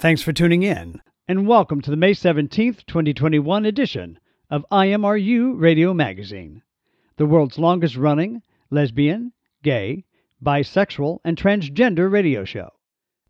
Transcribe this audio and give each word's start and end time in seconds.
Thanks 0.00 0.22
for 0.22 0.32
tuning 0.32 0.62
in, 0.62 1.02
and 1.28 1.46
welcome 1.46 1.82
to 1.82 1.90
the 1.90 1.96
May 1.98 2.12
17th, 2.12 2.86
2021 2.86 3.66
edition 3.66 4.18
of 4.48 4.64
IMRU 4.72 5.60
Radio 5.60 5.92
Magazine, 5.92 6.62
the 7.18 7.26
world's 7.26 7.58
longest 7.58 7.96
running 7.96 8.40
lesbian, 8.70 9.34
gay, 9.62 10.06
bisexual, 10.42 11.18
and 11.22 11.36
transgender 11.36 12.10
radio 12.10 12.46
show, 12.46 12.70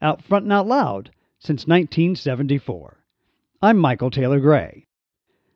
out 0.01 0.23
front 0.23 0.45
and 0.45 0.53
out 0.53 0.69
loud 0.69 1.11
since 1.41 1.67
1974. 1.67 3.03
I'm 3.61 3.77
Michael 3.77 4.13
Taylor 4.13 4.39
Gray. 4.39 4.87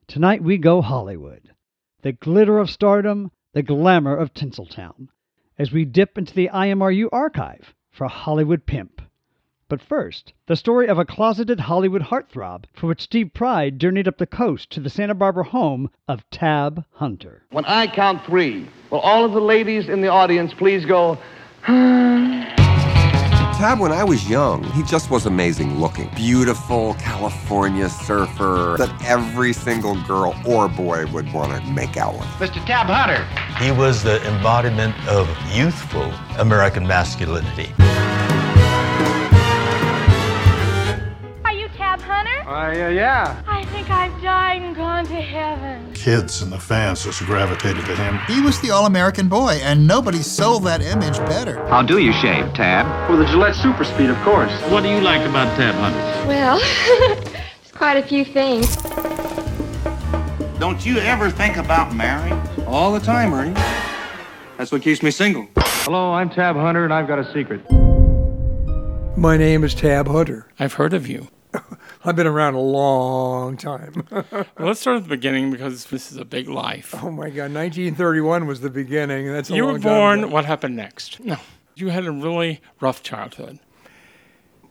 Tonight 0.08 0.42
we 0.42 0.58
go 0.58 0.82
Hollywood, 0.82 1.54
the 2.02 2.10
glitter 2.10 2.58
of 2.58 2.68
stardom, 2.68 3.30
the 3.52 3.62
glamour 3.62 4.16
of 4.16 4.34
Tinseltown, 4.34 5.06
as 5.60 5.70
we 5.70 5.84
dip 5.84 6.18
into 6.18 6.34
the 6.34 6.50
IMRU 6.52 7.08
archive 7.12 7.72
for 7.92 8.08
Hollywood 8.08 8.66
Pimp. 8.66 8.93
But 9.74 9.82
first, 9.82 10.34
the 10.46 10.54
story 10.54 10.86
of 10.86 11.00
a 11.00 11.04
closeted 11.04 11.58
Hollywood 11.58 12.02
heartthrob 12.02 12.66
for 12.74 12.86
which 12.86 13.00
Steve 13.02 13.34
Pride 13.34 13.80
journeyed 13.80 14.06
up 14.06 14.18
the 14.18 14.24
coast 14.24 14.70
to 14.70 14.78
the 14.78 14.88
Santa 14.88 15.14
Barbara 15.14 15.42
home 15.42 15.90
of 16.06 16.22
Tab 16.30 16.84
Hunter. 16.92 17.42
When 17.50 17.64
I 17.64 17.88
count 17.88 18.24
three, 18.24 18.68
will 18.90 19.00
all 19.00 19.24
of 19.24 19.32
the 19.32 19.40
ladies 19.40 19.88
in 19.88 20.00
the 20.00 20.06
audience 20.06 20.54
please 20.54 20.86
go, 20.86 21.18
Tab, 23.56 23.80
when 23.80 23.90
I 23.90 24.04
was 24.04 24.30
young, 24.30 24.62
he 24.74 24.84
just 24.84 25.10
was 25.10 25.26
amazing 25.26 25.80
looking. 25.80 26.08
Beautiful 26.14 26.94
California 26.94 27.88
surfer 27.88 28.76
that 28.78 28.94
every 29.04 29.52
single 29.52 30.00
girl 30.04 30.40
or 30.46 30.68
boy 30.68 31.06
would 31.06 31.32
want 31.32 31.50
to 31.50 31.72
make 31.72 31.96
out 31.96 32.14
with. 32.14 32.28
Mr. 32.38 32.64
Tab 32.64 32.86
Hunter. 32.86 33.26
He 33.58 33.72
was 33.72 34.04
the 34.04 34.24
embodiment 34.24 34.94
of 35.08 35.28
youthful 35.52 36.12
American 36.38 36.86
masculinity. 36.86 37.72
Uh, 42.46 42.70
yeah. 42.92 43.42
I 43.46 43.64
think 43.66 43.88
I've 43.90 44.20
died 44.22 44.60
and 44.62 44.76
gone 44.76 45.06
to 45.06 45.14
heaven. 45.14 45.92
kids 45.94 46.42
and 46.42 46.52
the 46.52 46.58
fans 46.58 47.02
just 47.04 47.20
gravitated 47.24 47.84
to 47.86 47.96
him. 47.96 48.18
He 48.26 48.40
was 48.42 48.60
the 48.60 48.70
All 48.70 48.84
American 48.84 49.28
boy, 49.28 49.60
and 49.62 49.86
nobody 49.86 50.18
sold 50.18 50.64
that 50.64 50.82
image 50.82 51.16
better. 51.20 51.66
How 51.68 51.80
do 51.82 51.98
you 51.98 52.12
shave, 52.12 52.52
Tab? 52.52 53.10
With 53.10 53.22
a 53.22 53.26
Gillette 53.26 53.54
Super 53.54 53.84
Speed, 53.84 54.10
of 54.10 54.18
course. 54.18 54.52
What 54.70 54.82
do 54.82 54.90
you 54.90 55.00
like 55.00 55.26
about 55.26 55.56
Tab 55.56 55.74
Hunter? 55.76 56.28
Well, 56.28 56.58
it's 57.62 57.72
quite 57.72 57.96
a 57.96 58.02
few 58.02 58.24
things. 58.26 58.76
Don't 60.58 60.84
you 60.84 60.98
ever 60.98 61.30
think 61.30 61.56
about 61.56 61.94
marrying? 61.94 62.38
All 62.66 62.92
the 62.92 63.00
time, 63.00 63.32
Ernie. 63.32 63.54
That's 64.58 64.70
what 64.70 64.82
keeps 64.82 65.02
me 65.02 65.10
single. 65.10 65.48
Hello, 65.56 66.12
I'm 66.12 66.28
Tab 66.28 66.56
Hunter, 66.56 66.84
and 66.84 66.92
I've 66.92 67.08
got 67.08 67.18
a 67.18 67.32
secret. 67.32 67.60
My 69.16 69.36
name 69.38 69.64
is 69.64 69.74
Tab 69.74 70.08
Hunter. 70.08 70.46
I've 70.58 70.74
heard 70.74 70.92
of 70.92 71.06
you. 71.06 71.28
I've 72.06 72.16
been 72.16 72.26
around 72.26 72.54
a 72.54 72.60
long 72.60 73.56
time. 73.56 74.06
Well, 74.30 74.68
let's 74.68 74.80
start 74.80 74.98
at 74.98 75.02
the 75.04 75.08
beginning 75.08 75.50
because 75.50 75.86
this 75.86 76.12
is 76.12 76.18
a 76.18 76.24
big 76.24 76.48
life. 76.48 76.94
oh 77.02 77.10
my 77.10 77.28
God, 77.30 77.52
1931 77.52 78.46
was 78.46 78.60
the 78.60 78.70
beginning. 78.70 79.32
That's 79.32 79.50
a 79.50 79.54
you 79.54 79.64
were 79.64 79.78
born. 79.78 80.30
What 80.30 80.44
happened 80.44 80.76
next? 80.76 81.18
No, 81.20 81.36
you 81.74 81.88
had 81.88 82.04
a 82.04 82.12
really 82.12 82.60
rough 82.80 83.02
childhood. 83.02 83.58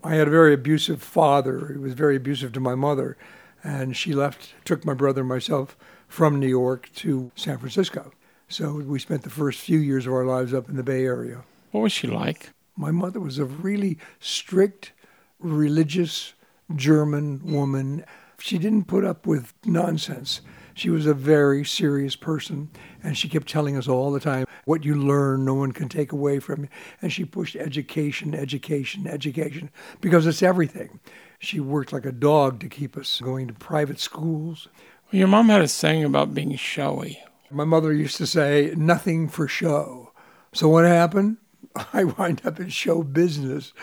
I 0.04 0.16
had 0.16 0.28
a 0.28 0.32
very 0.32 0.54
abusive 0.54 1.02
father. 1.02 1.70
He 1.74 1.78
was 1.78 1.94
very 1.94 2.16
abusive 2.16 2.52
to 2.54 2.60
my 2.60 2.76
mother, 2.76 3.18
and 3.64 3.96
she 3.96 4.14
left, 4.14 4.54
took 4.66 4.86
my 4.86 4.94
brother 4.94 5.22
and 5.22 5.30
myself 5.30 5.78
from 6.08 6.40
New 6.40 6.48
York 6.48 6.90
to 6.96 7.32
San 7.36 7.58
Francisco. 7.58 8.12
So 8.48 8.74
we 8.74 9.00
spent 9.00 9.24
the 9.24 9.30
first 9.30 9.60
few 9.60 9.80
years 9.80 10.06
of 10.06 10.14
our 10.14 10.26
lives 10.26 10.54
up 10.54 10.70
in 10.70 10.76
the 10.76 10.84
Bay 10.84 11.06
Area. 11.06 11.44
What 11.72 11.82
was 11.82 11.92
she 11.92 12.08
like? 12.08 12.52
My 12.76 12.92
mother 12.92 13.20
was 13.20 13.40
a 13.40 13.46
really 13.46 13.98
strict, 14.20 14.92
religious 15.40 16.34
German 16.76 17.42
woman. 17.44 18.06
She 18.40 18.58
didn't 18.58 18.86
put 18.86 19.04
up 19.04 19.26
with 19.26 19.54
nonsense. 19.66 20.42
She 20.74 20.90
was 20.90 21.06
a 21.06 21.14
very 21.14 21.64
serious 21.64 22.16
person, 22.16 22.70
and 23.04 23.18
she 23.18 23.30
kept 23.30 23.48
telling 23.48 23.78
us 23.78 23.88
all 23.88 24.12
the 24.12 24.20
time, 24.20 24.48
what 24.66 24.84
you 24.84 24.96
learn, 24.96 25.46
no 25.46 25.54
one 25.54 25.72
can 25.72 25.88
take 25.88 26.12
away 26.12 26.40
from 26.40 26.64
you. 26.64 26.70
And 27.02 27.14
she 27.14 27.26
pushed 27.26 27.56
education, 27.56 28.34
education, 28.34 29.06
education, 29.06 29.70
because 30.02 30.26
it's 30.26 30.42
everything. 30.42 31.00
She 31.40 31.60
worked 31.60 31.94
like 31.94 32.06
a 32.06 32.12
dog 32.12 32.60
to 32.62 32.70
keep 32.70 32.98
us 32.98 33.20
going 33.22 33.48
to 33.48 33.54
private 33.54 34.00
schools. 34.00 34.68
Well, 35.12 35.20
your 35.20 35.28
mom 35.28 35.50
had 35.50 35.62
a 35.62 35.68
saying 35.68 36.06
about 36.06 36.34
being 36.34 36.56
showy. 36.56 37.20
My 37.52 37.66
mother 37.66 37.94
used 37.94 38.18
to 38.18 38.26
say, 38.26 38.74
nothing 38.76 39.28
for 39.30 39.48
show. 39.48 40.12
So 40.54 40.70
what 40.70 40.86
happened? 40.86 41.38
I 41.94 42.06
wind 42.06 42.42
up 42.46 42.60
in 42.60 42.70
show 42.70 43.04
business. 43.04 43.74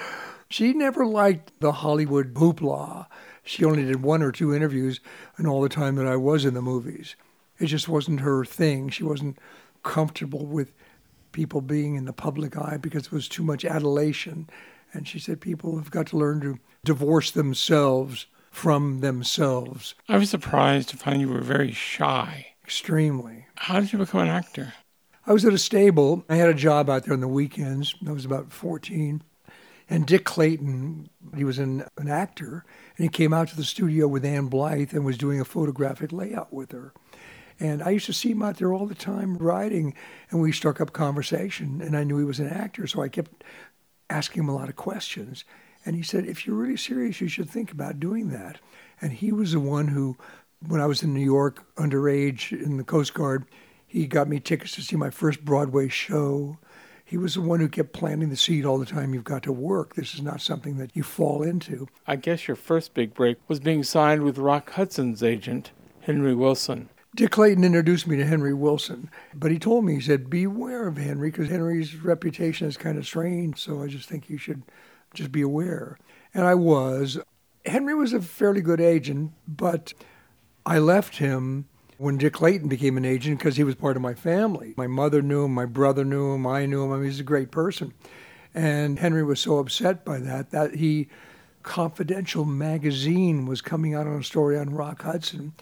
She 0.51 0.73
never 0.73 1.07
liked 1.07 1.53
the 1.61 1.73
Hollywood 1.73 2.35
hoopla. 2.35 3.07
She 3.45 3.65
only 3.65 3.85
did 3.85 4.03
one 4.03 4.21
or 4.23 4.33
two 4.33 4.53
interviews 4.55 5.01
in 5.39 5.47
all 5.47 5.63
the 5.63 5.69
time 5.69 5.95
that 5.95 6.07
I 6.07 6.17
was 6.17 6.45
in 6.45 6.55
the 6.55 6.61
movies. 6.61 7.15
It 7.59 7.67
just 7.67 7.89
wasn't 7.89 8.21
her 8.21 8.45
thing. 8.45 8.89
She 8.91 9.05
wasn't 9.05 9.39
comfortable 9.83 10.45
with 10.45 10.73
people 11.33 11.61
being 11.61 11.95
in 11.95 12.05
the 12.05 12.13
public 12.13 12.57
eye 12.57 12.77
because 12.77 13.07
it 13.07 13.13
was 13.13 13.29
too 13.29 13.45
much 13.45 13.65
adulation. 13.65 14.51
And 14.93 15.07
she 15.07 15.21
said 15.21 15.41
people 15.41 15.79
have 15.79 15.93
got 15.93 16.09
to 16.09 16.19
learn 16.19 16.41
to 16.41 16.59
divorce 16.85 17.31
themselves 17.31 18.27
from 18.51 18.99
themselves 19.01 19.95
I 20.09 20.19
was 20.19 20.29
surprised 20.31 20.89
to 20.89 20.97
find 20.97 21.21
you 21.21 21.29
were 21.29 21.41
very 21.41 21.71
shy. 21.71 22.49
extremely. 22.65 23.47
How 23.55 23.79
did 23.79 23.93
you 23.93 24.01
become 24.01 24.23
an 24.23 24.29
actor? 24.29 24.73
I 25.25 25.33
was 25.33 25.45
at 25.45 25.53
a 25.53 25.59
stable. 25.59 26.25
I 26.29 26.35
had 26.35 26.49
a 26.49 26.55
job 26.55 26.91
out 26.91 27.05
there 27.05 27.15
on 27.15 27.21
the 27.21 27.29
weekends. 27.29 27.95
I 28.05 28.11
was 28.11 28.25
about 28.25 28.53
14. 28.53 29.23
And 29.91 30.07
Dick 30.07 30.25
Clayton, 30.25 31.11
he 31.37 31.43
was 31.43 31.59
an, 31.59 31.85
an 31.99 32.09
actor, 32.09 32.65
and 32.97 33.05
he 33.05 33.09
came 33.09 33.33
out 33.33 33.49
to 33.49 33.57
the 33.57 33.65
studio 33.65 34.07
with 34.07 34.25
Ann 34.25 34.47
Blythe 34.47 34.95
and 34.95 35.05
was 35.05 35.19
doing 35.19 35.41
a 35.41 35.45
photographic 35.45 36.13
layout 36.13 36.53
with 36.53 36.71
her. 36.71 36.95
And 37.59 37.83
I 37.83 37.91
used 37.91 38.07
to 38.07 38.13
see 38.13 38.31
him 38.31 38.43
out 38.43 38.57
there 38.57 38.73
all 38.73 38.87
the 38.87 38.95
time 38.95 39.37
writing, 39.37 39.95
and 40.31 40.41
we 40.41 40.53
struck 40.53 40.81
up 40.81 40.93
conversation, 40.93 41.83
and 41.83 41.97
I 41.97 42.05
knew 42.05 42.19
he 42.19 42.25
was 42.25 42.39
an 42.39 42.49
actor, 42.49 42.87
so 42.87 43.03
I 43.03 43.09
kept 43.09 43.43
asking 44.09 44.45
him 44.45 44.49
a 44.49 44.55
lot 44.55 44.69
of 44.69 44.77
questions. 44.77 45.45
And 45.85 45.97
he 45.97 46.03
said, 46.03 46.25
if 46.25 46.47
you're 46.47 46.57
really 46.57 46.77
serious, 46.77 47.21
you 47.21 47.29
should 47.29 47.51
think 47.51 47.73
about 47.73 47.99
doing 47.99 48.29
that. 48.31 48.61
And 49.01 49.13
he 49.13 49.33
was 49.33 49.53
the 49.53 49.61
one 49.61 49.89
who, 49.89 50.17
when 50.67 50.81
I 50.81 50.87
was 50.87 51.03
in 51.03 51.13
New 51.13 51.25
York, 51.25 51.67
underage 51.77 52.53
in 52.53 52.77
the 52.77 52.85
Coast 52.85 53.13
Guard, 53.13 53.45
he 53.87 54.07
got 54.07 54.29
me 54.29 54.39
tickets 54.39 54.75
to 54.77 54.83
see 54.83 54.95
my 54.95 55.11
first 55.11 55.45
Broadway 55.45 55.89
show. 55.89 56.59
He 57.11 57.17
was 57.17 57.35
the 57.35 57.41
one 57.41 57.59
who 57.59 57.69
kept 57.69 57.93
planting 57.93 58.29
the 58.29 58.37
seed 58.37 58.65
all 58.65 58.79
the 58.79 58.87
time. 58.87 59.15
You've 59.15 59.25
got 59.25 59.43
to 59.43 59.53
work. 59.53 59.97
This 59.97 60.15
is 60.15 60.23
not 60.23 60.41
something 60.41 60.77
that 60.77 60.95
you 60.95 61.03
fall 61.03 61.43
into. 61.43 61.89
I 62.07 62.15
guess 62.15 62.47
your 62.47 62.55
first 62.55 62.95
big 62.95 63.15
break 63.15 63.37
was 63.49 63.59
being 63.59 63.83
signed 63.83 64.23
with 64.23 64.39
Rock 64.39 64.71
Hudson's 64.71 65.21
agent, 65.21 65.73
Henry 66.03 66.37
Wilson. 66.37 66.89
Dick 67.17 67.33
Clayton 67.33 67.65
introduced 67.65 68.07
me 68.07 68.17
to 68.17 68.25
Henry 68.25 68.55
Wilson, 68.55 69.11
but 69.35 69.51
he 69.51 69.59
told 69.59 69.85
me, 69.85 69.97
he 69.97 70.01
said, 70.01 70.31
beware 70.31 70.87
of 70.87 70.99
Henry 70.99 71.33
because 71.33 71.49
Henry's 71.49 71.97
reputation 71.97 72.69
is 72.69 72.77
kind 72.77 72.97
of 72.97 73.05
strange. 73.05 73.61
So 73.61 73.83
I 73.83 73.89
just 73.89 74.09
think 74.09 74.31
you 74.31 74.39
should 74.39 74.63
just 75.13 75.33
be 75.33 75.43
aware. 75.43 75.99
And 76.33 76.45
I 76.45 76.55
was. 76.55 77.19
Henry 77.67 77.97
was 77.97 78.13
a 78.13 78.21
fairly 78.21 78.61
good 78.61 78.81
agent, 78.81 79.33
but 79.49 79.95
I 80.65 80.79
left 80.79 81.17
him 81.17 81.67
when 82.01 82.17
Dick 82.17 82.33
Clayton 82.33 82.67
became 82.67 82.97
an 82.97 83.05
agent 83.05 83.39
because 83.39 83.57
he 83.57 83.63
was 83.63 83.75
part 83.75 83.95
of 83.95 84.01
my 84.01 84.15
family. 84.15 84.73
My 84.79 84.87
mother 84.87 85.21
knew 85.21 85.45
him, 85.45 85.53
my 85.53 85.67
brother 85.67 86.03
knew 86.03 86.33
him, 86.33 86.47
I 86.47 86.65
knew 86.65 86.83
him. 86.83 86.93
I 86.93 86.97
mean, 86.97 87.05
he's 87.05 87.21
a 87.21 87.25
great 87.25 87.51
person. 87.51 87.93
And 88.55 88.99
Henry 88.99 89.23
was 89.23 89.39
so 89.39 89.59
upset 89.59 90.03
by 90.03 90.19
that 90.19 90.51
that 90.51 90.77
he, 90.77 91.09
Confidential 91.63 92.47
magazine 92.47 93.45
was 93.45 93.61
coming 93.61 93.95
out 93.95 94.07
on 94.07 94.19
a 94.19 94.25
story 94.25 94.59
on 94.59 94.71
Rock 94.71 95.03
Hudson. 95.03 95.53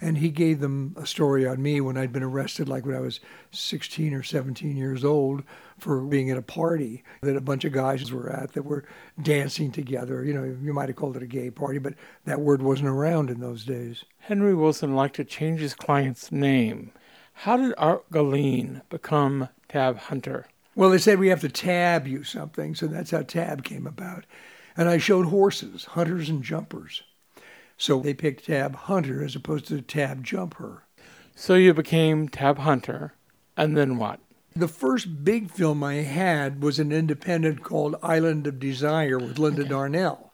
And 0.00 0.18
he 0.18 0.28
gave 0.28 0.60
them 0.60 0.94
a 0.98 1.06
story 1.06 1.46
on 1.46 1.62
me 1.62 1.80
when 1.80 1.96
I'd 1.96 2.12
been 2.12 2.22
arrested, 2.22 2.68
like 2.68 2.84
when 2.84 2.94
I 2.94 3.00
was 3.00 3.20
16 3.52 4.12
or 4.12 4.22
17 4.22 4.76
years 4.76 5.04
old, 5.04 5.42
for 5.78 6.02
being 6.02 6.30
at 6.30 6.36
a 6.36 6.42
party 6.42 7.02
that 7.22 7.36
a 7.36 7.40
bunch 7.40 7.64
of 7.64 7.72
guys 7.72 8.12
were 8.12 8.30
at 8.30 8.52
that 8.52 8.64
were 8.64 8.84
dancing 9.22 9.72
together. 9.72 10.22
You 10.22 10.34
know, 10.34 10.44
you 10.44 10.74
might 10.74 10.90
have 10.90 10.96
called 10.96 11.16
it 11.16 11.22
a 11.22 11.26
gay 11.26 11.50
party, 11.50 11.78
but 11.78 11.94
that 12.26 12.40
word 12.40 12.60
wasn't 12.62 12.88
around 12.88 13.30
in 13.30 13.40
those 13.40 13.64
days. 13.64 14.04
Henry 14.18 14.54
Wilson 14.54 14.94
liked 14.94 15.16
to 15.16 15.24
change 15.24 15.60
his 15.60 15.74
client's 15.74 16.30
name. 16.30 16.92
How 17.40 17.56
did 17.56 17.74
Art 17.78 18.10
Gelien 18.10 18.82
become 18.90 19.48
Tab 19.68 19.98
Hunter? 19.98 20.46
Well, 20.74 20.90
they 20.90 20.98
said 20.98 21.18
we 21.18 21.28
have 21.28 21.40
to 21.40 21.48
tab 21.48 22.06
you 22.06 22.22
something, 22.22 22.74
so 22.74 22.86
that's 22.86 23.12
how 23.12 23.22
tab 23.22 23.64
came 23.64 23.86
about. 23.86 24.26
And 24.76 24.90
I 24.90 24.98
showed 24.98 25.26
horses, 25.26 25.84
hunters 25.84 26.28
and 26.28 26.42
jumpers. 26.42 27.02
So 27.76 28.00
they 28.00 28.14
picked 28.14 28.46
Tab 28.46 28.74
Hunter 28.74 29.24
as 29.24 29.36
opposed 29.36 29.66
to 29.68 29.80
Tab 29.82 30.24
Jumper. 30.24 30.84
So 31.34 31.54
you 31.54 31.74
became 31.74 32.28
Tab 32.28 32.58
Hunter, 32.58 33.12
and 33.56 33.76
then 33.76 33.98
what? 33.98 34.20
The 34.54 34.68
first 34.68 35.22
big 35.22 35.50
film 35.50 35.84
I 35.84 35.96
had 35.96 36.62
was 36.62 36.78
an 36.78 36.90
independent 36.90 37.62
called 37.62 37.96
Island 38.02 38.46
of 38.46 38.58
Desire 38.58 39.18
with 39.18 39.38
Linda 39.38 39.60
okay. 39.60 39.68
Darnell. 39.68 40.32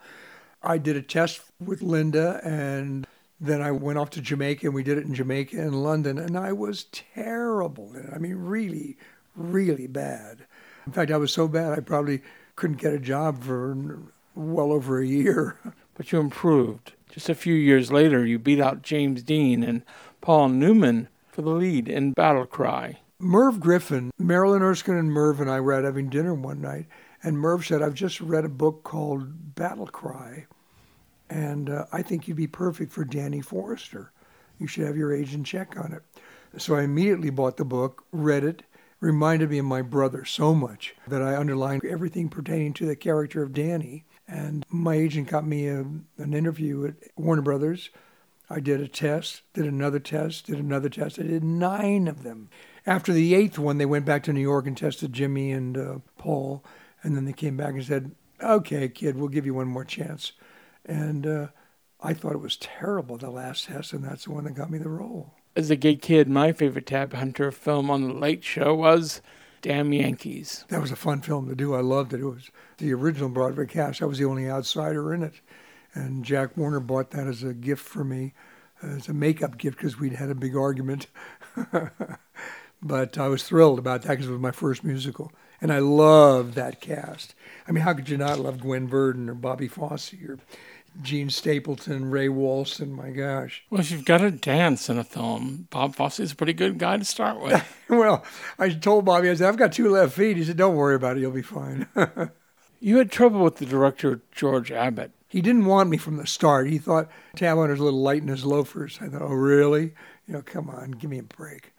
I 0.63 0.79
did 0.79 0.95
a 0.95 1.03
test 1.03 1.41
with 1.59 1.83
Linda 1.83 2.41
and 2.45 3.05
then 3.41 3.61
I 3.61 3.73
went 3.73 3.99
off 3.99 4.11
to 4.11 4.21
Jamaica 4.21 4.67
and 4.67 4.75
we 4.75 4.85
did 4.85 4.97
it 4.97 5.07
in 5.07 5.15
Jamaica 5.15 5.61
and 5.61 5.83
London 5.83 6.19
and 6.19 6.39
I 6.39 6.53
was 6.53 6.85
terrible 6.85 7.93
in 7.95 8.05
it. 8.05 8.11
I 8.15 8.19
mean, 8.19 8.37
really, 8.37 8.97
really 9.35 9.89
bad. 9.89 10.47
In 10.87 10.93
fact, 10.93 11.11
I 11.11 11.17
was 11.17 11.33
so 11.33 11.49
bad 11.49 11.73
I 11.77 11.81
probably 11.81 12.23
couldn't 12.55 12.81
get 12.81 12.95
a 12.95 13.01
job 13.01 13.43
for 13.43 13.99
well 14.37 14.71
over 14.71 15.01
a 15.01 15.07
year. 15.07 15.59
But 15.95 16.11
you 16.11 16.21
improved. 16.21 16.95
Just 17.13 17.29
a 17.29 17.35
few 17.35 17.53
years 17.53 17.93
later, 17.93 18.25
you 18.25 18.39
beat 18.39 18.59
out 18.59 18.81
James 18.81 19.23
Dean 19.23 19.63
and 19.63 19.85
Paul 20.23 20.49
Newman 20.49 21.09
for 21.29 21.43
the 21.43 21.51
lead 21.51 21.87
in 21.87 22.13
Battle 22.13 22.47
Cry. 22.47 23.01
Merv 23.19 23.61
Griffin, 23.61 24.11
Marilyn 24.19 24.63
Erskine 24.63 24.97
and 24.97 25.13
Merv 25.13 25.39
and 25.39 25.51
I 25.51 25.61
were 25.61 25.75
out 25.75 25.85
having 25.85 26.09
dinner 26.09 26.33
one 26.33 26.63
night, 26.63 26.87
and 27.23 27.39
Merv 27.39 27.67
said, 27.67 27.83
I've 27.83 27.93
just 27.93 28.23
read 28.23 28.47
a 28.47 28.49
book 28.49 28.83
called 28.83 29.55
Battle 29.55 29.87
Cry, 29.87 30.47
and 31.29 31.69
uh, 31.69 31.85
I 31.93 32.01
think 32.01 32.27
you'd 32.27 32.39
be 32.39 32.47
perfect 32.47 32.91
for 32.91 33.05
Danny 33.05 33.43
Forrester. 33.43 34.11
You 34.59 34.67
should 34.67 34.87
have 34.87 34.97
your 34.97 35.15
agent 35.15 35.45
check 35.45 35.77
on 35.79 35.93
it. 35.93 36.03
So 36.57 36.77
I 36.77 36.83
immediately 36.83 37.29
bought 37.29 37.59
the 37.59 37.65
book, 37.67 38.05
read 38.11 38.43
it, 38.43 38.63
reminded 39.01 39.51
me 39.51 39.59
of 39.59 39.67
my 39.67 39.83
brother 39.83 40.25
so 40.25 40.55
much 40.55 40.95
that 41.07 41.21
I 41.21 41.37
underlined 41.37 41.85
everything 41.85 42.31
pertaining 42.31 42.73
to 42.75 42.87
the 42.87 42.97
character 42.97 43.43
of 43.43 43.53
Danny. 43.53 44.07
And 44.29 44.65
my 44.71 44.95
agent 44.95 45.29
got 45.29 45.47
me 45.47 45.69
a, 45.69 45.81
an 46.19 46.35
interview 46.35 46.87
at 46.87 46.95
Warner 47.17 47.43
Brothers. 47.43 47.91
I 48.49 48.61
did 48.61 48.81
a 48.81 48.89
test, 48.89 49.43
did 49.55 49.67
another 49.67 49.99
test, 49.99 50.47
did 50.47 50.59
another 50.59 50.89
test. 50.89 51.19
I 51.19 51.23
did 51.23 51.45
nine 51.45 52.07
of 52.07 52.23
them. 52.23 52.51
After 52.87 53.13
the 53.13 53.35
eighth 53.35 53.59
one, 53.59 53.79
they 53.79 53.87
went 53.87 54.05
back 54.05 54.23
to 54.25 54.33
New 54.33 54.41
York 54.41 54.67
and 54.67 54.77
tested 54.77 55.13
Jimmy 55.13 55.53
and 55.53 55.79
uh, 55.79 55.99
Paul, 56.19 56.65
and 57.03 57.17
then 57.17 57.25
they 57.25 57.33
came 57.33 57.57
back 57.57 57.75
and 57.75 57.85
said, 57.85 58.13
"Okay, 58.43 58.89
kid, 58.89 59.17
we'll 59.17 59.29
give 59.29 59.47
you 59.47 59.55
one 59.55 59.69
more 59.69 59.85
chance." 59.85 60.33
And 60.85 61.27
uh, 61.27 61.47
I 62.01 62.13
thought 62.13 62.33
it 62.33 62.41
was 62.41 62.57
terrible 62.57 63.17
the 63.17 63.31
last 63.31 63.67
test, 63.67 63.93
and 63.93 64.05
that's 64.05 64.25
the 64.25 64.33
one 64.33 64.45
that 64.45 64.55
got 64.55 64.71
me 64.71 64.79
the 64.79 64.89
role. 64.89 65.35
As 65.55 65.71
a 65.71 65.77
gay 65.77 65.97
kid, 65.97 66.29
my 66.29 66.53
favorite 66.53 66.87
Tab 66.87 67.15
Hunter 67.15 67.53
film 67.53 67.91
on 67.91 68.03
the 68.03 68.15
Late 68.15 68.43
Show 68.43 68.75
was 68.75 69.23
Damn 69.63 69.93
Yankees. 69.93 70.65
That 70.69 70.81
was 70.81 70.91
a 70.91 70.97
fun 70.97 71.21
film 71.21 71.49
to 71.49 71.55
do. 71.55 71.75
I 71.75 71.81
loved 71.81 72.13
it. 72.13 72.21
It 72.21 72.27
was 72.27 72.51
the 72.79 72.93
original 72.93 73.29
Broadway 73.29 73.67
cast. 73.67 74.03
I 74.03 74.07
was 74.07 74.19
the 74.19 74.25
only 74.25 74.51
outsider 74.51 75.15
in 75.15 75.23
it, 75.23 75.41
and 75.95 76.25
Jack 76.25 76.57
Warner 76.57 76.81
bought 76.81 77.13
that 77.13 77.27
as 77.27 77.43
a 77.43 77.55
gift 77.55 77.87
for 77.87 78.05
me, 78.05 78.35
as 78.83 79.09
a 79.09 79.15
makeup 79.15 79.57
gift 79.59 79.79
because 79.79 79.99
we'd 79.99 80.15
had 80.15 80.31
a 80.31 80.35
big 80.35 80.57
argument. 80.57 81.07
But 82.83 83.17
I 83.17 83.29
was 83.29 83.45
thrilled 83.45 83.79
about 83.79 84.03
that 84.03 84.11
because 84.11 84.27
it 84.27 84.33
was 84.33 84.41
my 84.41 84.51
first 84.51 84.83
musical. 84.83 85.33
And 85.61 85.73
I 85.73 85.79
loved 85.79 86.55
that 86.55 86.81
cast. 86.81 87.37
I 87.69 87.73
mean, 87.73 87.85
how 87.85 87.95
could 87.95 88.09
you 88.09 88.17
not 88.17 88.41
love 88.41 88.61
Gwen 88.61 88.89
Verdon 88.89 89.29
or 89.29 89.35
Bobby 89.35 89.69
Fosse 89.69 90.13
or 90.15 90.39
Jean 91.01 91.31
Stapleton, 91.31 92.11
Ray 92.11 92.29
Walston? 92.29 92.91
My 92.91 93.11
gosh. 93.11 93.65
Well, 93.71 93.81
if 93.81 93.91
you've 93.91 94.05
got 94.05 94.19
to 94.19 94.31
dance 94.31 94.89
in 94.89 94.99
a 94.99 95.05
film, 95.05 95.69
Bob 95.71 95.95
Fosse 95.95 96.21
is 96.21 96.33
a 96.33 96.37
pretty 96.37 96.53
good 96.53 96.79
guy 96.79 96.97
to 96.99 97.05
start 97.05 97.41
with. 97.41 97.65
well, 97.89 98.25
I 98.59 98.69
told 98.71 99.05
Bobby, 99.05 99.31
I 99.31 99.35
said, 99.35 99.49
I've 99.49 99.57
got 99.57 99.73
two 99.73 99.91
left 99.91 100.13
feet. 100.13 100.37
He 100.37 100.45
said, 100.45 100.57
Don't 100.57 100.77
worry 100.77 100.95
about 100.95 101.17
it. 101.17 101.21
You'll 101.21 101.31
be 101.31 101.43
fine. 101.43 101.87
you 102.81 102.99
had 102.99 103.11
trouble 103.11 103.41
with 103.41 103.57
the 103.57 103.67
director, 103.67 104.21
George 104.33 104.71
Abbott. 104.71 105.13
He 105.29 105.41
didn't 105.41 105.65
want 105.65 105.89
me 105.89 105.97
from 105.97 106.19
the 106.19 106.27
start. 106.27 106.69
He 106.69 106.77
thought 106.77 107.09
Tab 107.37 107.57
Hunter's 107.57 107.81
a 107.81 107.85
little 107.85 108.03
light 108.03 108.21
in 108.21 108.29
his 108.29 108.45
loafers. 108.45 108.99
I 109.01 109.09
thought, 109.09 109.23
Oh, 109.23 109.33
really? 109.33 109.95
You 110.27 110.35
know, 110.35 110.43
come 110.43 110.69
on, 110.69 110.91
give 110.93 111.11
me 111.11 111.19
a 111.19 111.23
break. 111.23 111.73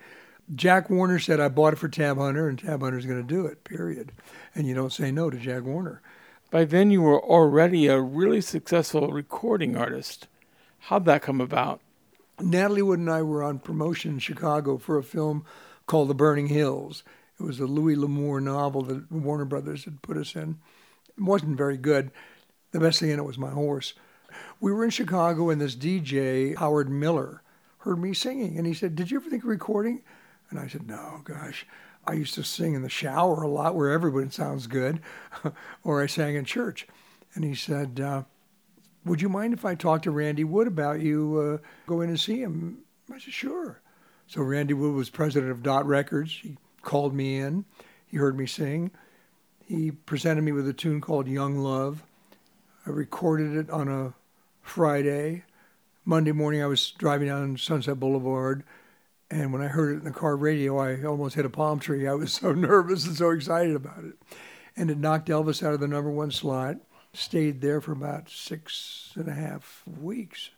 Jack 0.55 0.89
Warner 0.89 1.19
said, 1.19 1.39
I 1.39 1.47
bought 1.47 1.73
it 1.73 1.79
for 1.79 1.87
Tab 1.87 2.17
Hunter, 2.17 2.49
and 2.49 2.59
Tab 2.59 2.81
Hunter's 2.81 3.05
going 3.05 3.21
to 3.21 3.27
do 3.27 3.45
it, 3.45 3.63
period. 3.63 4.11
And 4.55 4.67
you 4.67 4.73
don't 4.73 4.91
say 4.91 5.11
no 5.11 5.29
to 5.29 5.37
Jack 5.37 5.63
Warner. 5.63 6.01
By 6.53 6.65
then, 6.65 6.91
you 6.91 7.01
were 7.01 7.19
already 7.19 7.87
a 7.87 7.99
really 7.99 8.39
successful 8.39 9.07
recording 9.07 9.75
artist. 9.75 10.27
How'd 10.81 11.05
that 11.05 11.23
come 11.23 11.41
about? 11.41 11.81
Natalie 12.39 12.83
Wood 12.83 12.99
and 12.99 13.09
I 13.09 13.23
were 13.23 13.41
on 13.41 13.57
promotion 13.57 14.11
in 14.11 14.19
Chicago 14.19 14.77
for 14.77 14.99
a 14.99 15.03
film 15.03 15.45
called 15.87 16.09
The 16.09 16.13
Burning 16.13 16.49
Hills. 16.49 17.01
It 17.39 17.43
was 17.43 17.59
a 17.59 17.65
Louis 17.65 17.95
L'Amour 17.95 18.39
novel 18.39 18.83
that 18.83 19.11
Warner 19.11 19.45
Brothers 19.45 19.85
had 19.85 20.03
put 20.03 20.15
us 20.15 20.35
in. 20.35 20.59
It 21.17 21.23
wasn't 21.23 21.57
very 21.57 21.75
good. 21.75 22.11
The 22.69 22.79
best 22.79 22.99
thing 22.99 23.09
in 23.09 23.17
it 23.17 23.25
was 23.25 23.39
my 23.39 23.49
horse. 23.49 23.95
We 24.59 24.71
were 24.71 24.83
in 24.83 24.91
Chicago, 24.91 25.49
and 25.49 25.59
this 25.59 25.75
DJ, 25.75 26.55
Howard 26.55 26.87
Miller, 26.87 27.41
heard 27.79 27.97
me 27.97 28.13
singing. 28.13 28.59
And 28.59 28.67
he 28.67 28.75
said, 28.75 28.95
Did 28.95 29.09
you 29.09 29.17
ever 29.17 29.27
think 29.27 29.41
of 29.41 29.49
recording? 29.49 30.03
And 30.51 30.59
I 30.59 30.67
said, 30.67 30.85
no, 30.85 31.21
gosh. 31.23 31.65
I 32.05 32.13
used 32.13 32.33
to 32.35 32.43
sing 32.43 32.73
in 32.73 32.81
the 32.81 32.89
shower 32.89 33.41
a 33.41 33.47
lot 33.47 33.75
where 33.75 33.91
everybody 33.91 34.29
sounds 34.29 34.67
good, 34.67 34.99
or 35.83 36.01
I 36.01 36.07
sang 36.07 36.35
in 36.35 36.45
church. 36.45 36.87
And 37.33 37.43
he 37.43 37.55
said, 37.55 37.99
uh, 37.99 38.23
would 39.05 39.21
you 39.21 39.29
mind 39.29 39.53
if 39.53 39.65
I 39.65 39.75
talked 39.75 40.03
to 40.03 40.11
Randy 40.11 40.43
Wood 40.43 40.67
about 40.67 41.01
you 41.01 41.59
uh, 41.63 41.67
go 41.87 42.01
in 42.01 42.09
and 42.09 42.19
see 42.19 42.41
him? 42.41 42.79
I 43.11 43.19
said, 43.19 43.33
sure. 43.33 43.81
So 44.27 44.41
Randy 44.41 44.73
Wood 44.73 44.95
was 44.95 45.09
president 45.09 45.51
of 45.51 45.63
Dot 45.63 45.85
Records. 45.85 46.39
He 46.41 46.57
called 46.81 47.13
me 47.13 47.37
in. 47.37 47.65
He 48.05 48.17
heard 48.17 48.37
me 48.37 48.45
sing. 48.45 48.91
He 49.65 49.91
presented 49.91 50.43
me 50.43 50.51
with 50.51 50.67
a 50.67 50.73
tune 50.73 51.01
called 51.01 51.27
Young 51.27 51.57
Love. 51.57 52.03
I 52.85 52.89
recorded 52.89 53.55
it 53.55 53.69
on 53.69 53.87
a 53.87 54.13
Friday. 54.61 55.43
Monday 56.05 56.33
morning, 56.33 56.61
I 56.61 56.67
was 56.67 56.91
driving 56.91 57.27
down 57.27 57.57
Sunset 57.57 57.99
Boulevard 57.99 58.63
and 59.33 59.51
when 59.51 59.63
I 59.63 59.67
heard 59.67 59.95
it 59.95 59.99
in 59.99 60.03
the 60.03 60.11
car 60.11 60.35
radio, 60.35 60.77
I 60.77 61.03
almost 61.03 61.33
hit 61.33 61.43
a 61.43 61.49
palm 61.49 61.79
tree. 61.79 62.07
I 62.07 62.13
was 62.13 62.33
so 62.33 62.51
nervous 62.53 63.07
and 63.07 63.15
so 63.15 63.31
excited 63.31 63.75
about 63.75 64.03
it. 64.03 64.13
And 64.77 64.91
it 64.91 64.99
knocked 64.99 65.27
Elvis 65.27 65.65
out 65.65 65.73
of 65.73 65.79
the 65.79 65.87
number 65.87 66.11
one 66.11 66.29
slot. 66.29 66.77
Stayed 67.13 67.59
there 67.59 67.81
for 67.81 67.93
about 67.93 68.29
six 68.29 69.11
and 69.15 69.27
a 69.27 69.33
half 69.33 69.83
weeks, 69.99 70.51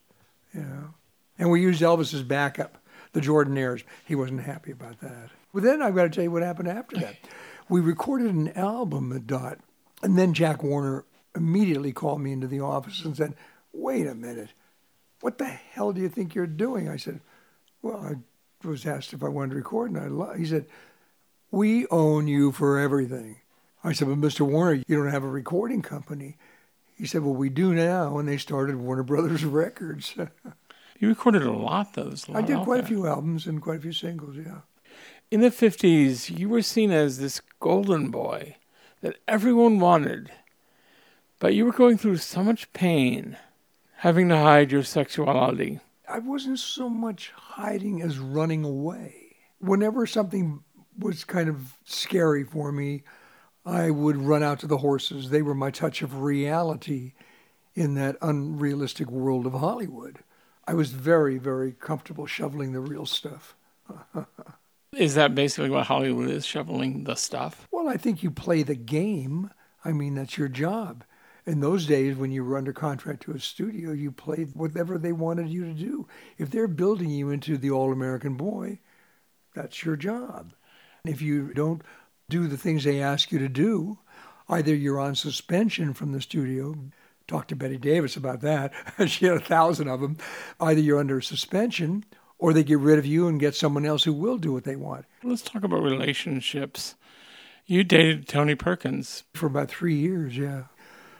you 0.54 0.62
know. 0.62 0.94
And 1.38 1.50
we 1.50 1.62
used 1.62 1.82
Elvis's 1.82 2.24
backup, 2.24 2.78
the 3.14 3.22
Jordanaires. 3.22 3.84
He 4.06 4.16
wasn't 4.16 4.42
happy 4.42 4.72
about 4.72 5.00
that. 5.00 5.30
But 5.54 5.64
then 5.64 5.82
I've 5.82 5.96
got 5.96 6.04
to 6.04 6.10
tell 6.10 6.24
you 6.24 6.32
what 6.32 6.44
happened 6.44 6.68
after 6.68 6.98
that. 6.98 7.16
We 7.70 7.80
recorded 7.80 8.34
an 8.34 8.50
album 8.58 9.12
at 9.14 9.26
Dot, 9.26 9.60
and 10.04 10.18
then 10.18 10.34
Jack 10.34 10.64
Warner 10.64 11.06
immediately 11.34 11.94
called 11.94 12.22
me 12.22 12.32
into 12.32 12.48
the 12.48 12.60
office 12.60 13.04
and 13.04 13.16
said, 13.16 13.36
"Wait 13.74 14.06
a 14.06 14.16
minute, 14.16 14.54
what 15.22 15.38
the 15.38 15.46
hell 15.46 15.92
do 15.92 16.02
you 16.02 16.10
think 16.10 16.36
you're 16.36 16.48
doing?" 16.48 16.88
I 16.88 16.98
said, 16.98 17.22
"Well, 17.82 17.98
I 17.98 18.16
was 18.64 18.86
asked 18.86 19.14
if 19.14 19.24
I 19.24 19.28
wanted 19.28 19.52
to 19.52 19.56
record, 19.58 19.92
and 19.92 20.00
I 20.00 20.08
lo- 20.08 20.34
he 20.34 20.46
said, 20.46 20.66
"We 21.52 21.86
own 21.88 22.28
you 22.28 22.52
for 22.52 22.80
everything." 22.80 23.38
I 23.84 23.92
said, 23.94 24.08
"But 24.08 24.18
Mr. 24.20 24.42
Warner, 24.42 24.82
you 24.88 24.96
don't 24.98 25.12
have 25.12 25.24
a 25.24 25.30
recording 25.30 25.82
company." 25.82 26.38
He 26.96 27.06
said, 27.06 27.24
"Well, 27.24 27.36
we 27.36 27.50
do 27.50 27.74
now," 27.74 28.18
and 28.18 28.28
they 28.28 28.38
started 28.38 28.78
Warner 28.78 29.04
Brothers 29.04 29.44
Records. 29.64 30.16
you 31.00 31.08
recorded 31.10 31.44
a 31.44 31.52
lot, 31.52 31.94
though. 31.94 32.14
I 32.34 32.42
did 32.42 32.60
quite 32.60 32.78
there. 32.78 32.84
a 32.86 32.88
few 32.88 33.06
albums 33.08 33.46
and 33.48 33.62
quite 33.62 33.78
a 33.80 33.82
few 33.82 33.92
singles. 33.94 34.36
Yeah. 34.38 34.62
In 35.32 35.42
the 35.42 35.52
fifties, 35.52 36.30
you 36.30 36.48
were 36.50 36.62
seen 36.62 36.92
as 36.92 37.18
this 37.20 37.42
golden 37.60 38.10
boy 38.12 38.56
that 39.02 39.18
everyone 39.28 39.80
wanted, 39.80 40.32
but 41.40 41.54
you 41.54 41.66
were 41.66 41.72
going 41.74 41.98
through 41.98 42.18
so 42.18 42.44
much 42.44 42.72
pain, 42.74 43.36
having 43.98 44.30
to 44.30 44.38
hide 44.38 44.72
your 44.72 44.84
sexuality. 44.84 45.80
I 46.10 46.20
wasn't 46.20 46.60
so 46.60 46.90
much 46.90 47.32
hiding 47.36 48.02
as 48.02 48.20
running 48.20 48.64
away. 48.64 49.38
Whenever 49.60 50.06
something 50.06 50.64
was 50.98 51.24
kind 51.24 51.50
of 51.50 51.78
scary 51.86 52.44
for 52.44 52.72
me, 52.72 53.04
I 53.66 53.90
would 53.90 54.18
run 54.18 54.44
out 54.44 54.60
to 54.60 54.68
the 54.68 54.78
horses. 54.78 55.30
They 55.30 55.42
were 55.42 55.56
my 55.56 55.72
touch 55.72 56.02
of 56.02 56.22
reality 56.22 57.14
in 57.74 57.96
that 57.96 58.18
unrealistic 58.22 59.10
world 59.10 59.46
of 59.46 59.54
Hollywood. 59.54 60.20
I 60.68 60.74
was 60.74 60.92
very, 60.92 61.38
very 61.38 61.72
comfortable 61.74 62.26
shoveling 62.26 62.74
the 62.74 62.80
real 62.80 63.06
stuff. 63.06 63.56
Is 64.94 65.16
that 65.16 65.36
basically 65.36 65.70
what 65.70 65.88
Hollywood 65.88 66.30
is, 66.30 66.46
shoveling 66.46 67.04
the 67.04 67.16
stuff? 67.16 67.68
Well, 67.70 67.90
I 67.90 67.98
think 67.98 68.24
you 68.24 68.32
play 68.32 68.64
the 68.64 68.76
game. 68.76 69.50
I 69.84 69.92
mean, 69.92 70.16
that's 70.16 70.38
your 70.38 70.48
job. 70.48 71.04
In 71.46 71.60
those 71.60 71.86
days, 71.86 72.16
when 72.16 72.32
you 72.32 72.44
were 72.44 72.58
under 72.58 72.74
contract 72.74 73.22
to 73.24 73.34
a 73.34 73.40
studio, 73.40 73.92
you 73.92 74.12
played 74.12 74.56
whatever 74.56 74.98
they 74.98 75.12
wanted 75.12 75.48
you 75.48 75.64
to 75.66 75.74
do. 75.74 76.08
If 76.38 76.50
they're 76.50 76.68
building 76.68 77.12
you 77.12 77.30
into 77.30 77.58
the 77.58 77.70
all 77.70 77.92
American 77.92 78.36
boy, 78.36 78.80
that's 79.54 79.86
your 79.86 79.96
job. 79.96 80.54
If 81.06 81.22
you 81.22 81.54
don't 81.54 81.84
do 82.30 82.48
the 82.48 82.58
things 82.58 82.84
they 82.84 83.00
ask 83.00 83.32
you 83.32 83.38
to 83.40 83.48
do, 83.48 84.00
either 84.50 84.74
you're 84.74 85.00
on 85.00 85.14
suspension 85.14 85.94
from 85.94 86.12
the 86.12 86.22
studio. 86.22 86.76
Talk 87.28 87.48
to 87.48 87.56
Bette 87.56 87.78
Davis 87.78 88.16
about 88.16 88.42
that. 88.42 88.74
she 89.08 89.26
had 89.26 89.38
a 89.38 89.40
thousand 89.40 89.88
of 89.88 90.02
them. 90.02 90.18
Either 90.60 90.82
you're 90.82 91.00
under 91.00 91.22
suspension 91.22 92.06
or 92.38 92.54
they 92.54 92.64
get 92.64 92.80
rid 92.80 93.00
of 93.00 93.06
you 93.06 93.28
and 93.28 93.40
get 93.40 93.56
someone 93.56 93.86
else 93.86 94.04
who 94.04 94.14
will 94.14 94.38
do 94.38 94.52
what 94.52 94.64
they 94.64 94.76
want. 94.76 95.06
Let's 95.24 95.42
talk 95.42 95.64
about 95.64 95.84
relationships. 95.84 96.96
You 97.66 97.84
dated 97.84 98.28
Tony 98.28 98.56
Perkins. 98.56 99.24
For 99.34 99.48
about 99.48 99.70
three 99.70 99.96
years, 99.96 100.38
yeah. 100.38 100.64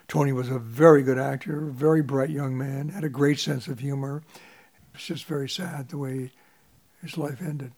Tony 0.08 0.32
was 0.32 0.48
a 0.48 0.58
very 0.58 1.02
good 1.02 1.18
actor, 1.18 1.68
a 1.68 1.72
very 1.72 2.02
bright 2.02 2.30
young 2.30 2.56
man, 2.56 2.90
had 2.90 3.04
a 3.04 3.08
great 3.08 3.38
sense 3.38 3.66
of 3.66 3.80
humor. 3.80 4.22
It's 4.94 5.06
just 5.06 5.24
very 5.24 5.48
sad 5.48 5.88
the 5.88 5.98
way 5.98 6.30
his 7.02 7.18
life 7.18 7.42
ended. 7.42 7.72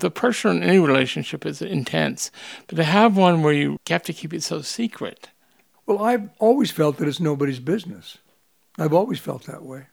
The 0.00 0.10
pressure 0.10 0.48
in 0.48 0.62
any 0.62 0.78
relationship 0.78 1.46
is 1.46 1.62
intense, 1.62 2.30
but 2.66 2.76
to 2.76 2.84
have 2.84 3.16
one 3.16 3.42
where 3.42 3.54
you 3.54 3.78
have 3.88 4.02
to 4.02 4.12
keep 4.12 4.34
it 4.34 4.42
so 4.42 4.60
secret. 4.60 5.30
Well, 5.86 6.02
I've 6.02 6.28
always 6.38 6.70
felt 6.70 6.98
that 6.98 7.08
it's 7.08 7.20
nobody's 7.20 7.60
business. 7.60 8.18
I've 8.78 8.92
always 8.92 9.20
felt 9.20 9.44
that 9.44 9.62
way. 9.62 9.86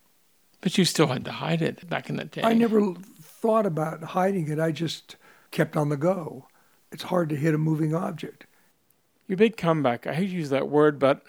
But 0.59 0.77
you 0.77 0.85
still 0.85 1.07
had 1.07 1.23
to 1.25 1.31
hide 1.31 1.61
it 1.61 1.87
back 1.89 2.09
in 2.09 2.17
the 2.17 2.25
day. 2.25 2.41
I 2.43 2.53
never 2.53 2.93
thought 3.21 3.65
about 3.65 4.03
hiding 4.03 4.49
it. 4.49 4.59
I 4.59 4.71
just 4.71 5.15
kept 5.51 5.77
on 5.77 5.89
the 5.89 5.97
go. 5.97 6.47
It's 6.91 7.03
hard 7.03 7.29
to 7.29 7.35
hit 7.35 7.53
a 7.53 7.57
moving 7.57 7.95
object. 7.95 8.45
Your 9.27 9.37
big 9.37 9.55
comeback, 9.55 10.05
I 10.05 10.13
hate 10.13 10.27
to 10.27 10.33
use 10.33 10.49
that 10.49 10.67
word, 10.67 10.99
but 10.99 11.23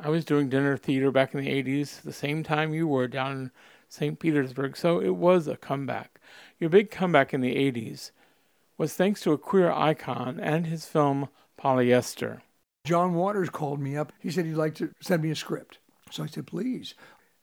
I 0.00 0.08
was 0.08 0.24
doing 0.24 0.48
dinner 0.48 0.76
theater 0.76 1.10
back 1.10 1.34
in 1.34 1.40
the 1.40 1.50
80s, 1.50 2.02
the 2.02 2.12
same 2.12 2.42
time 2.42 2.74
you 2.74 2.86
were 2.86 3.08
down 3.08 3.32
in 3.32 3.50
St. 3.88 4.18
Petersburg, 4.18 4.76
so 4.76 5.00
it 5.00 5.16
was 5.16 5.46
a 5.46 5.56
comeback. 5.56 6.20
Your 6.58 6.70
big 6.70 6.90
comeback 6.90 7.34
in 7.34 7.40
the 7.40 7.54
80s 7.54 8.10
was 8.78 8.94
thanks 8.94 9.20
to 9.22 9.32
a 9.32 9.38
queer 9.38 9.70
icon 9.70 10.40
and 10.40 10.66
his 10.66 10.86
film 10.86 11.28
Polyester. 11.58 12.40
John 12.84 13.14
Waters 13.14 13.50
called 13.50 13.80
me 13.80 13.96
up. 13.96 14.12
He 14.18 14.30
said 14.30 14.44
he'd 14.44 14.54
like 14.54 14.74
to 14.76 14.90
send 15.00 15.22
me 15.22 15.30
a 15.30 15.36
script. 15.36 15.78
So 16.10 16.24
I 16.24 16.26
said, 16.26 16.46
please. 16.46 16.94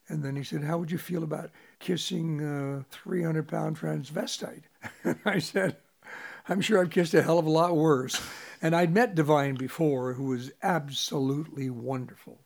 And 0.08 0.22
then 0.24 0.36
he 0.36 0.42
said, 0.42 0.64
How 0.64 0.76
would 0.76 0.90
you 0.90 0.98
feel 0.98 1.22
about 1.22 1.50
kissing 1.78 2.40
a 2.42 2.84
300 2.90 3.46
pound 3.48 3.78
transvestite? 3.78 4.62
And 5.04 5.18
I 5.24 5.38
said, 5.38 5.76
I'm 6.48 6.60
sure 6.60 6.80
I've 6.80 6.90
kissed 6.90 7.14
a 7.14 7.22
hell 7.22 7.38
of 7.38 7.46
a 7.46 7.50
lot 7.50 7.76
worse. 7.76 8.20
And 8.62 8.76
I'd 8.76 8.92
met 8.92 9.14
Divine 9.14 9.54
before, 9.54 10.14
who 10.14 10.24
was 10.24 10.52
absolutely 10.62 11.70
wonderful. 11.70 12.40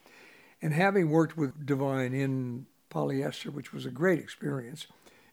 And 0.62 0.72
having 0.72 1.10
worked 1.10 1.36
with 1.36 1.66
Divine 1.66 2.14
in 2.14 2.66
polyester, 2.90 3.52
which 3.52 3.72
was 3.72 3.84
a 3.84 3.90
great 3.90 4.20
experience, 4.20 4.86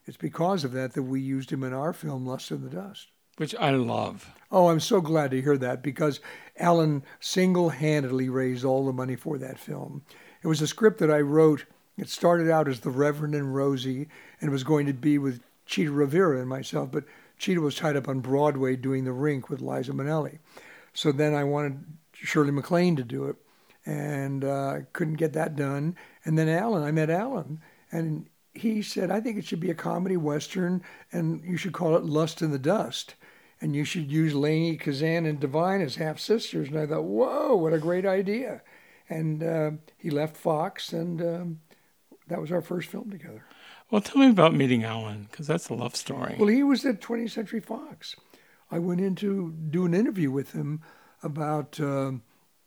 it's 0.06 0.16
because 0.16 0.64
of 0.64 0.72
that 0.72 0.94
that 0.94 1.04
we 1.04 1.20
used 1.20 1.52
him 1.52 1.62
in 1.62 1.72
our 1.72 1.92
film, 1.92 2.26
Lust 2.26 2.50
in 2.50 2.62
the 2.62 2.70
Dust. 2.70 3.08
Which 3.36 3.54
I 3.54 3.70
love. 3.70 4.30
Oh, 4.50 4.68
I'm 4.68 4.80
so 4.80 5.00
glad 5.00 5.30
to 5.30 5.40
hear 5.40 5.56
that 5.56 5.82
because 5.82 6.20
Alan 6.58 7.02
single 7.18 7.70
handedly 7.70 8.28
raised 8.28 8.64
all 8.64 8.84
the 8.84 8.92
money 8.92 9.16
for 9.16 9.38
that 9.38 9.58
film. 9.58 10.02
It 10.42 10.48
was 10.48 10.60
a 10.60 10.66
script 10.66 10.98
that 10.98 11.10
I 11.10 11.20
wrote. 11.20 11.64
It 11.96 12.08
started 12.08 12.50
out 12.50 12.68
as 12.68 12.80
The 12.80 12.90
Reverend 12.90 13.34
and 13.34 13.54
Rosie 13.54 14.08
and 14.40 14.50
was 14.50 14.64
going 14.64 14.86
to 14.86 14.92
be 14.92 15.16
with 15.16 15.40
Chita 15.64 15.90
Rivera 15.90 16.40
and 16.40 16.48
myself, 16.48 16.90
but 16.90 17.04
Chita 17.38 17.60
was 17.60 17.76
tied 17.76 17.96
up 17.96 18.08
on 18.08 18.20
Broadway 18.20 18.76
doing 18.76 19.04
The 19.04 19.12
Rink 19.12 19.48
with 19.48 19.62
Liza 19.62 19.92
Minnelli. 19.92 20.38
So 20.92 21.12
then 21.12 21.34
I 21.34 21.44
wanted 21.44 21.84
Shirley 22.12 22.50
MacLaine 22.50 22.96
to 22.96 23.04
do 23.04 23.24
it 23.24 23.36
and 23.84 24.44
uh, 24.44 24.78
couldn't 24.92 25.14
get 25.14 25.32
that 25.32 25.56
done. 25.56 25.96
And 26.24 26.38
then 26.38 26.48
Alan, 26.48 26.82
I 26.82 26.92
met 26.92 27.10
Alan, 27.10 27.60
and 27.90 28.28
he 28.54 28.82
said, 28.82 29.10
I 29.10 29.20
think 29.20 29.38
it 29.38 29.44
should 29.44 29.60
be 29.60 29.70
a 29.70 29.74
comedy 29.74 30.16
western, 30.16 30.82
and 31.10 31.42
you 31.44 31.56
should 31.56 31.72
call 31.72 31.96
it 31.96 32.04
Lust 32.04 32.42
in 32.42 32.50
the 32.50 32.58
Dust. 32.58 33.14
And 33.60 33.76
you 33.76 33.84
should 33.84 34.10
use 34.10 34.34
Lainie 34.34 34.78
Kazan 34.78 35.24
and 35.24 35.38
Divine 35.38 35.80
as 35.80 35.94
half 35.94 36.18
sisters. 36.18 36.68
And 36.68 36.78
I 36.78 36.86
thought, 36.86 37.04
whoa, 37.04 37.54
what 37.54 37.72
a 37.72 37.78
great 37.78 38.04
idea. 38.04 38.60
And 39.08 39.42
uh, 39.42 39.70
he 39.96 40.10
left 40.10 40.36
Fox, 40.36 40.92
and 40.92 41.20
um, 41.22 41.60
that 42.26 42.40
was 42.40 42.50
our 42.50 42.60
first 42.60 42.88
film 42.88 43.10
together. 43.10 43.44
Well, 43.90 44.00
tell 44.00 44.18
me 44.18 44.30
about 44.30 44.54
meeting 44.54 44.84
Alan, 44.84 45.28
because 45.30 45.46
that's 45.46 45.68
a 45.68 45.74
love 45.74 45.94
story. 45.94 46.36
Well, 46.38 46.48
he 46.48 46.62
was 46.62 46.84
at 46.84 47.00
20th 47.00 47.30
Century 47.30 47.60
Fox. 47.60 48.16
I 48.72 48.78
went 48.78 49.02
in 49.02 49.14
to 49.16 49.54
do 49.70 49.84
an 49.84 49.92
interview 49.92 50.30
with 50.30 50.52
him 50.52 50.80
about 51.22 51.78
uh, 51.78 52.12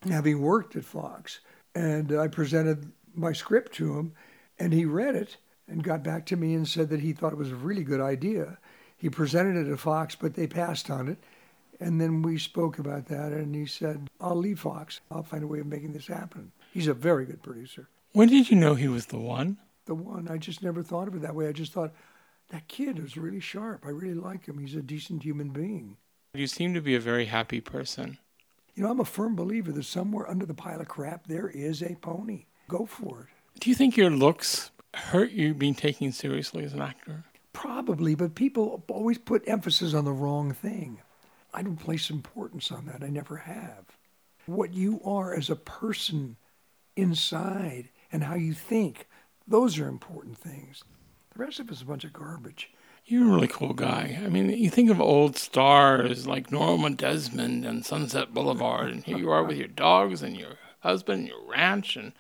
having 0.08 0.40
worked 0.40 0.76
at 0.76 0.86
Fox. 0.86 1.40
And 1.74 2.18
I 2.18 2.28
presented 2.28 2.92
my 3.16 3.34
script 3.34 3.74
to 3.74 3.98
him, 3.98 4.14
and 4.60 4.72
he 4.72 4.86
read 4.86 5.16
it 5.16 5.38
and 5.68 5.84
got 5.84 6.04
back 6.04 6.28
to 6.28 6.38
me 6.38 6.54
and 6.54 6.68
said 6.68 6.90
that 6.90 7.00
he 7.00 7.12
thought 7.12 7.34
it 7.34 7.40
was 7.40 7.52
a 7.52 7.56
really 7.56 7.84
good 7.84 8.00
idea. 8.00 8.60
He 8.96 9.10
presented 9.10 9.58
it 9.58 9.70
to 9.70 9.78
Fox, 9.78 10.16
but 10.16 10.36
they 10.36 10.48
passed 10.48 10.90
on 10.92 11.08
it. 11.08 11.18
And 11.80 12.00
then 12.00 12.22
we 12.22 12.38
spoke 12.38 12.80
about 12.80 13.08
that, 13.08 13.34
and 13.34 13.54
he 13.54 13.66
said, 13.66 14.08
I'll 14.22 14.36
leave 14.36 14.60
Fox. 14.60 15.02
I'll 15.12 15.24
find 15.24 15.44
a 15.44 15.48
way 15.48 15.60
of 15.60 15.66
making 15.66 15.92
this 15.94 16.08
happen. 16.08 16.52
He's 16.72 16.88
a 16.88 16.94
very 16.94 17.26
good 17.26 17.42
producer. 17.42 17.90
When 18.14 18.30
did 18.30 18.50
you 18.50 18.56
know 18.56 18.76
he 18.76 18.88
was 18.88 19.08
the 19.08 19.20
one? 19.20 19.58
The 19.86 19.96
one. 19.96 20.30
I 20.30 20.38
just 20.38 20.64
never 20.64 20.84
thought 20.84 21.08
of 21.08 21.16
it 21.16 21.22
that 21.24 21.36
way. 21.36 21.48
I 21.48 21.52
just 21.52 21.74
thought, 21.74 21.94
that 22.50 22.68
kid 22.68 23.00
is 23.00 23.18
really 23.18 23.40
sharp. 23.40 23.86
I 23.86 23.90
really 23.90 24.14
like 24.14 24.46
him. 24.46 24.60
He's 24.60 24.76
a 24.76 24.82
decent 24.82 25.24
human 25.24 25.50
being. 25.50 25.98
You 26.34 26.48
seem 26.48 26.74
to 26.74 26.82
be 26.82 26.96
a 26.96 27.00
very 27.00 27.26
happy 27.26 27.62
person. 27.62 28.18
You 28.76 28.84
know, 28.84 28.92
I'm 28.92 29.00
a 29.00 29.06
firm 29.06 29.36
believer 29.36 29.72
that 29.72 29.86
somewhere 29.86 30.30
under 30.30 30.46
the 30.46 30.54
pile 30.54 30.82
of 30.82 30.88
crap 30.88 31.28
there 31.28 31.48
is 31.48 31.82
a 31.82 31.96
pony. 31.96 32.46
Go 32.68 32.86
for 32.86 33.22
it. 33.22 33.60
Do 33.62 33.70
you 33.70 33.76
think 33.76 33.96
your 33.96 34.10
looks 34.10 34.72
hurt 34.94 35.32
you 35.32 35.54
being 35.54 35.76
taken 35.76 36.12
seriously 36.12 36.66
as 36.66 36.74
an 36.74 36.82
actor? 36.82 37.24
Probably, 37.54 38.16
but 38.16 38.36
people 38.36 38.84
always 38.90 39.18
put 39.18 39.48
emphasis 39.48 39.94
on 39.94 40.04
the 40.04 40.12
wrong 40.12 40.52
thing. 40.52 41.00
I 41.54 41.62
don't 41.62 41.78
place 41.78 42.10
importance 42.10 42.70
on 42.70 42.86
that. 42.88 43.02
I 43.02 43.08
never 43.08 43.38
have. 43.38 43.86
What 44.46 44.74
you 44.74 45.00
are 45.06 45.34
as 45.34 45.50
a 45.50 45.56
person 45.56 46.36
inside 46.98 47.90
and 48.12 48.24
how 48.26 48.36
you 48.36 48.54
think, 48.54 49.08
those 49.48 49.80
are 49.80 49.88
important 49.88 50.38
things. 50.38 50.84
The 51.36 51.44
rest 51.44 51.60
of 51.60 51.70
it's 51.70 51.82
a 51.82 51.86
bunch 51.86 52.06
of 52.06 52.14
garbage. 52.14 52.70
You're 53.06 53.28
a 53.28 53.36
really 53.36 53.50
cool 53.50 53.74
guy. 53.74 54.18
I 54.24 54.30
mean, 54.30 54.50
you 54.50 54.70
think 54.70 54.90
of 54.90 55.02
old 55.02 55.36
stars 55.36 56.26
like 56.26 56.50
Norma 56.52 56.92
Desmond 56.92 57.66
and 57.66 57.86
Sunset 57.86 58.34
Boulevard, 58.34 58.90
and 58.90 59.04
here 59.04 59.18
you 59.18 59.30
are 59.30 59.44
with 59.44 59.58
your 59.58 59.68
dogs 59.68 60.24
and 60.24 60.38
your 60.38 60.58
husband 60.80 61.20
and 61.20 61.28
your 61.28 61.44
ranch. 61.46 61.98
And 61.98 62.14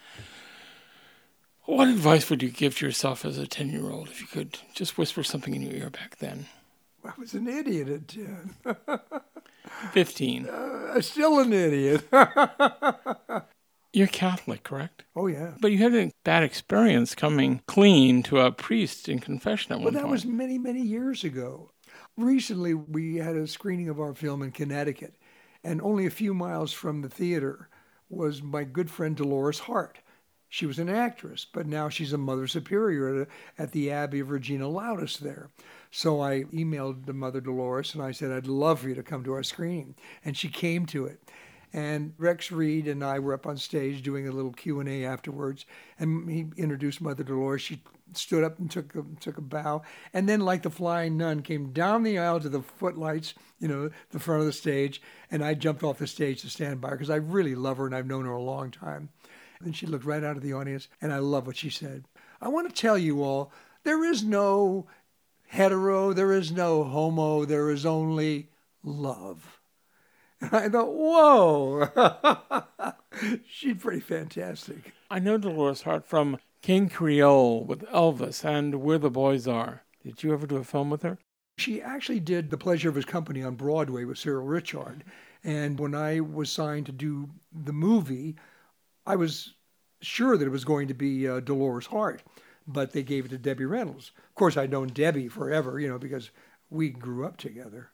what 1.63 1.87
advice 1.87 2.29
would 2.29 2.43
you 2.43 2.49
give 2.49 2.77
to 2.77 2.85
yourself 2.85 3.23
as 3.23 3.37
a 3.37 3.47
10 3.47 3.69
year 3.69 3.89
old 3.89 4.09
if 4.09 4.19
you 4.19 4.27
could 4.27 4.59
just 4.73 4.97
whisper 4.97 5.23
something 5.23 5.55
in 5.55 5.61
your 5.61 5.73
ear 5.73 5.89
back 5.89 6.17
then? 6.17 6.47
I 7.05 7.13
was 7.17 7.33
an 7.33 7.47
idiot 7.47 7.87
at 7.87 8.07
10. 8.09 8.55
15. 9.91 10.49
Uh, 10.49 11.01
still 11.01 11.39
an 11.39 11.53
idiot. 11.53 12.03
You're 13.95 14.07
Catholic, 14.07 14.63
correct? 14.63 15.05
Oh, 15.15 15.27
yeah. 15.27 15.53
But 15.61 15.71
you 15.71 15.77
had 15.77 15.95
a 15.95 16.11
bad 16.25 16.43
experience 16.43 17.15
coming 17.15 17.61
clean 17.65 18.23
to 18.23 18.41
a 18.41 18.51
priest 18.51 19.07
in 19.07 19.19
confession 19.19 19.71
at 19.71 19.75
one 19.75 19.85
point. 19.85 19.95
well, 19.95 20.03
that 20.03 20.11
was 20.11 20.25
many, 20.25 20.57
many 20.57 20.81
years 20.81 21.23
ago. 21.23 21.71
Recently, 22.17 22.73
we 22.73 23.15
had 23.15 23.37
a 23.37 23.47
screening 23.47 23.87
of 23.87 24.01
our 24.01 24.13
film 24.13 24.41
in 24.41 24.51
Connecticut, 24.51 25.15
and 25.63 25.81
only 25.81 26.05
a 26.05 26.11
few 26.11 26.33
miles 26.33 26.73
from 26.73 27.01
the 27.01 27.09
theater 27.09 27.69
was 28.09 28.43
my 28.43 28.65
good 28.65 28.91
friend 28.91 29.15
Dolores 29.15 29.59
Hart. 29.59 29.99
She 30.49 30.65
was 30.65 30.77
an 30.77 30.89
actress, 30.89 31.45
but 31.45 31.65
now 31.65 31.87
she's 31.87 32.11
a 32.11 32.17
mother 32.17 32.47
superior 32.47 33.21
at, 33.21 33.27
at 33.57 33.71
the 33.71 33.91
Abbey 33.91 34.19
of 34.19 34.29
Regina 34.29 34.65
Laudis 34.65 35.19
there. 35.19 35.49
So 35.89 36.21
I 36.21 36.43
emailed 36.53 37.05
the 37.05 37.13
mother 37.13 37.39
Dolores 37.39 37.93
and 37.93 38.03
I 38.03 38.11
said, 38.11 38.31
I'd 38.31 38.47
love 38.47 38.81
for 38.81 38.89
you 38.89 38.95
to 38.95 39.03
come 39.03 39.23
to 39.23 39.33
our 39.33 39.43
screening. 39.43 39.95
And 40.23 40.35
she 40.37 40.49
came 40.49 40.85
to 40.87 41.05
it. 41.05 41.21
And 41.75 42.13
Rex 42.17 42.53
Reed 42.53 42.87
and 42.87 43.03
I 43.03 43.19
were 43.19 43.33
up 43.33 43.45
on 43.45 43.57
stage 43.57 44.01
doing 44.01 44.29
a 44.29 44.31
little 44.31 44.53
Q 44.53 44.79
and 44.79 44.87
A 44.87 45.03
afterwards, 45.03 45.65
and 45.99 46.31
he 46.31 46.45
introduced 46.55 47.01
Mother 47.01 47.25
Dolores. 47.25 47.63
She 47.63 47.81
stood 48.13 48.45
up 48.45 48.59
and 48.59 48.71
took 48.71 48.95
a, 48.95 49.03
took 49.19 49.37
a 49.37 49.41
bow, 49.41 49.81
and 50.13 50.29
then, 50.29 50.39
like 50.39 50.61
the 50.63 50.69
flying 50.69 51.17
nun, 51.17 51.41
came 51.41 51.73
down 51.73 52.03
the 52.03 52.17
aisle 52.17 52.39
to 52.39 52.47
the 52.47 52.61
footlights, 52.61 53.33
you 53.59 53.67
know, 53.67 53.89
the 54.11 54.19
front 54.21 54.39
of 54.39 54.45
the 54.45 54.53
stage, 54.53 55.01
and 55.29 55.43
I 55.43 55.53
jumped 55.53 55.83
off 55.83 55.97
the 55.97 56.07
stage 56.07 56.43
to 56.43 56.49
stand 56.49 56.79
by 56.79 56.91
her 56.91 56.95
because 56.95 57.09
I 57.09 57.17
really 57.17 57.55
love 57.55 57.75
her 57.75 57.85
and 57.85 57.93
I've 57.93 58.07
known 58.07 58.23
her 58.23 58.31
a 58.31 58.41
long 58.41 58.71
time. 58.71 59.09
And 59.59 59.75
she 59.75 59.85
looked 59.85 60.05
right 60.05 60.23
out 60.23 60.37
of 60.37 60.43
the 60.43 60.53
audience, 60.53 60.87
and 61.01 61.11
I 61.11 61.17
love 61.17 61.45
what 61.45 61.57
she 61.57 61.69
said. 61.69 62.05
I 62.39 62.47
want 62.47 62.73
to 62.73 62.81
tell 62.81 62.97
you 62.97 63.21
all, 63.21 63.51
there 63.83 64.05
is 64.05 64.23
no 64.23 64.87
hetero, 65.47 66.13
there 66.13 66.31
is 66.31 66.53
no 66.53 66.85
homo, 66.85 67.43
there 67.43 67.69
is 67.69 67.85
only 67.85 68.47
love. 68.81 69.54
I 70.51 70.69
thought, 70.69 70.93
whoa, 70.93 71.89
she's 73.47 73.77
pretty 73.77 73.99
fantastic. 73.99 74.93
I 75.09 75.19
know 75.19 75.37
Dolores 75.37 75.83
Hart 75.83 76.05
from 76.05 76.37
King 76.61 76.89
Creole 76.89 77.63
with 77.63 77.81
Elvis 77.87 78.43
and 78.43 78.75
Where 78.81 78.97
the 78.97 79.09
Boys 79.09 79.47
Are. 79.47 79.83
Did 80.03 80.21
you 80.23 80.33
ever 80.33 80.45
do 80.45 80.57
a 80.57 80.63
film 80.63 80.89
with 80.89 81.01
her? 81.03 81.17
She 81.57 81.81
actually 81.81 82.19
did 82.19 82.49
The 82.49 82.57
Pleasure 82.57 82.89
of 82.89 82.95
His 82.95 83.05
Company 83.05 83.41
on 83.41 83.55
Broadway 83.55 84.03
with 84.03 84.17
Cyril 84.17 84.45
Ritchard. 84.45 85.03
And 85.43 85.79
when 85.79 85.95
I 85.95 86.19
was 86.19 86.51
signed 86.51 86.85
to 86.87 86.91
do 86.91 87.29
the 87.53 87.73
movie, 87.73 88.35
I 89.05 89.15
was 89.15 89.53
sure 90.01 90.37
that 90.37 90.45
it 90.45 90.51
was 90.51 90.65
going 90.65 90.87
to 90.89 90.93
be 90.93 91.27
uh, 91.27 91.39
Dolores 91.39 91.87
Hart, 91.87 92.23
but 92.67 92.91
they 92.91 93.03
gave 93.03 93.25
it 93.25 93.29
to 93.29 93.37
Debbie 93.37 93.65
Reynolds. 93.65 94.11
Of 94.17 94.35
course, 94.35 94.57
I'd 94.57 94.71
known 94.71 94.87
Debbie 94.87 95.27
forever, 95.27 95.79
you 95.79 95.87
know, 95.87 95.97
because 95.97 96.29
we 96.69 96.89
grew 96.89 97.25
up 97.25 97.37
together. 97.37 97.89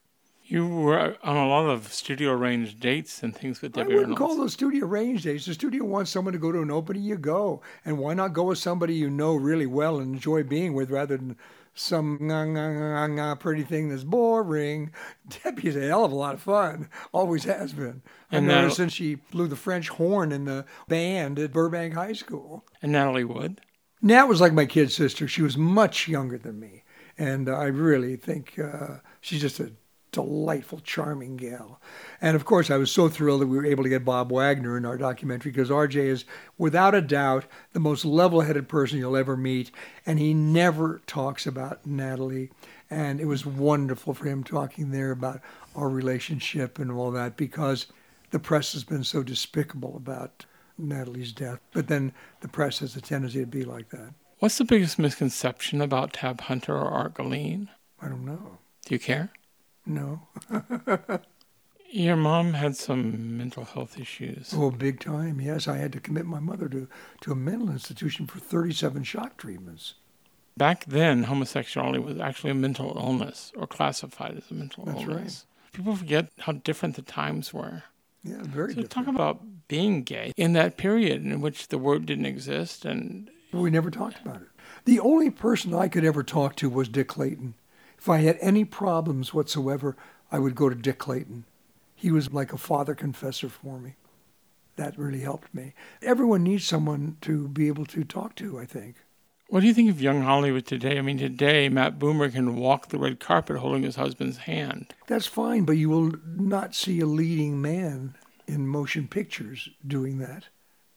You 0.52 0.68
were 0.68 1.16
on 1.22 1.36
a 1.38 1.48
lot 1.48 1.64
of 1.64 1.90
studio 1.94 2.30
arranged 2.32 2.78
dates 2.78 3.22
and 3.22 3.34
things 3.34 3.62
with 3.62 3.72
Debbie 3.72 3.84
I 3.84 3.94
wouldn't 3.94 4.02
Reynolds. 4.02 4.18
call 4.18 4.36
those 4.36 4.52
studio 4.52 4.84
arranged 4.84 5.24
dates. 5.24 5.46
The 5.46 5.54
studio 5.54 5.82
wants 5.82 6.10
someone 6.10 6.32
to 6.34 6.38
go 6.38 6.52
to 6.52 6.60
an 6.60 6.70
opening, 6.70 7.04
you 7.04 7.16
go. 7.16 7.62
And 7.86 7.96
why 7.98 8.12
not 8.12 8.34
go 8.34 8.42
with 8.44 8.58
somebody 8.58 8.94
you 8.94 9.08
know 9.08 9.34
really 9.34 9.64
well 9.64 9.98
and 9.98 10.14
enjoy 10.14 10.42
being 10.42 10.74
with 10.74 10.90
rather 10.90 11.16
than 11.16 11.38
some 11.72 12.18
nga, 12.20 12.44
nga, 12.44 13.08
nga, 13.08 13.36
pretty 13.40 13.62
thing 13.62 13.88
that's 13.88 14.04
boring. 14.04 14.90
Debbie's 15.42 15.74
a 15.74 15.88
hell 15.88 16.04
of 16.04 16.12
a 16.12 16.16
lot 16.16 16.34
of 16.34 16.42
fun. 16.42 16.90
Always 17.12 17.44
has 17.44 17.72
been. 17.72 18.02
And 18.30 18.46
now- 18.46 18.68
since 18.68 18.92
she 18.92 19.14
blew 19.14 19.48
the 19.48 19.56
French 19.56 19.88
horn 19.88 20.32
in 20.32 20.44
the 20.44 20.66
band 20.86 21.38
at 21.38 21.54
Burbank 21.54 21.94
High 21.94 22.12
School. 22.12 22.66
And 22.82 22.92
Natalie 22.92 23.24
Wood. 23.24 23.62
Nat 24.02 24.26
was 24.26 24.42
like 24.42 24.52
my 24.52 24.66
kid 24.66 24.92
sister. 24.92 25.26
She 25.26 25.40
was 25.40 25.56
much 25.56 26.08
younger 26.08 26.36
than 26.36 26.60
me. 26.60 26.82
And 27.16 27.48
I 27.48 27.68
really 27.68 28.16
think 28.16 28.58
uh, 28.58 28.96
she's 29.22 29.40
just 29.40 29.58
a 29.58 29.72
delightful, 30.12 30.80
charming 30.80 31.36
gal. 31.36 31.80
And 32.20 32.36
of 32.36 32.44
course, 32.44 32.70
I 32.70 32.76
was 32.76 32.92
so 32.92 33.08
thrilled 33.08 33.40
that 33.40 33.46
we 33.46 33.56
were 33.56 33.66
able 33.66 33.82
to 33.82 33.88
get 33.88 34.04
Bob 34.04 34.30
Wagner 34.30 34.76
in 34.76 34.84
our 34.84 34.98
documentary 34.98 35.50
because 35.50 35.70
RJ 35.70 35.96
is, 35.96 36.24
without 36.58 36.94
a 36.94 37.00
doubt, 37.00 37.46
the 37.72 37.80
most 37.80 38.04
level 38.04 38.42
headed 38.42 38.68
person 38.68 38.98
you'll 38.98 39.16
ever 39.16 39.36
meet. 39.36 39.70
And 40.06 40.18
he 40.18 40.34
never 40.34 41.00
talks 41.06 41.46
about 41.46 41.84
Natalie. 41.86 42.50
And 42.90 43.20
it 43.20 43.24
was 43.24 43.46
wonderful 43.46 44.14
for 44.14 44.26
him 44.26 44.44
talking 44.44 44.90
there 44.90 45.10
about 45.10 45.40
our 45.74 45.88
relationship 45.88 46.78
and 46.78 46.92
all 46.92 47.10
that 47.12 47.36
because 47.36 47.86
the 48.30 48.38
press 48.38 48.74
has 48.74 48.84
been 48.84 49.04
so 49.04 49.22
despicable 49.22 49.96
about 49.96 50.44
Natalie's 50.76 51.32
death. 51.32 51.60
But 51.72 51.88
then 51.88 52.12
the 52.40 52.48
press 52.48 52.80
has 52.80 52.94
a 52.96 53.00
tendency 53.00 53.40
to 53.40 53.46
be 53.46 53.64
like 53.64 53.88
that. 53.90 54.12
What's 54.40 54.58
the 54.58 54.64
biggest 54.64 54.98
misconception 54.98 55.80
about 55.80 56.12
Tab 56.12 56.42
Hunter 56.42 56.74
or 56.74 56.88
Art 56.88 57.14
Gelien? 57.14 57.68
I 58.00 58.08
don't 58.08 58.26
know. 58.26 58.58
Do 58.84 58.94
you 58.94 58.98
care? 58.98 59.30
No. 59.86 60.28
Your 61.90 62.16
mom 62.16 62.54
had 62.54 62.74
some 62.76 63.36
mental 63.36 63.64
health 63.64 63.98
issues. 64.00 64.54
Oh, 64.56 64.70
big 64.70 64.98
time. 64.98 65.40
Yes, 65.40 65.68
I 65.68 65.76
had 65.76 65.92
to 65.92 66.00
commit 66.00 66.24
my 66.24 66.40
mother 66.40 66.68
to, 66.70 66.88
to 67.20 67.32
a 67.32 67.36
mental 67.36 67.70
institution 67.70 68.26
for 68.26 68.38
37 68.38 69.04
shock 69.04 69.36
treatments. 69.36 69.94
Back 70.56 70.86
then, 70.86 71.24
homosexuality 71.24 71.98
was 71.98 72.18
actually 72.18 72.50
a 72.50 72.54
mental 72.54 72.96
illness 72.96 73.52
or 73.56 73.66
classified 73.66 74.36
as 74.38 74.50
a 74.50 74.54
mental 74.54 74.84
That's 74.86 75.02
illness. 75.02 75.46
People 75.72 75.94
forget 75.96 76.30
how 76.40 76.52
different 76.52 76.96
the 76.96 77.02
times 77.02 77.52
were. 77.52 77.82
Yeah, 78.24 78.36
very 78.42 78.68
So 78.74 78.82
different. 78.82 78.90
talk 78.90 79.06
about 79.08 79.40
being 79.68 80.02
gay 80.02 80.32
in 80.36 80.52
that 80.54 80.76
period 80.76 81.24
in 81.24 81.40
which 81.40 81.68
the 81.68 81.78
word 81.78 82.06
didn't 82.06 82.26
exist 82.26 82.84
and 82.84 83.30
We 83.52 83.70
never 83.70 83.90
talked 83.90 84.20
about 84.24 84.42
it. 84.42 84.48
The 84.84 85.00
only 85.00 85.30
person 85.30 85.74
I 85.74 85.88
could 85.88 86.04
ever 86.04 86.22
talk 86.22 86.56
to 86.56 86.70
was 86.70 86.88
Dick 86.88 87.08
Clayton. 87.08 87.54
If 88.02 88.08
I 88.08 88.18
had 88.18 88.36
any 88.40 88.64
problems 88.64 89.32
whatsoever, 89.32 89.96
I 90.32 90.40
would 90.40 90.56
go 90.56 90.68
to 90.68 90.74
Dick 90.74 90.98
Clayton. 90.98 91.44
He 91.94 92.10
was 92.10 92.32
like 92.32 92.52
a 92.52 92.58
father 92.58 92.96
confessor 92.96 93.48
for 93.48 93.78
me. 93.78 93.94
That 94.74 94.98
really 94.98 95.20
helped 95.20 95.54
me. 95.54 95.74
Everyone 96.02 96.42
needs 96.42 96.64
someone 96.64 97.16
to 97.20 97.46
be 97.46 97.68
able 97.68 97.86
to 97.86 98.02
talk 98.02 98.34
to, 98.36 98.58
I 98.58 98.64
think. 98.64 98.96
What 99.50 99.60
do 99.60 99.68
you 99.68 99.72
think 99.72 99.88
of 99.88 100.02
young 100.02 100.22
Hollywood 100.22 100.66
today? 100.66 100.98
I 100.98 101.02
mean, 101.02 101.16
today 101.16 101.68
Matt 101.68 102.00
Bomer 102.00 102.32
can 102.32 102.56
walk 102.56 102.88
the 102.88 102.98
red 102.98 103.20
carpet 103.20 103.58
holding 103.58 103.84
his 103.84 103.94
husband's 103.94 104.38
hand. 104.38 104.92
That's 105.06 105.28
fine, 105.28 105.62
but 105.62 105.76
you 105.76 105.88
will 105.88 106.10
not 106.24 106.74
see 106.74 106.98
a 106.98 107.06
leading 107.06 107.62
man 107.62 108.16
in 108.48 108.66
motion 108.66 109.06
pictures 109.06 109.68
doing 109.86 110.18
that. 110.18 110.46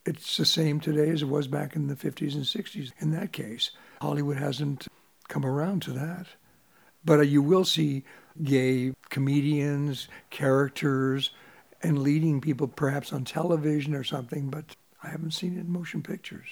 It's 0.08 0.38
the 0.38 0.46
same 0.46 0.80
today 0.80 1.10
as 1.10 1.22
it 1.22 1.28
was 1.28 1.48
back 1.48 1.76
in 1.76 1.86
the 1.86 1.96
50s 1.96 2.34
and 2.34 2.46
60s. 2.46 2.94
In 2.98 3.12
that 3.12 3.32
case, 3.32 3.70
Hollywood 4.02 4.38
hasn't 4.38 4.88
come 5.28 5.46
around 5.46 5.84
to 5.84 5.92
that. 5.92 6.30
But 7.06 7.20
uh, 7.20 7.24
you 7.24 7.42
will 7.42 7.64
see 7.64 8.04
gay 8.44 8.94
comedians, 9.10 10.10
characters, 10.30 11.30
and 11.82 12.00
leading 12.00 12.42
people 12.42 12.68
perhaps 12.68 13.14
on 13.14 13.24
television 13.24 13.94
or 13.94 14.04
something, 14.04 14.50
but 14.50 14.76
I 15.04 15.10
haven't 15.10 15.32
seen 15.32 15.56
it 15.56 15.62
in 15.62 15.72
motion 15.72 16.02
pictures. 16.02 16.48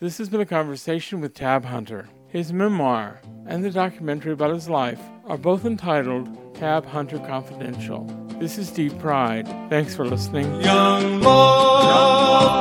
This 0.00 0.16
has 0.16 0.30
been 0.30 0.40
a 0.40 0.46
conversation 0.46 1.20
with 1.20 1.34
Tab 1.34 1.66
Hunter. 1.66 2.08
His 2.28 2.52
memoir 2.52 3.20
and 3.46 3.62
the 3.62 3.70
documentary 3.70 4.32
about 4.32 4.54
his 4.54 4.68
life 4.68 5.00
are 5.26 5.36
both 5.36 5.66
entitled 5.66 6.54
Tab 6.54 6.86
Hunter 6.86 7.18
Confidential. 7.18 8.06
This 8.40 8.56
is 8.56 8.70
Deep 8.70 8.98
Pride. 8.98 9.46
Thanks 9.68 9.94
for 9.94 10.06
listening. 10.06 10.62
Young 10.62 11.20
boy, 11.20 11.28
our 11.28 12.59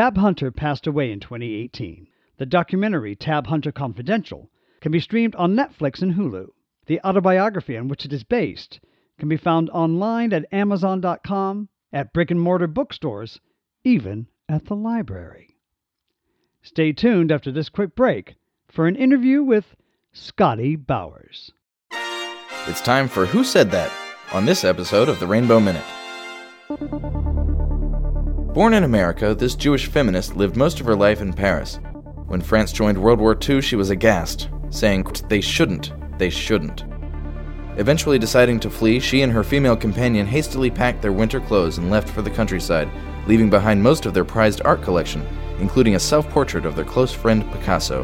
Tab 0.00 0.16
Hunter 0.16 0.50
passed 0.50 0.86
away 0.86 1.12
in 1.12 1.20
2018. 1.20 2.08
The 2.38 2.46
documentary 2.46 3.14
Tab 3.14 3.48
Hunter 3.48 3.70
Confidential 3.70 4.50
can 4.80 4.92
be 4.92 4.98
streamed 4.98 5.34
on 5.34 5.54
Netflix 5.54 6.00
and 6.00 6.14
Hulu. 6.14 6.46
The 6.86 7.02
autobiography 7.04 7.76
on 7.76 7.88
which 7.88 8.06
it 8.06 8.12
is 8.14 8.24
based 8.24 8.80
can 9.18 9.28
be 9.28 9.36
found 9.36 9.68
online 9.68 10.32
at 10.32 10.50
Amazon.com, 10.50 11.68
at 11.92 12.14
brick 12.14 12.30
and 12.30 12.40
mortar 12.40 12.66
bookstores, 12.66 13.40
even 13.84 14.28
at 14.48 14.64
the 14.64 14.74
library. 14.74 15.58
Stay 16.62 16.92
tuned 16.92 17.30
after 17.30 17.52
this 17.52 17.68
quick 17.68 17.94
break 17.94 18.36
for 18.68 18.86
an 18.86 18.96
interview 18.96 19.42
with 19.42 19.76
Scotty 20.14 20.76
Bowers. 20.76 21.52
It's 22.66 22.80
time 22.80 23.06
for 23.06 23.26
Who 23.26 23.44
Said 23.44 23.70
That 23.72 23.92
on 24.32 24.46
this 24.46 24.64
episode 24.64 25.10
of 25.10 25.20
the 25.20 25.26
Rainbow 25.26 25.60
Minute. 25.60 25.84
Born 28.52 28.74
in 28.74 28.82
America, 28.82 29.32
this 29.32 29.54
Jewish 29.54 29.86
feminist 29.86 30.34
lived 30.34 30.56
most 30.56 30.80
of 30.80 30.86
her 30.86 30.96
life 30.96 31.20
in 31.20 31.32
Paris. 31.32 31.78
When 32.26 32.40
France 32.40 32.72
joined 32.72 32.98
World 32.98 33.20
War 33.20 33.38
II, 33.40 33.60
she 33.60 33.76
was 33.76 33.90
aghast, 33.90 34.48
saying, 34.70 35.06
They 35.28 35.40
shouldn't, 35.40 35.92
they 36.18 36.30
shouldn't. 36.30 36.82
Eventually 37.76 38.18
deciding 38.18 38.58
to 38.60 38.68
flee, 38.68 38.98
she 38.98 39.22
and 39.22 39.32
her 39.32 39.44
female 39.44 39.76
companion 39.76 40.26
hastily 40.26 40.68
packed 40.68 41.00
their 41.00 41.12
winter 41.12 41.38
clothes 41.40 41.78
and 41.78 41.92
left 41.92 42.08
for 42.08 42.22
the 42.22 42.30
countryside, 42.30 42.90
leaving 43.28 43.50
behind 43.50 43.80
most 43.80 44.04
of 44.04 44.14
their 44.14 44.24
prized 44.24 44.62
art 44.64 44.82
collection, 44.82 45.24
including 45.60 45.94
a 45.94 46.00
self 46.00 46.28
portrait 46.28 46.66
of 46.66 46.74
their 46.74 46.84
close 46.84 47.12
friend 47.12 47.48
Picasso. 47.52 48.00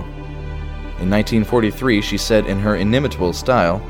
In 1.01 1.11
1943, 1.11 2.01
she 2.01 2.17
said 2.17 2.47
in 2.47 2.61
her 2.61 2.77
inimitable 2.77 3.33
style, 3.33 3.85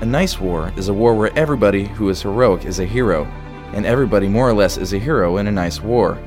A 0.00 0.04
nice 0.04 0.40
war 0.40 0.72
is 0.76 0.88
a 0.88 0.92
war 0.92 1.14
where 1.14 1.38
everybody 1.38 1.84
who 1.84 2.08
is 2.08 2.22
heroic 2.22 2.64
is 2.64 2.80
a 2.80 2.84
hero, 2.84 3.24
and 3.72 3.86
everybody 3.86 4.28
more 4.28 4.48
or 4.48 4.52
less 4.52 4.76
is 4.76 4.92
a 4.92 4.98
hero 4.98 5.36
in 5.38 5.46
a 5.46 5.52
nice 5.52 5.80
war. 5.80 6.18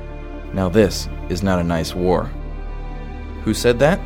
Now, 0.52 0.68
this 0.68 1.08
is 1.28 1.42
not 1.42 1.58
a 1.58 1.64
nice 1.64 1.94
war. 1.94 2.30
Who 3.44 3.54
said 3.54 3.78
that? 3.80 4.00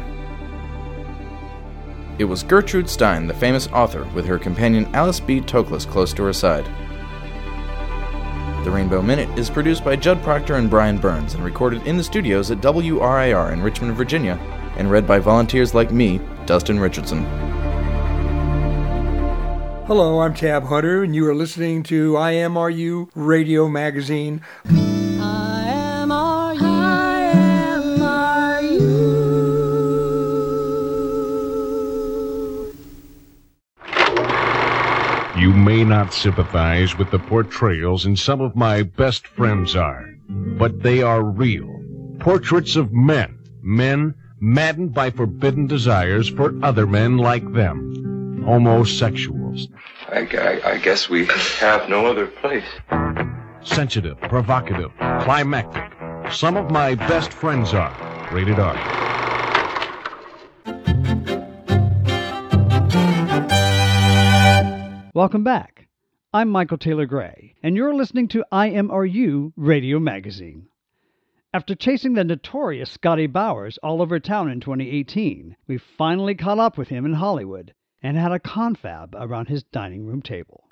It 2.18 2.24
was 2.24 2.42
Gertrude 2.42 2.90
Stein, 2.90 3.28
the 3.28 3.34
famous 3.34 3.68
author, 3.68 4.04
with 4.14 4.26
her 4.26 4.38
companion 4.38 4.88
Alice 4.94 5.20
B. 5.20 5.40
Toklas 5.40 5.86
close 5.86 6.12
to 6.14 6.24
her 6.24 6.32
side. 6.32 6.64
The 8.64 8.72
Rainbow 8.72 9.00
Minute 9.02 9.38
is 9.38 9.48
produced 9.48 9.84
by 9.84 9.94
Judd 9.94 10.20
Proctor 10.24 10.56
and 10.56 10.68
Brian 10.68 10.98
Burns 10.98 11.34
and 11.34 11.44
recorded 11.44 11.86
in 11.86 11.96
the 11.96 12.02
studios 12.02 12.50
at 12.50 12.60
WRIR 12.60 13.52
in 13.52 13.62
Richmond, 13.62 13.94
Virginia, 13.96 14.34
and 14.76 14.90
read 14.90 15.06
by 15.06 15.20
volunteers 15.20 15.74
like 15.74 15.92
me, 15.92 16.20
Dustin 16.44 16.80
Richardson. 16.80 17.47
Hello, 19.88 20.20
I'm 20.20 20.34
Tab 20.34 20.64
Hunter, 20.64 21.02
and 21.02 21.14
you 21.14 21.26
are 21.30 21.34
listening 21.34 21.82
to 21.84 22.12
IMRU 22.12 23.08
Radio 23.14 23.70
Magazine. 23.70 24.42
You 35.40 35.54
may 35.54 35.84
not 35.84 36.12
sympathize 36.12 36.98
with 36.98 37.10
the 37.10 37.18
portrayals 37.18 38.04
in 38.04 38.14
some 38.14 38.42
of 38.42 38.54
my 38.54 38.82
best 38.82 39.26
friends 39.26 39.74
are, 39.74 40.14
but 40.28 40.82
they 40.82 41.00
are 41.00 41.24
real. 41.24 41.82
Portraits 42.20 42.76
of 42.76 42.92
men, 42.92 43.38
men 43.62 44.14
maddened 44.38 44.92
by 44.92 45.08
forbidden 45.08 45.66
desires 45.66 46.28
for 46.28 46.54
other 46.62 46.86
men 46.86 47.16
like 47.16 47.54
them, 47.54 48.42
homosexuals. 48.44 49.47
I, 50.08 50.20
I, 50.20 50.70
I 50.72 50.78
guess 50.78 51.08
we 51.08 51.26
have 51.26 51.88
no 51.88 52.06
other 52.06 52.26
place. 52.26 52.64
Sensitive, 53.62 54.20
provocative, 54.20 54.92
climactic. 55.22 55.92
Some 56.32 56.56
of 56.56 56.70
my 56.70 56.94
best 56.94 57.32
friends 57.32 57.74
are. 57.74 57.92
Rated 58.32 58.58
R. 58.58 58.74
Welcome 65.14 65.42
back. 65.42 65.88
I'm 66.32 66.50
Michael 66.50 66.78
Taylor 66.78 67.06
Gray, 67.06 67.56
and 67.62 67.74
you're 67.74 67.94
listening 67.94 68.28
to 68.28 68.44
IMRU 68.52 69.52
Radio 69.56 69.98
Magazine. 69.98 70.68
After 71.52 71.74
chasing 71.74 72.12
the 72.12 72.22
notorious 72.22 72.90
Scotty 72.90 73.26
Bowers 73.26 73.78
all 73.82 74.02
over 74.02 74.20
town 74.20 74.50
in 74.50 74.60
2018, 74.60 75.56
we 75.66 75.78
finally 75.78 76.34
caught 76.34 76.58
up 76.58 76.78
with 76.78 76.88
him 76.88 77.04
in 77.04 77.14
Hollywood 77.14 77.72
and 78.02 78.16
had 78.16 78.32
a 78.32 78.38
confab 78.38 79.14
around 79.18 79.48
his 79.48 79.62
dining 79.64 80.06
room 80.06 80.22
table. 80.22 80.64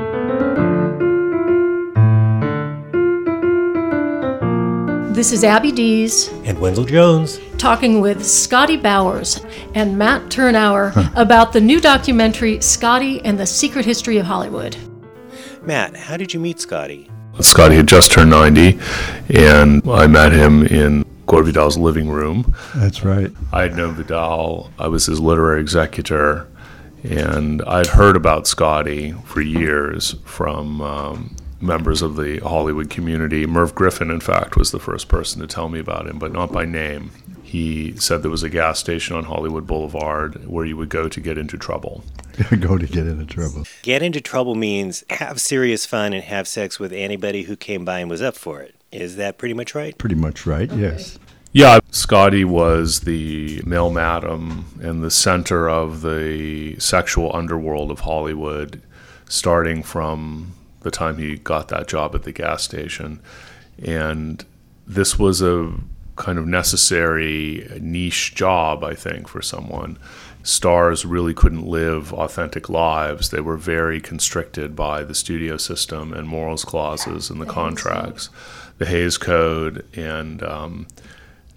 This 5.12 5.32
is 5.32 5.42
Abby 5.44 5.72
Dees 5.72 6.28
and 6.44 6.58
Wenzel 6.60 6.84
Jones 6.84 7.40
talking 7.56 8.02
with 8.02 8.24
Scotty 8.24 8.76
Bowers 8.76 9.40
and 9.74 9.96
Matt 9.96 10.22
Tyrnauer 10.24 10.92
about 11.16 11.54
the 11.54 11.60
new 11.60 11.80
documentary 11.80 12.60
Scotty 12.60 13.24
and 13.24 13.38
the 13.38 13.46
Secret 13.46 13.86
History 13.86 14.18
of 14.18 14.26
Hollywood. 14.26 14.76
Matt, 15.62 15.96
how 15.96 16.18
did 16.18 16.34
you 16.34 16.38
meet 16.38 16.60
Scotty? 16.60 17.10
Scotty 17.40 17.76
had 17.76 17.88
just 17.88 18.12
turned 18.12 18.30
90, 18.30 18.78
and 19.30 19.82
I 19.88 20.06
met 20.06 20.32
him 20.32 20.66
in 20.66 21.04
Gore 21.26 21.42
Vidal's 21.42 21.76
living 21.76 22.08
room. 22.08 22.54
That's 22.74 23.02
right. 23.02 23.32
I 23.52 23.62
had 23.62 23.74
known 23.74 23.94
Vidal, 23.94 24.70
I 24.78 24.88
was 24.88 25.06
his 25.06 25.18
literary 25.18 25.60
executor, 25.60 26.46
and 27.10 27.62
I'd 27.62 27.86
heard 27.86 28.16
about 28.16 28.46
Scotty 28.46 29.12
for 29.24 29.40
years 29.40 30.16
from 30.24 30.80
um, 30.80 31.36
members 31.60 32.02
of 32.02 32.16
the 32.16 32.38
Hollywood 32.38 32.90
community. 32.90 33.46
Merv 33.46 33.74
Griffin, 33.74 34.10
in 34.10 34.20
fact, 34.20 34.56
was 34.56 34.70
the 34.70 34.78
first 34.78 35.08
person 35.08 35.40
to 35.40 35.46
tell 35.46 35.68
me 35.68 35.78
about 35.78 36.06
him, 36.06 36.18
but 36.18 36.32
not 36.32 36.52
by 36.52 36.64
name. 36.64 37.10
He 37.42 37.96
said 37.96 38.22
there 38.22 38.30
was 38.30 38.42
a 38.42 38.50
gas 38.50 38.78
station 38.78 39.16
on 39.16 39.24
Hollywood 39.24 39.66
Boulevard 39.66 40.46
where 40.46 40.64
you 40.64 40.76
would 40.76 40.88
go 40.88 41.08
to 41.08 41.20
get 41.20 41.38
into 41.38 41.56
trouble. 41.56 42.04
go 42.60 42.76
to 42.76 42.86
get 42.86 43.06
into 43.06 43.24
trouble. 43.24 43.64
Get 43.82 44.02
into 44.02 44.20
trouble 44.20 44.56
means 44.56 45.04
have 45.10 45.40
serious 45.40 45.86
fun 45.86 46.12
and 46.12 46.24
have 46.24 46.48
sex 46.48 46.80
with 46.80 46.92
anybody 46.92 47.42
who 47.42 47.56
came 47.56 47.84
by 47.84 48.00
and 48.00 48.10
was 48.10 48.20
up 48.20 48.36
for 48.36 48.60
it. 48.60 48.74
Is 48.90 49.16
that 49.16 49.38
pretty 49.38 49.54
much 49.54 49.74
right? 49.74 49.96
Pretty 49.96 50.14
much 50.16 50.44
right, 50.44 50.70
okay. 50.70 50.80
yes. 50.80 51.18
Yeah, 51.56 51.80
Scotty 51.90 52.44
was 52.44 53.00
the 53.00 53.62
male 53.64 53.88
madam 53.88 54.66
and 54.82 55.02
the 55.02 55.10
center 55.10 55.70
of 55.70 56.02
the 56.02 56.78
sexual 56.78 57.34
underworld 57.34 57.90
of 57.90 58.00
Hollywood, 58.00 58.82
starting 59.26 59.82
from 59.82 60.52
the 60.80 60.90
time 60.90 61.16
he 61.16 61.36
got 61.36 61.68
that 61.68 61.88
job 61.88 62.14
at 62.14 62.24
the 62.24 62.32
gas 62.32 62.62
station. 62.62 63.20
And 63.82 64.44
this 64.86 65.18
was 65.18 65.40
a 65.40 65.72
kind 66.16 66.36
of 66.38 66.46
necessary 66.46 67.66
niche 67.80 68.34
job, 68.34 68.84
I 68.84 68.92
think, 68.92 69.26
for 69.26 69.40
someone. 69.40 69.98
Stars 70.42 71.06
really 71.06 71.32
couldn't 71.32 71.66
live 71.66 72.12
authentic 72.12 72.68
lives. 72.68 73.30
They 73.30 73.40
were 73.40 73.56
very 73.56 73.98
constricted 73.98 74.76
by 74.76 75.04
the 75.04 75.14
studio 75.14 75.56
system 75.56 76.12
and 76.12 76.28
morals 76.28 76.66
clauses 76.66 77.30
and 77.30 77.40
the 77.40 77.46
contracts, 77.46 78.28
the 78.76 78.84
Hays 78.84 79.16
Code, 79.16 79.86
and 79.96 80.42
um, 80.42 80.86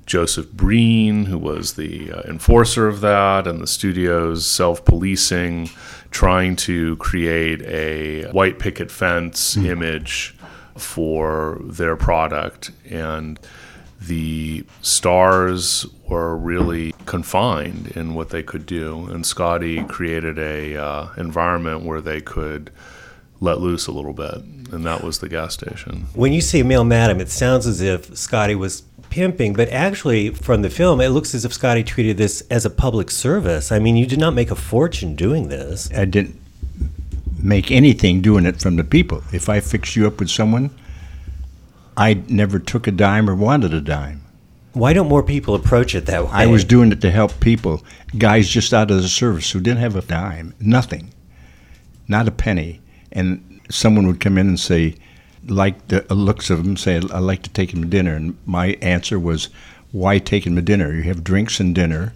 Joseph 0.10 0.52
Breen, 0.52 1.26
who 1.26 1.38
was 1.38 1.74
the 1.74 2.12
uh, 2.12 2.22
enforcer 2.22 2.88
of 2.88 3.00
that, 3.02 3.46
and 3.46 3.62
the 3.62 3.68
studio's 3.68 4.44
self 4.44 4.84
policing, 4.84 5.70
trying 6.10 6.56
to 6.56 6.96
create 6.96 7.62
a 7.62 8.26
white 8.32 8.58
picket 8.58 8.90
fence 8.90 9.56
mm. 9.56 9.68
image 9.68 10.36
for 10.76 11.60
their 11.62 11.96
product. 11.96 12.72
And 12.90 13.40
the 14.02 14.66
stars 14.82 15.86
were 16.08 16.36
really 16.36 16.96
confined 17.06 17.92
in 17.96 18.16
what 18.16 18.32
they 18.32 18.42
could 18.42 18.66
do. 18.66 19.06
And 19.12 19.24
Scotty 19.24 19.84
created 19.84 20.40
a 20.40 20.76
uh, 20.76 21.10
environment 21.18 21.84
where 21.84 22.02
they 22.02 22.20
could 22.20 22.72
let 23.42 23.60
loose 23.60 23.86
a 23.86 23.92
little 23.92 24.14
bit, 24.14 24.38
and 24.72 24.84
that 24.88 25.04
was 25.04 25.20
the 25.20 25.30
gas 25.30 25.54
station. 25.54 26.08
When 26.16 26.34
you 26.34 26.42
say 26.42 26.64
male 26.64 26.84
madam, 26.84 27.22
it 27.22 27.30
sounds 27.30 27.68
as 27.68 27.80
if 27.80 28.18
Scotty 28.18 28.56
was 28.56 28.82
pimping, 29.10 29.54
but 29.54 29.70
actually, 29.70 30.30
from 30.30 30.62
the 30.62 30.70
film, 30.70 31.02
it 31.02 31.10
looks 31.10 31.34
as 31.34 31.46
if 31.46 31.54
Scotty 31.54 31.84
treated 31.84 32.18
this 32.18 32.42
as 32.50 32.66
a 32.66 32.70
public 32.70 33.12
service. 33.12 33.72
I 33.72 33.80
mean, 33.80 33.98
you 33.98 34.06
did 34.06 34.20
not 34.20 34.34
make 34.34 34.52
a 34.52 34.56
fortune 34.56 35.16
doing 35.16 35.50
this. 35.50 35.90
I 35.96 36.06
didn't 36.06 36.40
make 37.42 37.72
anything 37.72 38.22
doing 38.22 38.46
it 38.46 38.60
from 38.60 38.76
the 38.76 38.84
people. 38.84 39.24
If 39.32 39.50
I 39.50 39.60
fixed 39.60 39.96
you 39.96 40.08
up 40.08 40.20
with 40.20 40.30
someone, 40.30 40.72
I 41.96 42.22
never 42.28 42.60
took 42.60 42.88
a 42.88 42.92
dime 42.92 43.30
or 43.30 43.36
wanted 43.36 43.74
a 43.74 43.82
dime. 43.82 44.24
Why 44.74 44.94
don't 44.94 45.10
more 45.10 45.24
people 45.24 45.56
approach 45.56 45.96
it 45.96 46.06
that 46.06 46.26
way? 46.26 46.32
I 46.32 46.46
was 46.46 46.64
doing 46.64 46.92
it 46.92 47.02
to 47.02 47.12
help 47.12 47.40
people, 47.40 47.84
guys 48.18 48.48
just 48.48 48.74
out 48.74 48.92
of 48.92 49.02
the 49.02 49.10
service 49.10 49.52
who 49.52 49.60
didn't 49.60 49.80
have 49.80 49.96
a 49.96 50.02
dime, 50.02 50.54
nothing, 50.60 51.12
not 52.08 52.28
a 52.28 52.32
penny. 52.32 52.80
And 53.12 53.62
someone 53.70 54.06
would 54.08 54.20
come 54.20 54.38
in 54.38 54.48
and 54.48 54.60
say, 54.60 54.96
like 55.48 55.88
the 55.88 56.02
looks 56.14 56.50
of 56.50 56.60
him, 56.60 56.78
say, 56.78 56.98
I'd 56.98 57.04
like 57.04 57.44
to 57.44 57.50
take 57.50 57.74
him 57.74 57.82
to 57.82 57.88
dinner. 57.88 58.16
And 58.16 58.38
my 58.46 58.78
answer 58.82 59.20
was, 59.20 59.50
why 59.92 60.20
take 60.20 60.46
him 60.46 60.56
to 60.56 60.62
dinner? 60.62 60.94
You 60.94 61.04
have 61.04 61.24
drinks 61.24 61.60
and 61.60 61.74
dinner. 61.74 62.14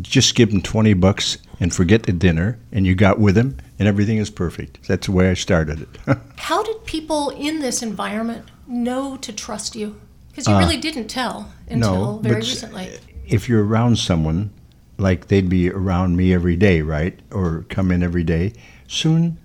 Just 0.00 0.34
give 0.34 0.50
him 0.50 0.62
20 0.62 0.94
bucks 0.94 1.38
and 1.58 1.74
forget 1.74 2.04
the 2.04 2.12
dinner, 2.12 2.58
and 2.72 2.86
you 2.86 2.94
got 2.94 3.18
with 3.18 3.36
him, 3.36 3.58
and 3.78 3.86
everything 3.86 4.16
is 4.16 4.30
perfect. 4.30 4.88
That's 4.88 5.06
the 5.06 5.12
way 5.12 5.30
I 5.30 5.34
started 5.34 5.82
it. 5.82 6.18
How 6.36 6.62
did 6.62 6.84
people 6.86 7.30
in 7.30 7.60
this 7.60 7.82
environment 7.82 8.46
know 8.66 9.16
to 9.18 9.32
trust 9.32 9.76
you? 9.76 10.00
Because 10.30 10.46
you 10.46 10.54
uh, 10.54 10.58
really 10.58 10.78
didn't 10.78 11.08
tell 11.08 11.52
until 11.68 12.14
no, 12.14 12.18
very 12.18 12.36
recently. 12.36 12.98
If 13.26 13.48
you're 13.48 13.64
around 13.64 13.98
someone, 13.98 14.50
like 14.96 15.26
they'd 15.26 15.48
be 15.50 15.70
around 15.70 16.16
me 16.16 16.32
every 16.32 16.56
day, 16.56 16.80
right? 16.82 17.18
Or 17.30 17.64
come 17.68 17.90
in 17.90 18.02
every 18.02 18.24
day, 18.24 18.54
soon 18.86 19.38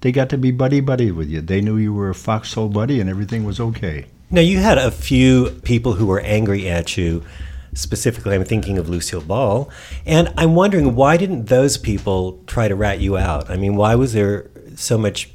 they 0.00 0.12
got 0.12 0.28
to 0.30 0.38
be 0.38 0.50
buddy 0.50 0.80
buddy 0.80 1.10
with 1.10 1.28
you. 1.28 1.40
They 1.40 1.60
knew 1.60 1.76
you 1.76 1.92
were 1.92 2.10
a 2.10 2.14
foxhole 2.14 2.68
buddy, 2.68 3.00
and 3.00 3.10
everything 3.10 3.44
was 3.44 3.60
okay. 3.60 4.06
Now 4.30 4.40
you 4.40 4.58
had 4.58 4.78
a 4.78 4.90
few 4.90 5.50
people 5.64 5.94
who 5.94 6.06
were 6.06 6.20
angry 6.20 6.68
at 6.68 6.96
you. 6.96 7.24
Specifically, 7.72 8.34
I'm 8.34 8.44
thinking 8.44 8.78
of 8.78 8.88
Lucille 8.88 9.20
Ball, 9.20 9.70
and 10.04 10.32
I'm 10.36 10.54
wondering 10.54 10.96
why 10.96 11.16
didn't 11.16 11.46
those 11.46 11.76
people 11.76 12.40
try 12.46 12.66
to 12.66 12.74
rat 12.74 13.00
you 13.00 13.16
out? 13.16 13.48
I 13.48 13.56
mean, 13.56 13.76
why 13.76 13.94
was 13.94 14.12
there 14.12 14.50
so 14.74 14.98
much 14.98 15.30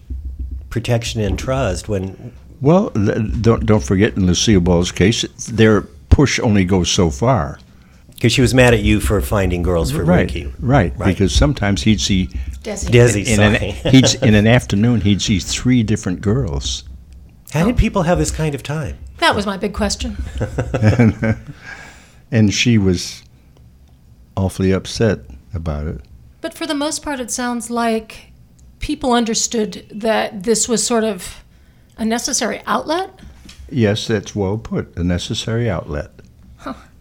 protection 0.70 1.22
and 1.22 1.40
trust 1.40 1.88
when? 1.88 2.34
Well, 2.60 2.90
don't 2.90 3.66
don't 3.66 3.84
forget 3.84 4.16
in 4.16 4.26
Lucille 4.26 4.60
Ball's 4.60 4.92
case, 4.92 5.24
their 5.48 5.82
push 6.10 6.40
only 6.40 6.66
goes 6.66 6.90
so 6.90 7.10
far. 7.10 7.60
Because 8.16 8.32
she 8.32 8.42
was 8.42 8.54
mad 8.54 8.74
at 8.74 8.82
you 8.82 9.00
for 9.00 9.20
finding 9.22 9.62
girls 9.62 9.92
for 9.92 10.04
right, 10.04 10.22
Ricky. 10.22 10.52
Right, 10.60 10.98
right. 10.98 11.08
Because 11.08 11.36
sometimes 11.36 11.84
he'd 11.84 12.02
see 12.02 12.28
Desi. 12.64 12.90
Desi, 12.90 13.28
in, 13.28 13.40
an, 13.42 13.56
he'd, 13.92 14.24
in 14.24 14.36
an 14.36 14.48
afternoon, 14.48 15.02
he'd 15.02 15.22
see 15.22 15.40
three 15.40 15.84
different 15.84 16.22
girls. 16.22 16.84
How 17.52 17.66
did 17.66 17.78
people 17.78 18.04
have 18.04 18.18
this 18.18 18.32
kind 18.32 18.56
of 18.56 18.64
time? 18.64 18.98
That 19.18 19.36
was 19.36 19.46
my 19.46 19.58
big 19.58 19.74
question. 19.74 20.18
and, 20.82 21.38
and 22.32 22.54
she 22.54 22.78
was 22.78 23.24
awfully 24.36 24.72
upset 24.72 25.20
about 25.54 25.88
it. 25.88 26.02
But 26.42 26.54
for 26.54 26.68
the 26.68 26.76
most 26.76 27.02
part, 27.02 27.20
it 27.20 27.32
sounds 27.32 27.70
like 27.70 28.32
people 28.80 29.14
understood 29.14 29.86
that 29.90 30.44
this 30.44 30.68
was 30.68 30.86
sort 30.86 31.04
of 31.04 31.44
a 31.98 32.06
necessary 32.06 32.62
outlet. 32.68 33.20
Yes, 33.70 34.08
that's 34.08 34.36
well 34.36 34.58
put. 34.58 34.96
A 34.96 35.04
necessary 35.04 35.70
outlet. 35.70 36.15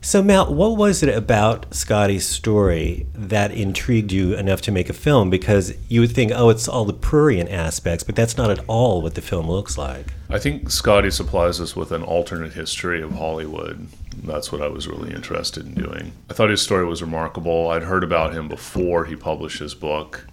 So, 0.05 0.23
Matt, 0.23 0.51
what 0.51 0.77
was 0.77 1.03
it 1.03 1.09
about 1.09 1.75
Scotty's 1.75 2.27
story 2.27 3.07
that 3.15 3.53
intrigued 3.53 4.13
you 4.13 4.35
enough 4.35 4.61
to 4.61 4.71
make 4.71 4.91
a 4.91 4.93
film? 4.93 5.31
Because 5.31 5.73
you 5.89 6.03
would 6.03 6.13
think, 6.13 6.31
oh, 6.35 6.51
it's 6.51 6.69
all 6.69 6.85
the 6.85 6.93
prurient 6.93 7.51
aspects, 7.51 8.05
but 8.05 8.15
that's 8.15 8.37
not 8.37 8.51
at 8.51 8.63
all 8.69 9.01
what 9.01 9.15
the 9.15 9.23
film 9.23 9.49
looks 9.49 9.79
like. 9.79 10.13
I 10.29 10.39
think 10.39 10.69
Scotty 10.69 11.11
supplies 11.11 11.59
us 11.59 11.75
with 11.75 11.91
an 11.91 12.03
alternate 12.03 12.53
history 12.53 13.01
of 13.01 13.13
Hollywood. 13.13 13.89
That's 14.23 14.53
what 14.53 14.61
I 14.61 14.69
was 14.69 14.87
really 14.87 15.11
interested 15.11 15.65
in 15.65 15.73
doing. 15.73 16.13
I 16.29 16.35
thought 16.35 16.51
his 16.51 16.61
story 16.61 16.85
was 16.85 17.01
remarkable. 17.01 17.71
I'd 17.71 17.85
heard 17.85 18.05
about 18.05 18.35
him 18.35 18.47
before 18.47 19.07
he 19.07 19.17
published 19.17 19.59
his 19.59 19.75
book 19.75 20.27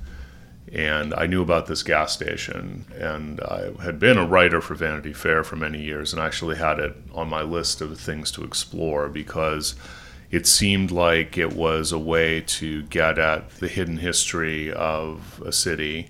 and 0.74 1.14
I 1.14 1.28
knew 1.28 1.42
about 1.42 1.68
this 1.68 1.84
gas 1.84 2.14
station. 2.14 2.86
And 2.96 3.42
I 3.42 3.72
had 3.84 4.00
been 4.00 4.18
a 4.18 4.26
writer 4.26 4.62
for 4.62 4.76
Vanity 4.76 5.14
Fair 5.14 5.44
for 5.44 5.56
many 5.56 5.82
years, 5.82 6.14
and 6.14 6.22
actually 6.22 6.58
had 6.58 6.80
it 6.80 6.96
on 7.14 7.30
my 7.30 7.42
list 7.42 7.82
of 7.82 8.00
things 8.00 8.32
to 8.32 8.44
explore 8.44 9.10
because 9.10 9.76
it 10.30 10.48
seemed 10.48 10.92
like 10.92 11.38
it 11.38 11.54
was 11.54 11.92
a 11.92 12.00
way 12.00 12.42
to 12.42 12.84
get 12.84 13.20
at 13.20 13.50
the 13.58 13.68
hidden 13.68 13.98
history 13.98 14.72
of 14.72 15.42
a 15.46 15.52
city. 15.52 16.08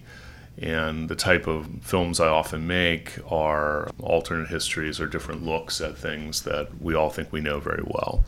And 0.61 1.09
the 1.09 1.15
type 1.15 1.47
of 1.47 1.67
films 1.81 2.19
I 2.19 2.27
often 2.27 2.67
make 2.67 3.17
are 3.27 3.89
alternate 3.99 4.49
histories 4.49 4.99
or 4.99 5.07
different 5.07 5.43
looks 5.43 5.81
at 5.81 5.97
things 5.97 6.43
that 6.43 6.79
we 6.79 6.93
all 6.93 7.09
think 7.09 7.31
we 7.31 7.41
know 7.41 7.59
very 7.59 7.83
well. 7.83 8.23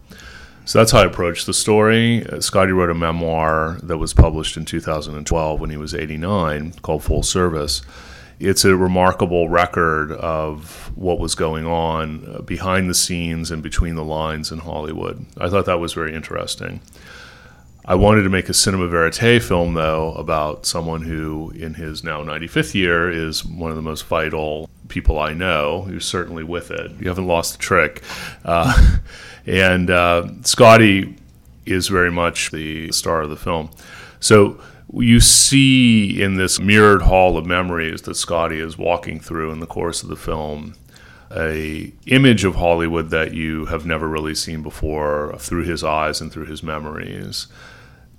So 0.65 0.79
that's 0.79 0.91
how 0.91 1.01
I 1.01 1.05
approached 1.05 1.45
the 1.45 1.53
story. 1.53 2.25
Uh, 2.25 2.39
Scotty 2.39 2.71
wrote 2.71 2.89
a 2.89 2.93
memoir 2.93 3.79
that 3.83 3.97
was 3.97 4.13
published 4.13 4.55
in 4.55 4.63
2012 4.63 5.59
when 5.59 5.69
he 5.69 5.77
was 5.77 5.93
89 5.93 6.73
called 6.81 7.03
Full 7.03 7.21
Service. 7.21 7.81
It's 8.39 8.63
a 8.63 8.75
remarkable 8.75 9.49
record 9.49 10.13
of 10.13 10.91
what 10.95 11.19
was 11.19 11.35
going 11.35 11.65
on 11.65 12.25
uh, 12.25 12.41
behind 12.41 12.89
the 12.89 12.93
scenes 12.93 13.51
and 13.51 13.61
between 13.61 13.95
the 13.95 14.03
lines 14.05 14.51
in 14.51 14.59
Hollywood. 14.59 15.25
I 15.37 15.49
thought 15.49 15.65
that 15.65 15.79
was 15.79 15.93
very 15.93 16.15
interesting. 16.15 16.79
I 17.85 17.95
wanted 17.95 18.23
to 18.23 18.29
make 18.29 18.47
a 18.47 18.53
cinema 18.53 18.87
verite 18.87 19.43
film, 19.43 19.73
though, 19.73 20.13
about 20.13 20.65
someone 20.65 21.01
who, 21.01 21.51
in 21.51 21.73
his 21.73 22.01
now 22.01 22.23
95th 22.23 22.73
year, 22.73 23.09
is 23.09 23.43
one 23.43 23.71
of 23.71 23.75
the 23.75 23.81
most 23.81 24.05
vital 24.05 24.69
people 24.87 25.19
I 25.19 25.33
know, 25.33 25.81
who's 25.81 26.05
certainly 26.05 26.43
with 26.43 26.71
it. 26.71 26.91
You 26.99 27.09
haven't 27.09 27.27
lost 27.27 27.53
the 27.53 27.59
trick. 27.59 28.01
Uh, 28.45 28.99
and 29.45 29.89
uh, 29.89 30.29
Scotty 30.43 31.17
is 31.65 31.89
very 31.89 32.11
much 32.11 32.51
the 32.51 32.89
star 32.93 33.21
of 33.21 33.29
the 33.29 33.35
film. 33.35 33.69
So 34.21 34.61
you 34.93 35.19
see 35.19 36.21
in 36.21 36.35
this 36.35 36.59
mirrored 36.59 37.01
hall 37.01 37.37
of 37.37 37.45
memories 37.45 38.03
that 38.03 38.15
Scotty 38.15 38.59
is 38.59 38.77
walking 38.77 39.19
through 39.19 39.51
in 39.51 39.59
the 39.59 39.67
course 39.67 40.03
of 40.03 40.09
the 40.09 40.15
film 40.15 40.75
a 41.35 41.91
image 42.05 42.43
of 42.43 42.55
Hollywood 42.55 43.09
that 43.09 43.33
you 43.33 43.65
have 43.65 43.85
never 43.85 44.07
really 44.07 44.35
seen 44.35 44.61
before 44.61 45.35
through 45.39 45.63
his 45.63 45.83
eyes 45.83 46.21
and 46.21 46.31
through 46.31 46.45
his 46.45 46.61
memories. 46.61 47.47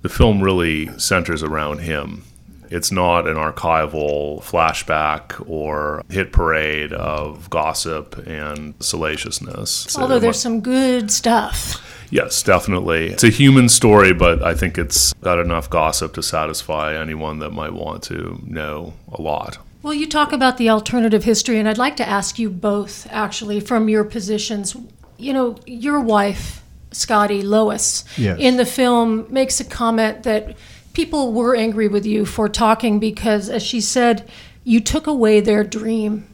The 0.05 0.09
film 0.09 0.43
really 0.43 0.95
centers 0.99 1.41
around 1.41 1.79
him. 1.79 2.25
It's 2.69 2.91
not 2.91 3.27
an 3.27 3.37
archival 3.37 4.39
flashback 4.43 5.43
or 5.49 6.03
hit 6.09 6.31
parade 6.31 6.93
of 6.93 7.49
gossip 7.49 8.15
and 8.27 8.75
salaciousness. 8.79 9.97
Although 9.97 10.19
there's 10.19 10.39
some 10.39 10.61
good 10.61 11.09
stuff. 11.09 12.07
Yes, 12.11 12.43
definitely. 12.43 13.07
It's 13.07 13.23
a 13.23 13.29
human 13.29 13.67
story, 13.67 14.13
but 14.13 14.43
I 14.43 14.53
think 14.53 14.77
it's 14.77 15.11
got 15.23 15.39
enough 15.39 15.71
gossip 15.71 16.13
to 16.13 16.21
satisfy 16.21 16.95
anyone 16.95 17.39
that 17.39 17.49
might 17.49 17.73
want 17.73 18.03
to 18.03 18.39
know 18.45 18.93
a 19.11 19.19
lot. 19.19 19.57
Well, 19.81 19.95
you 19.95 20.07
talk 20.07 20.31
about 20.31 20.57
the 20.57 20.69
alternative 20.69 21.23
history, 21.23 21.57
and 21.57 21.67
I'd 21.67 21.79
like 21.79 21.95
to 21.95 22.07
ask 22.07 22.37
you 22.37 22.51
both, 22.51 23.07
actually, 23.09 23.59
from 23.59 23.89
your 23.89 24.03
positions. 24.03 24.77
You 25.17 25.33
know, 25.33 25.57
your 25.65 25.99
wife, 25.99 26.61
Scotty 26.91 27.41
Lois, 27.41 28.03
Yes. 28.17 28.37
in 28.39 28.57
the 28.57 28.65
film 28.65 29.25
makes 29.29 29.59
a 29.59 29.65
comment 29.65 30.23
that 30.23 30.55
people 30.93 31.33
were 31.33 31.55
angry 31.55 31.87
with 31.87 32.05
you 32.05 32.25
for 32.25 32.47
talking 32.47 32.99
because, 32.99 33.49
as 33.49 33.61
she 33.63 33.81
said, 33.81 34.29
you 34.63 34.79
took 34.79 35.07
away 35.07 35.39
their 35.41 35.63
dream. 35.63 36.27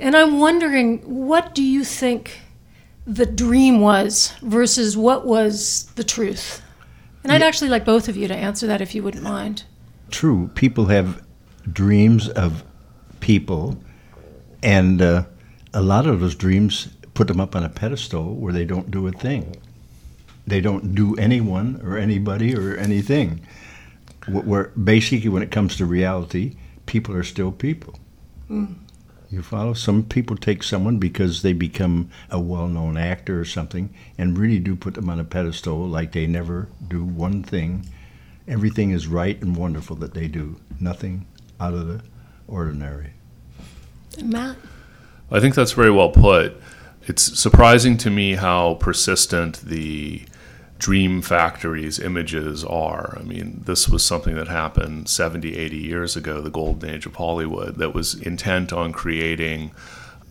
And 0.00 0.16
I'm 0.16 0.38
wondering, 0.38 0.98
what 1.26 1.54
do 1.54 1.62
you 1.62 1.84
think 1.84 2.40
the 3.06 3.26
dream 3.26 3.80
was 3.80 4.32
versus 4.42 4.96
what 4.96 5.26
was 5.26 5.86
the 5.96 6.04
truth? 6.04 6.62
And 7.22 7.32
I'd 7.32 7.42
actually 7.42 7.70
like 7.70 7.84
both 7.84 8.08
of 8.08 8.16
you 8.16 8.28
to 8.28 8.34
answer 8.34 8.66
that 8.66 8.80
if 8.80 8.94
you 8.94 9.02
wouldn't 9.02 9.24
mind. 9.24 9.64
True, 10.10 10.50
people 10.54 10.86
have 10.86 11.22
dreams 11.72 12.28
of 12.28 12.62
people, 13.20 13.78
and 14.62 15.00
uh, 15.00 15.24
a 15.72 15.80
lot 15.80 16.06
of 16.06 16.20
those 16.20 16.34
dreams 16.34 16.88
put 17.14 17.28
them 17.28 17.40
up 17.40 17.56
on 17.56 17.64
a 17.64 17.68
pedestal 17.68 18.34
where 18.34 18.52
they 18.52 18.64
don't 18.64 18.90
do 18.90 19.06
a 19.06 19.12
thing. 19.12 19.56
They 20.46 20.60
don't 20.60 20.94
do 20.94 21.14
anyone 21.16 21.80
or 21.82 21.96
anybody 21.96 22.54
or 22.54 22.76
anything. 22.76 23.40
Where 24.28 24.64
basically, 24.70 25.28
when 25.28 25.42
it 25.42 25.50
comes 25.50 25.76
to 25.76 25.86
reality, 25.86 26.56
people 26.86 27.14
are 27.14 27.22
still 27.22 27.52
people. 27.52 27.98
Mm. 28.50 28.74
You 29.30 29.42
follow? 29.42 29.74
Some 29.74 30.04
people 30.04 30.36
take 30.36 30.62
someone 30.62 30.98
because 30.98 31.42
they 31.42 31.52
become 31.52 32.08
a 32.30 32.38
well 32.38 32.68
known 32.68 32.96
actor 32.96 33.40
or 33.40 33.44
something 33.44 33.92
and 34.16 34.38
really 34.38 34.58
do 34.58 34.76
put 34.76 34.94
them 34.94 35.10
on 35.10 35.18
a 35.18 35.24
pedestal 35.24 35.86
like 35.86 36.12
they 36.12 36.26
never 36.26 36.68
do 36.86 37.04
one 37.04 37.42
thing. 37.42 37.86
Everything 38.46 38.90
is 38.90 39.06
right 39.06 39.40
and 39.42 39.56
wonderful 39.56 39.96
that 39.96 40.14
they 40.14 40.28
do, 40.28 40.56
nothing 40.78 41.26
out 41.58 41.74
of 41.74 41.86
the 41.86 42.02
ordinary. 42.46 43.10
Matt? 44.22 44.56
I 45.30 45.40
think 45.40 45.54
that's 45.54 45.72
very 45.72 45.90
well 45.90 46.10
put. 46.10 46.60
It's 47.06 47.38
surprising 47.38 47.96
to 47.98 48.10
me 48.10 48.34
how 48.34 48.74
persistent 48.74 49.60
the 49.62 50.22
Dream 50.78 51.22
Factory's 51.22 51.98
images 51.98 52.64
are. 52.64 53.16
I 53.20 53.22
mean, 53.22 53.62
this 53.66 53.88
was 53.88 54.04
something 54.04 54.34
that 54.36 54.48
happened 54.48 55.08
70, 55.08 55.56
80 55.56 55.76
years 55.76 56.16
ago, 56.16 56.40
the 56.40 56.50
golden 56.50 56.90
age 56.90 57.06
of 57.06 57.14
Hollywood, 57.16 57.76
that 57.76 57.94
was 57.94 58.14
intent 58.14 58.72
on 58.72 58.92
creating 58.92 59.70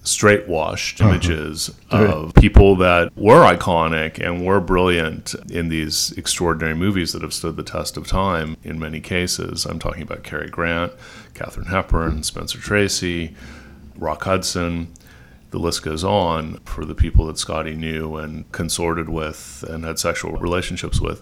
straight 0.05 0.49
washed 0.49 0.99
Uh-huh. 0.99 1.11
images 1.11 1.71
Right. 1.91 2.07
of 2.09 2.33
people 2.33 2.75
that 2.77 3.15
were 3.15 3.45
iconic 3.45 4.19
and 4.19 4.45
were 4.45 4.59
brilliant 4.59 5.33
in 5.49 5.69
these 5.69 6.11
extraordinary 6.17 6.75
movies 6.75 7.13
that 7.13 7.21
have 7.21 7.33
stood 7.33 7.55
the 7.55 7.63
test 7.63 7.95
of 7.95 8.05
time 8.05 8.57
in 8.65 8.77
many 8.77 8.99
cases. 8.99 9.65
I'm 9.65 9.79
talking 9.79 10.01
about 10.03 10.23
Cary 10.23 10.49
Grant, 10.49 10.91
Katharine 11.35 11.67
Hepburn, 11.67 12.23
Spencer 12.23 12.59
Tracy, 12.59 13.33
Rock 13.97 14.23
Hudson. 14.25 14.89
The 15.53 15.59
list 15.59 15.83
goes 15.83 16.03
on 16.03 16.55
for 16.65 16.83
the 16.83 16.95
people 16.95 17.27
that 17.27 17.37
Scotty 17.37 17.75
knew 17.75 18.15
and 18.15 18.51
consorted 18.51 19.07
with 19.07 19.63
and 19.69 19.85
had 19.85 19.99
sexual 19.99 20.31
relationships 20.31 20.99
with. 20.99 21.21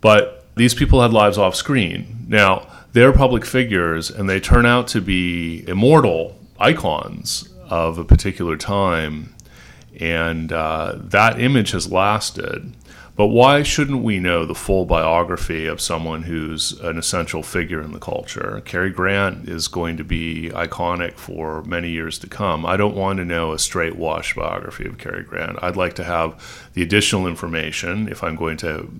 But 0.00 0.46
these 0.54 0.74
people 0.74 1.02
had 1.02 1.12
lives 1.12 1.38
off 1.38 1.56
screen. 1.56 2.24
Now, 2.28 2.68
they're 2.92 3.12
public 3.12 3.44
figures 3.44 4.12
and 4.12 4.30
they 4.30 4.38
turn 4.38 4.64
out 4.64 4.86
to 4.88 5.00
be 5.00 5.64
immortal 5.66 6.38
icons 6.60 7.48
of 7.68 7.98
a 7.98 8.04
particular 8.04 8.56
time. 8.56 9.34
And 9.98 10.52
uh, 10.52 10.92
that 10.96 11.40
image 11.40 11.72
has 11.72 11.90
lasted. 11.90 12.76
But 13.16 13.28
why 13.28 13.62
shouldn't 13.62 14.02
we 14.02 14.18
know 14.18 14.44
the 14.44 14.56
full 14.56 14.86
biography 14.86 15.66
of 15.66 15.80
someone 15.80 16.22
who's 16.22 16.72
an 16.80 16.98
essential 16.98 17.44
figure 17.44 17.80
in 17.80 17.92
the 17.92 18.00
culture? 18.00 18.60
Cary 18.64 18.90
Grant 18.90 19.48
is 19.48 19.68
going 19.68 19.96
to 19.98 20.04
be 20.04 20.50
iconic 20.52 21.16
for 21.16 21.62
many 21.62 21.90
years 21.90 22.18
to 22.20 22.26
come. 22.26 22.66
I 22.66 22.76
don't 22.76 22.96
want 22.96 23.18
to 23.18 23.24
know 23.24 23.52
a 23.52 23.58
straight 23.60 23.94
wash 23.94 24.34
biography 24.34 24.86
of 24.86 24.98
Cary 24.98 25.22
Grant. 25.22 25.62
I'd 25.62 25.76
like 25.76 25.94
to 25.94 26.04
have 26.04 26.68
the 26.74 26.82
additional 26.82 27.28
information, 27.28 28.08
if 28.08 28.24
I'm 28.24 28.34
going 28.34 28.56
to 28.58 28.90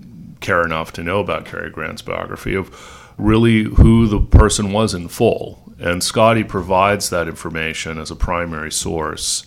care 0.41 0.63
enough 0.63 0.93
to 0.93 1.03
know 1.03 1.19
about 1.19 1.45
Cary 1.45 1.71
Grant's 1.71 2.03
biography, 2.03 2.55
of 2.55 2.71
really 3.19 3.65
who 3.65 4.07
the 4.07 4.21
person 4.21 4.71
was 4.71 4.95
in 4.95 5.09
full. 5.09 5.73
And 5.81 6.05
Scotty 6.05 6.45
provides 6.45 7.11
that 7.11 7.27
information 7.27 7.99
as 7.99 8.13
a 8.13 8.17
primary 8.17 8.71
source 8.71 9.45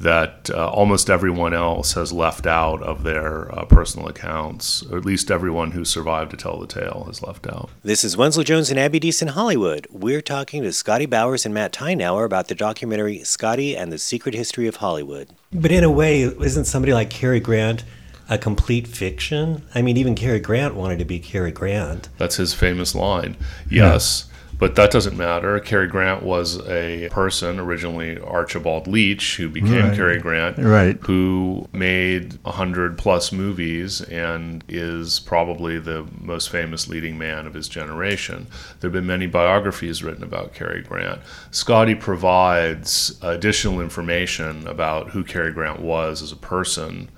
that 0.00 0.48
uh, 0.50 0.68
almost 0.70 1.10
everyone 1.10 1.52
else 1.52 1.94
has 1.94 2.12
left 2.12 2.46
out 2.46 2.82
of 2.82 3.02
their 3.02 3.52
uh, 3.52 3.64
personal 3.64 4.08
accounts, 4.08 4.84
or 4.90 4.98
at 4.98 5.04
least 5.04 5.30
everyone 5.30 5.72
who 5.72 5.84
survived 5.84 6.30
to 6.30 6.36
tell 6.36 6.58
the 6.58 6.66
tale 6.66 7.04
has 7.06 7.22
left 7.22 7.46
out. 7.46 7.70
This 7.82 8.04
is 8.04 8.16
Wenzel 8.16 8.44
Jones 8.44 8.70
and 8.70 8.78
Abby 8.78 9.00
Dees 9.00 9.20
in 9.22 9.28
Hollywood. 9.28 9.86
We're 9.90 10.22
talking 10.22 10.62
to 10.62 10.72
Scotty 10.72 11.06
Bowers 11.06 11.44
and 11.44 11.52
Matt 11.52 11.72
Tyrnauer 11.72 12.24
about 12.24 12.48
the 12.48 12.54
documentary 12.54 13.24
Scotty 13.24 13.76
and 13.76 13.90
the 13.90 13.98
Secret 13.98 14.34
History 14.34 14.68
of 14.68 14.76
Hollywood. 14.76 15.30
But 15.52 15.72
in 15.72 15.82
a 15.82 15.90
way, 15.90 16.22
isn't 16.22 16.66
somebody 16.66 16.92
like 16.92 17.10
Cary 17.10 17.40
Grant 17.40 17.84
a 18.30 18.38
complete 18.38 18.86
fiction? 18.86 19.62
I 19.74 19.82
mean, 19.82 19.96
even 19.96 20.14
Cary 20.14 20.38
Grant 20.38 20.74
wanted 20.74 21.00
to 21.00 21.04
be 21.04 21.18
Cary 21.18 21.50
Grant. 21.50 22.08
That's 22.18 22.36
his 22.36 22.54
famous 22.54 22.94
line. 22.94 23.36
Yes. 23.68 24.26
But 24.58 24.74
that 24.74 24.90
doesn't 24.90 25.16
matter. 25.16 25.58
Cary 25.60 25.86
Grant 25.86 26.24
was 26.24 26.60
a 26.68 27.08
person, 27.12 27.60
originally 27.60 28.18
Archibald 28.18 28.88
Leach, 28.88 29.36
who 29.36 29.48
became 29.48 29.86
Right. 29.88 29.94
Cary 29.96 30.18
Grant, 30.18 30.58
Right. 30.58 30.98
who 31.02 31.68
made 31.72 32.38
100 32.42 32.98
plus 32.98 33.30
movies 33.30 34.00
and 34.00 34.64
is 34.68 35.20
probably 35.20 35.78
the 35.78 36.06
most 36.20 36.50
famous 36.50 36.88
leading 36.88 37.16
man 37.16 37.46
of 37.46 37.54
his 37.54 37.68
generation. 37.68 38.48
There 38.80 38.88
have 38.88 38.92
been 38.92 39.06
many 39.06 39.28
biographies 39.28 40.02
written 40.02 40.24
about 40.24 40.54
Cary 40.54 40.82
Grant. 40.82 41.20
Scotty 41.52 41.94
provides 41.94 43.16
additional 43.22 43.80
information 43.80 44.66
about 44.66 45.10
who 45.10 45.22
Cary 45.22 45.52
Grant 45.52 45.78
was 45.80 46.20
as 46.20 46.32
a 46.32 46.36
person 46.36 47.10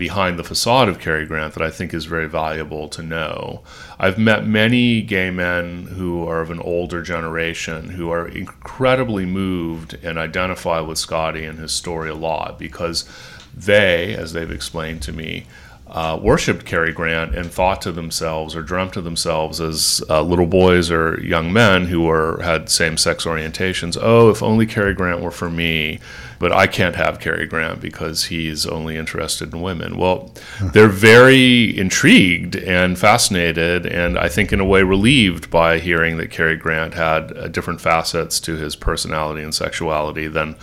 behind 0.00 0.38
the 0.38 0.42
facade 0.42 0.88
of 0.88 0.98
Cary 0.98 1.26
Grant 1.26 1.52
that 1.52 1.62
I 1.62 1.70
think 1.70 1.92
is 1.92 2.06
very 2.06 2.26
valuable 2.26 2.88
to 2.88 3.02
know. 3.02 3.62
I've 3.98 4.16
met 4.16 4.46
many 4.46 5.02
gay 5.02 5.30
men 5.30 5.88
who 5.88 6.26
are 6.26 6.40
of 6.40 6.50
an 6.50 6.58
older 6.58 7.02
generation 7.02 7.90
who 7.90 8.10
are 8.10 8.26
incredibly 8.26 9.26
moved 9.26 9.98
and 10.02 10.16
identify 10.16 10.80
with 10.80 10.96
Scotty 10.96 11.44
and 11.44 11.58
his 11.58 11.72
story 11.72 12.08
a 12.08 12.14
lot 12.14 12.58
because 12.58 13.06
they, 13.54 14.14
as 14.16 14.32
they've 14.32 14.50
explained 14.50 15.02
to 15.02 15.12
me, 15.12 15.44
uh, 15.90 16.18
worshipped 16.22 16.64
Cary 16.64 16.92
Grant 16.92 17.34
and 17.34 17.50
thought 17.50 17.82
to 17.82 17.92
themselves 17.92 18.54
or 18.54 18.62
dreamt 18.62 18.94
to 18.94 19.00
themselves 19.00 19.60
as 19.60 20.02
uh, 20.08 20.22
little 20.22 20.46
boys 20.46 20.90
or 20.90 21.20
young 21.20 21.52
men 21.52 21.86
who 21.86 22.02
were 22.02 22.40
had 22.42 22.68
same-sex 22.68 23.24
orientations. 23.24 23.98
Oh, 24.00 24.30
if 24.30 24.42
only 24.42 24.66
Cary 24.66 24.94
Grant 24.94 25.20
were 25.20 25.32
for 25.32 25.50
me, 25.50 25.98
but 26.38 26.52
I 26.52 26.68
can't 26.68 26.94
have 26.94 27.18
Cary 27.18 27.44
Grant 27.44 27.80
because 27.80 28.24
he's 28.26 28.66
only 28.66 28.96
interested 28.96 29.52
in 29.52 29.60
women. 29.60 29.98
Well, 29.98 30.32
they're 30.72 30.88
very 30.88 31.76
intrigued 31.76 32.56
and 32.56 32.98
fascinated, 32.98 33.84
and 33.84 34.16
I 34.16 34.28
think 34.28 34.52
in 34.52 34.60
a 34.60 34.64
way 34.64 34.82
relieved 34.82 35.50
by 35.50 35.80
hearing 35.80 36.16
that 36.18 36.30
Cary 36.30 36.56
Grant 36.56 36.94
had 36.94 37.36
uh, 37.36 37.48
different 37.48 37.80
facets 37.80 38.38
to 38.40 38.56
his 38.56 38.76
personality 38.76 39.42
and 39.42 39.54
sexuality 39.54 40.28
than 40.28 40.54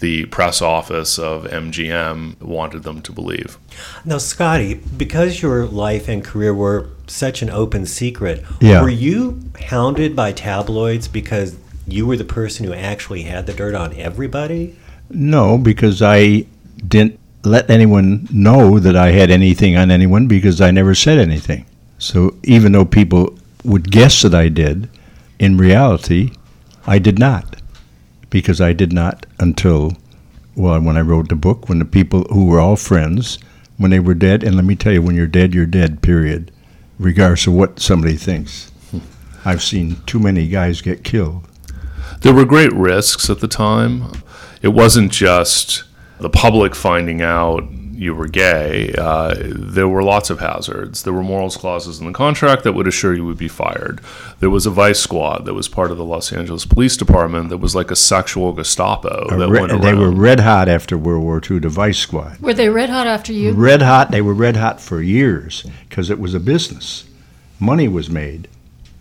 the 0.00 0.26
press 0.26 0.60
office 0.60 1.18
of 1.18 1.44
MGM 1.44 2.40
wanted 2.40 2.82
them 2.82 3.00
to 3.02 3.12
believe. 3.12 3.58
Now, 4.04 4.18
Scotty, 4.18 4.74
because 4.96 5.40
your 5.42 5.64
life 5.66 6.08
and 6.08 6.22
career 6.22 6.52
were 6.54 6.88
such 7.06 7.40
an 7.42 7.50
open 7.50 7.86
secret, 7.86 8.44
Yeah. 8.60 8.82
were 8.82 8.90
you 8.90 9.40
hounded 9.68 10.14
by 10.14 10.32
tabloids 10.32 11.08
because 11.08 11.56
you 11.88 12.06
were 12.06 12.16
the 12.16 12.24
person 12.24 12.66
who 12.66 12.72
actually 12.74 13.22
had 13.22 13.46
the 13.46 13.52
dirt 13.52 13.74
on 13.74 13.94
everybody? 13.96 14.74
No, 15.10 15.56
because 15.56 16.02
I 16.02 16.44
didn't 16.86 17.18
let 17.44 17.70
anyone 17.70 18.28
know 18.32 18.78
that 18.80 18.96
I 18.96 19.12
had 19.12 19.30
anything 19.30 19.76
on 19.76 19.90
anyone 19.90 20.26
because 20.26 20.60
I 20.60 20.72
never 20.72 20.94
said 20.94 21.18
anything. 21.18 21.64
So 21.98 22.34
even 22.42 22.72
though 22.72 22.84
people 22.84 23.38
would 23.64 23.90
guess 23.90 24.20
that 24.22 24.34
I 24.34 24.48
did, 24.48 24.88
in 25.38 25.56
reality, 25.56 26.32
I 26.86 26.98
did 26.98 27.18
not. 27.18 27.56
Because 28.36 28.60
I 28.60 28.74
did 28.74 28.92
not 28.92 29.24
until, 29.38 29.96
well, 30.56 30.78
when 30.78 30.98
I 30.98 31.00
wrote 31.00 31.30
the 31.30 31.34
book, 31.34 31.70
when 31.70 31.78
the 31.78 31.86
people 31.86 32.24
who 32.24 32.44
were 32.44 32.60
all 32.60 32.76
friends, 32.76 33.38
when 33.78 33.90
they 33.90 33.98
were 33.98 34.12
dead, 34.12 34.44
and 34.44 34.54
let 34.54 34.66
me 34.66 34.76
tell 34.76 34.92
you, 34.92 35.00
when 35.00 35.14
you're 35.16 35.26
dead, 35.26 35.54
you're 35.54 35.64
dead, 35.64 36.02
period, 36.02 36.52
regardless 36.98 37.46
of 37.46 37.54
what 37.54 37.80
somebody 37.80 38.14
thinks. 38.14 38.70
Hmm. 38.90 38.98
I've 39.46 39.62
seen 39.62 40.02
too 40.04 40.18
many 40.18 40.48
guys 40.48 40.82
get 40.82 41.02
killed. 41.02 41.48
There 42.20 42.34
were 42.34 42.44
great 42.44 42.74
risks 42.74 43.30
at 43.30 43.40
the 43.40 43.48
time. 43.48 44.12
It 44.60 44.68
wasn't 44.68 45.12
just 45.12 45.84
the 46.20 46.28
public 46.28 46.74
finding 46.74 47.22
out 47.22 47.64
you 47.96 48.14
were 48.14 48.28
gay. 48.28 48.92
Uh, 48.96 49.34
there 49.38 49.88
were 49.88 50.02
lots 50.02 50.30
of 50.30 50.40
hazards. 50.40 51.02
There 51.02 51.12
were 51.12 51.22
morals 51.22 51.56
clauses 51.56 51.98
in 51.98 52.06
the 52.06 52.12
contract 52.12 52.62
that 52.64 52.72
would 52.74 52.86
assure 52.86 53.14
you 53.14 53.24
would 53.24 53.38
be 53.38 53.48
fired. 53.48 54.00
There 54.40 54.50
was 54.50 54.66
a 54.66 54.70
vice 54.70 55.00
squad 55.00 55.44
that 55.46 55.54
was 55.54 55.68
part 55.68 55.90
of 55.90 55.96
the 55.96 56.04
Los 56.04 56.32
Angeles 56.32 56.66
Police 56.66 56.96
Department 56.96 57.48
that 57.48 57.58
was 57.58 57.74
like 57.74 57.90
a 57.90 57.96
sexual 57.96 58.52
Gestapo 58.52 59.28
that 59.30 59.48
Re- 59.48 59.60
went 59.60 59.72
around. 59.72 59.80
they 59.82 59.94
were 59.94 60.10
red 60.10 60.40
hot 60.40 60.68
after 60.68 60.98
World 60.98 61.22
War 61.24 61.40
II, 61.50 61.58
the 61.60 61.68
Vice 61.68 61.98
Squad. 61.98 62.38
Were 62.40 62.54
they 62.54 62.68
red 62.68 62.90
hot 62.90 63.06
after 63.06 63.32
you? 63.32 63.52
Red 63.52 63.82
hot, 63.82 64.10
they 64.10 64.20
were 64.22 64.34
red 64.34 64.56
hot 64.56 64.80
for 64.80 65.00
years 65.00 65.66
because 65.88 66.10
it 66.10 66.18
was 66.18 66.34
a 66.34 66.40
business. 66.40 67.08
Money 67.58 67.88
was 67.88 68.10
made. 68.10 68.48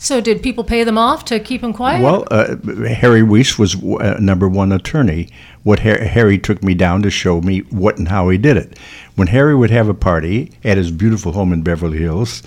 So 0.05 0.21
did 0.21 0.43
people 0.43 0.63
pay 0.63 0.83
them 0.83 0.99
off 0.99 1.25
to 1.25 1.39
keep 1.39 1.61
them 1.61 1.73
quiet? 1.73 2.03
Well, 2.03 2.27
uh, 2.29 2.57
Harry 2.85 3.23
Weiss 3.23 3.57
was 3.57 3.83
uh, 3.83 4.17
number 4.19 4.47
one 4.47 4.71
attorney. 4.71 5.29
What 5.63 5.79
Har- 5.79 5.97
Harry 5.97 6.37
took 6.37 6.63
me 6.63 6.75
down 6.75 7.01
to 7.01 7.09
show 7.09 7.41
me 7.41 7.61
what 7.71 7.97
and 7.97 8.07
how 8.09 8.29
he 8.29 8.37
did 8.37 8.55
it. 8.55 8.77
When 9.15 9.29
Harry 9.29 9.55
would 9.55 9.71
have 9.71 9.89
a 9.89 9.95
party 9.95 10.51
at 10.63 10.77
his 10.77 10.91
beautiful 10.91 11.31
home 11.31 11.51
in 11.51 11.63
Beverly 11.63 11.97
Hills, 11.97 12.43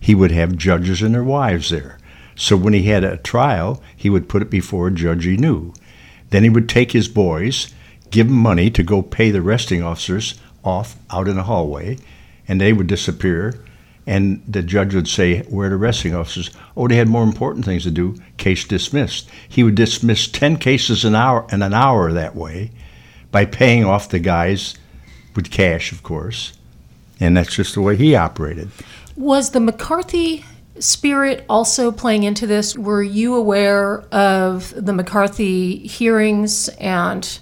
he 0.00 0.14
would 0.14 0.30
have 0.30 0.56
judges 0.56 1.02
and 1.02 1.14
their 1.14 1.22
wives 1.22 1.68
there. 1.68 1.98
So 2.34 2.56
when 2.56 2.72
he 2.72 2.84
had 2.84 3.04
a 3.04 3.18
trial, 3.18 3.82
he 3.94 4.08
would 4.08 4.30
put 4.30 4.40
it 4.40 4.48
before 4.48 4.88
a 4.88 4.90
judge 4.90 5.24
he 5.26 5.36
knew. 5.36 5.74
Then 6.30 6.44
he 6.44 6.48
would 6.48 6.66
take 6.66 6.92
his 6.92 7.08
boys, 7.08 7.74
give 8.10 8.28
them 8.28 8.38
money 8.38 8.70
to 8.70 8.82
go 8.82 9.02
pay 9.02 9.30
the 9.30 9.40
arresting 9.40 9.82
officers 9.82 10.40
off 10.64 10.96
out 11.10 11.28
in 11.28 11.36
the 11.36 11.42
hallway, 11.42 11.98
and 12.48 12.58
they 12.58 12.72
would 12.72 12.86
disappear. 12.86 13.62
And 14.06 14.42
the 14.48 14.62
judge 14.62 14.94
would 14.94 15.08
say, 15.08 15.42
Where 15.42 15.66
are 15.66 15.70
the 15.70 15.76
arresting 15.76 16.14
officers? 16.14 16.50
Oh, 16.76 16.88
they 16.88 16.96
had 16.96 17.08
more 17.08 17.22
important 17.22 17.64
things 17.64 17.84
to 17.84 17.90
do. 17.90 18.16
Case 18.36 18.64
dismissed. 18.64 19.28
He 19.48 19.62
would 19.62 19.74
dismiss 19.74 20.26
10 20.26 20.56
cases 20.56 21.04
an 21.04 21.14
hour 21.14 21.46
in 21.52 21.62
an 21.62 21.74
hour 21.74 22.12
that 22.12 22.34
way 22.34 22.72
by 23.30 23.44
paying 23.46 23.84
off 23.84 24.08
the 24.08 24.18
guys 24.18 24.74
with 25.34 25.50
cash, 25.50 25.92
of 25.92 26.02
course. 26.02 26.52
And 27.20 27.36
that's 27.36 27.54
just 27.54 27.74
the 27.74 27.80
way 27.80 27.96
he 27.96 28.16
operated. 28.16 28.70
Was 29.16 29.50
the 29.50 29.60
McCarthy 29.60 30.44
spirit 30.78 31.44
also 31.48 31.92
playing 31.92 32.24
into 32.24 32.46
this? 32.46 32.76
Were 32.76 33.02
you 33.02 33.34
aware 33.34 34.00
of 34.10 34.72
the 34.76 34.92
McCarthy 34.92 35.86
hearings 35.86 36.68
and 36.80 37.38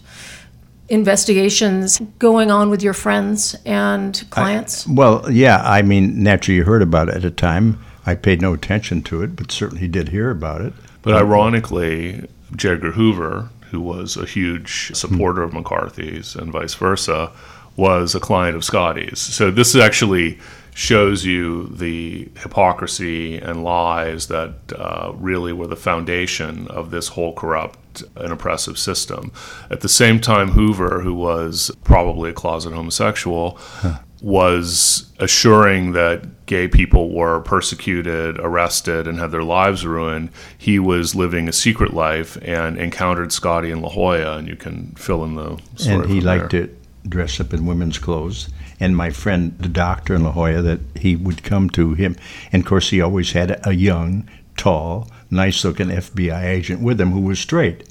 investigations 0.91 2.01
going 2.19 2.51
on 2.51 2.69
with 2.69 2.83
your 2.83 2.93
friends 2.93 3.57
and 3.65 4.23
clients? 4.31 4.89
I, 4.89 4.93
well, 4.93 5.31
yeah, 5.31 5.63
I 5.65 5.83
mean, 5.83 6.23
naturally, 6.23 6.57
you 6.57 6.65
heard 6.65 6.83
about 6.83 7.09
it 7.09 7.15
at 7.15 7.23
the 7.23 7.31
time. 7.31 7.83
I 8.05 8.15
paid 8.15 8.43
no 8.43 8.53
attention 8.53 9.03
to 9.05 9.23
it, 9.23 9.37
but 9.37 9.53
certainly 9.53 9.89
did 9.89 10.09
hear 10.09 10.31
about 10.31 10.61
it. 10.61 10.73
But 11.03 11.15
ironically, 11.15 12.29
J. 12.57 12.71
Edgar 12.71 12.93
Hoover, 12.93 13.49
who 13.71 13.81
was 13.81 14.17
a 14.17 14.27
huge 14.27 14.95
supporter 14.95 15.43
of 15.43 15.53
McCarthy's 15.53 16.35
and 16.35 16.53
vice 16.53 16.75
versa, 16.75 17.31
was 17.77 18.15
a 18.15 18.21
client 18.21 18.57
of 18.57 18.65
Scotty's. 18.65 19.19
So 19.19 19.51
this 19.51 19.75
actually 19.77 20.39
shows 20.75 21.25
you 21.25 21.69
the 21.69 22.29
hypocrisy 22.39 23.39
and 23.39 23.65
lies 23.65 24.27
that 24.29 24.55
uh, 24.77 25.13
really 25.17 25.53
were 25.53 25.67
the 25.67 25.77
foundation 25.77 26.67
of 26.69 26.91
this 26.91 27.09
whole 27.09 27.35
corrupt 27.35 27.79
and 28.17 28.33
oppressive 28.33 28.79
system. 28.79 29.33
At 29.71 29.81
the 29.81 29.89
same 29.89 30.21
time, 30.21 30.49
Hoover, 30.49 31.01
who 31.01 31.15
was 31.15 31.71
probably 31.85 32.31
a 32.31 32.35
closet 32.35 32.73
homosexual, 32.73 33.59
huh. 33.59 33.99
was 34.23 35.11
assuring 35.19 35.93
that 35.93 36.47
gay 36.47 36.69
people 36.69 37.11
were 37.15 37.41
persecuted, 37.41 38.39
arrested, 38.39 39.07
and 39.07 39.19
had 39.19 39.31
their 39.31 39.45
lives 39.45 39.87
ruined. 39.87 40.31
He 40.57 40.79
was 40.79 41.15
living 41.15 41.49
a 41.49 41.53
secret 41.53 41.95
life 41.95 42.37
and 42.43 42.77
encountered 42.77 43.33
Scotty 43.33 43.71
in 43.71 43.81
La 43.83 43.91
Jolla, 43.91 44.39
and 44.39 44.49
you 44.49 44.57
can 44.57 44.93
fill 44.97 45.25
in 45.25 45.37
the 45.37 45.61
story. 45.77 46.05
And 46.05 46.11
he 46.11 46.21
liked 46.21 46.51
there. 46.51 46.65
it 46.65 46.77
dress 47.09 47.41
up 47.41 47.55
in 47.55 47.67
women's 47.67 47.99
clothes. 47.99 48.49
And 48.79 48.97
my 48.97 49.11
friend, 49.11 49.57
the 49.59 49.69
doctor 49.69 50.15
in 50.15 50.25
La 50.25 50.33
Jolla, 50.33 50.63
that 50.63 50.81
he 50.97 51.17
would 51.17 51.43
come 51.43 51.71
to 51.71 51.95
him. 51.95 52.17
And 52.53 52.63
of 52.63 52.69
course, 52.69 52.91
he 52.91 53.01
always 53.01 53.33
had 53.33 53.61
a 53.67 53.73
young, 53.73 54.29
tall, 54.61 55.09
nice 55.31 55.65
looking 55.65 55.89
FBI 55.89 56.45
agent 56.45 56.83
with 56.83 57.01
him 57.01 57.13
who 57.13 57.21
was 57.21 57.39
straight, 57.39 57.89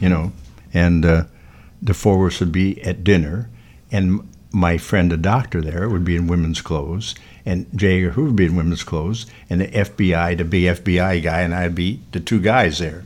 you 0.00 0.08
know. 0.08 0.32
And 0.74 1.04
uh, 1.04 1.24
the 1.80 1.94
four 1.94 2.26
of 2.26 2.32
us 2.32 2.40
would 2.40 2.50
be 2.50 2.82
at 2.82 3.04
dinner, 3.04 3.48
and 3.92 4.28
my 4.50 4.78
friend, 4.78 5.12
the 5.12 5.16
doctor 5.16 5.60
there, 5.60 5.88
would 5.88 6.04
be 6.04 6.16
in 6.16 6.26
women's 6.26 6.60
clothes, 6.60 7.14
and 7.46 7.66
J. 7.74 8.00
Hoover 8.00 8.22
would 8.22 8.36
be 8.36 8.46
in 8.46 8.56
women's 8.56 8.82
clothes, 8.82 9.26
and 9.48 9.60
the 9.60 9.68
FBI, 9.68 10.36
the 10.36 10.44
BFBI 10.44 11.22
guy, 11.22 11.40
and 11.42 11.54
I'd 11.54 11.76
be 11.76 12.00
the 12.10 12.20
two 12.20 12.40
guys 12.40 12.80
there. 12.80 13.04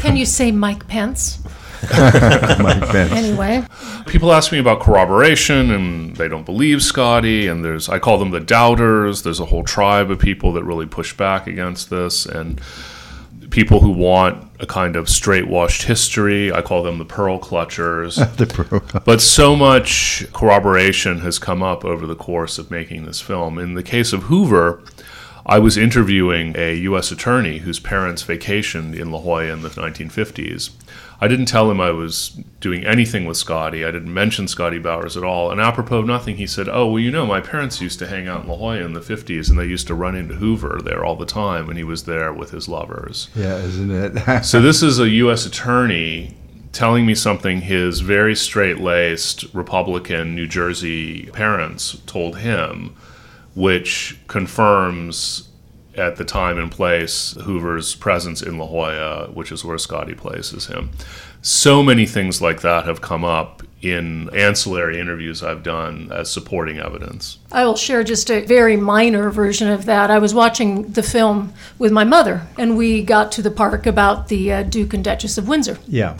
Can 0.00 0.16
you 0.16 0.24
say 0.24 0.52
Mike 0.52 0.86
Pence? 0.86 1.40
Mike 1.90 2.80
Pence. 2.80 3.12
Anyway, 3.12 3.64
people 4.06 4.32
ask 4.32 4.52
me 4.52 4.58
about 4.58 4.80
corroboration, 4.80 5.70
and 5.70 6.16
they 6.16 6.28
don't 6.28 6.46
believe 6.46 6.82
Scotty. 6.82 7.48
And 7.48 7.64
there's 7.64 7.88
I 7.88 7.98
call 7.98 8.18
them 8.18 8.30
the 8.30 8.40
doubters. 8.40 9.22
There's 9.22 9.40
a 9.40 9.46
whole 9.46 9.64
tribe 9.64 10.10
of 10.10 10.18
people 10.18 10.52
that 10.52 10.64
really 10.64 10.86
push 10.86 11.16
back 11.16 11.46
against 11.46 11.90
this, 11.90 12.24
and 12.24 12.60
people 13.50 13.80
who 13.80 13.90
want 13.90 14.48
a 14.60 14.66
kind 14.66 14.94
of 14.94 15.08
straight 15.08 15.48
washed 15.48 15.82
history. 15.82 16.52
I 16.52 16.62
call 16.62 16.82
them 16.82 16.98
the 16.98 17.04
pearl 17.04 17.40
clutchers. 17.40 18.14
the 18.36 18.46
pearl. 18.46 19.02
But 19.04 19.20
so 19.20 19.56
much 19.56 20.24
corroboration 20.32 21.18
has 21.20 21.38
come 21.38 21.62
up 21.62 21.84
over 21.84 22.06
the 22.06 22.16
course 22.16 22.58
of 22.58 22.70
making 22.70 23.06
this 23.06 23.20
film. 23.20 23.58
In 23.58 23.74
the 23.74 23.82
case 23.82 24.12
of 24.12 24.24
Hoover. 24.24 24.82
I 25.44 25.58
was 25.58 25.76
interviewing 25.76 26.54
a 26.56 26.76
U.S. 26.82 27.10
attorney 27.10 27.58
whose 27.58 27.80
parents 27.80 28.22
vacationed 28.22 28.94
in 28.94 29.10
La 29.10 29.18
Jolla 29.18 29.52
in 29.52 29.62
the 29.62 29.70
1950s. 29.70 30.70
I 31.22 31.28
didn't 31.28 31.46
tell 31.46 31.70
him 31.70 31.80
I 31.80 31.92
was 31.92 32.30
doing 32.58 32.84
anything 32.84 33.26
with 33.26 33.36
Scotty. 33.36 33.84
I 33.84 33.92
didn't 33.92 34.12
mention 34.12 34.48
Scotty 34.48 34.80
Bowers 34.80 35.16
at 35.16 35.22
all. 35.22 35.52
And 35.52 35.60
apropos 35.60 36.00
of 36.00 36.06
nothing, 36.06 36.36
he 36.36 36.48
said, 36.48 36.68
Oh, 36.68 36.90
well, 36.90 36.98
you 36.98 37.12
know, 37.12 37.24
my 37.24 37.40
parents 37.40 37.80
used 37.80 38.00
to 38.00 38.08
hang 38.08 38.26
out 38.26 38.42
in 38.42 38.48
La 38.48 38.56
Jolla 38.56 38.78
in 38.78 38.92
the 38.92 38.98
50s 38.98 39.48
and 39.48 39.56
they 39.56 39.66
used 39.66 39.86
to 39.86 39.94
run 39.94 40.16
into 40.16 40.34
Hoover 40.34 40.80
there 40.82 41.04
all 41.04 41.14
the 41.14 41.24
time 41.24 41.68
when 41.68 41.76
he 41.76 41.84
was 41.84 42.06
there 42.06 42.32
with 42.32 42.50
his 42.50 42.68
lovers. 42.68 43.30
Yeah, 43.36 43.54
isn't 43.58 43.92
it? 43.92 44.44
so 44.44 44.60
this 44.60 44.82
is 44.82 44.98
a 44.98 45.08
U.S. 45.10 45.46
attorney 45.46 46.36
telling 46.72 47.06
me 47.06 47.14
something 47.14 47.60
his 47.60 48.00
very 48.00 48.34
straight 48.34 48.80
laced 48.80 49.44
Republican 49.54 50.34
New 50.34 50.48
Jersey 50.48 51.26
parents 51.26 51.98
told 52.04 52.38
him 52.38 52.96
which 53.54 54.18
confirms 54.26 55.51
at 55.94 56.16
the 56.16 56.24
time 56.24 56.58
and 56.58 56.70
place 56.70 57.36
Hoover's 57.42 57.94
presence 57.94 58.42
in 58.42 58.58
La 58.58 58.66
Jolla, 58.66 59.30
which 59.32 59.52
is 59.52 59.64
where 59.64 59.78
Scotty 59.78 60.14
places 60.14 60.66
him. 60.66 60.90
So 61.42 61.82
many 61.82 62.06
things 62.06 62.40
like 62.40 62.62
that 62.62 62.84
have 62.84 63.00
come 63.00 63.24
up 63.24 63.62
in 63.82 64.30
ancillary 64.34 65.00
interviews 65.00 65.42
I've 65.42 65.64
done 65.64 66.10
as 66.12 66.30
supporting 66.30 66.78
evidence. 66.78 67.38
I 67.50 67.64
will 67.64 67.76
share 67.76 68.04
just 68.04 68.30
a 68.30 68.44
very 68.44 68.76
minor 68.76 69.28
version 69.30 69.68
of 69.68 69.86
that. 69.86 70.08
I 70.08 70.18
was 70.18 70.32
watching 70.32 70.92
the 70.92 71.02
film 71.02 71.52
with 71.78 71.90
my 71.90 72.04
mother, 72.04 72.46
and 72.56 72.76
we 72.76 73.02
got 73.02 73.32
to 73.32 73.42
the 73.42 73.50
part 73.50 73.86
about 73.86 74.28
the 74.28 74.52
uh, 74.52 74.62
Duke 74.62 74.94
and 74.94 75.02
Duchess 75.02 75.36
of 75.36 75.48
Windsor. 75.48 75.78
Yeah. 75.88 76.16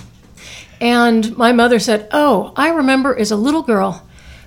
And 0.80 1.36
my 1.36 1.52
mother 1.52 1.78
said, 1.78 2.08
Oh, 2.10 2.52
I 2.56 2.70
remember 2.70 3.16
as 3.16 3.30
a 3.30 3.36
little 3.36 3.62
girl 3.62 4.04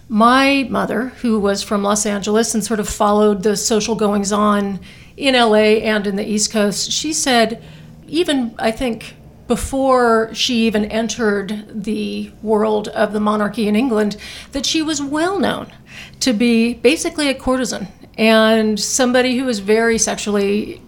my 0.07 0.67
mother, 0.69 1.07
who 1.21 1.39
was 1.39 1.63
from 1.63 1.81
Los 1.81 2.05
Angeles 2.05 2.53
and 2.53 2.63
sort 2.63 2.79
of 2.79 2.87
followed 2.87 3.43
the 3.43 3.57
social 3.57 3.95
goings 3.95 4.31
on 4.31 4.79
in 5.17 5.35
LA 5.35 5.79
and 5.83 6.07
in 6.07 6.15
the 6.15 6.27
East 6.27 6.51
Coast, 6.51 6.91
she 6.91 7.13
said, 7.13 7.63
even 8.07 8.55
I 8.59 8.71
think 8.71 9.15
before 9.47 10.33
she 10.33 10.65
even 10.65 10.85
entered 10.85 11.65
the 11.83 12.31
world 12.41 12.87
of 12.89 13.13
the 13.13 13.19
monarchy 13.19 13.67
in 13.67 13.75
England, 13.75 14.17
that 14.51 14.65
she 14.65 14.81
was 14.81 15.01
well 15.01 15.39
known 15.39 15.71
to 16.19 16.33
be 16.33 16.73
basically 16.73 17.29
a 17.29 17.33
courtesan. 17.33 17.87
And 18.17 18.79
somebody 18.79 19.37
who 19.37 19.45
was 19.45 19.59
very 19.59 19.97
sexually 19.97 20.81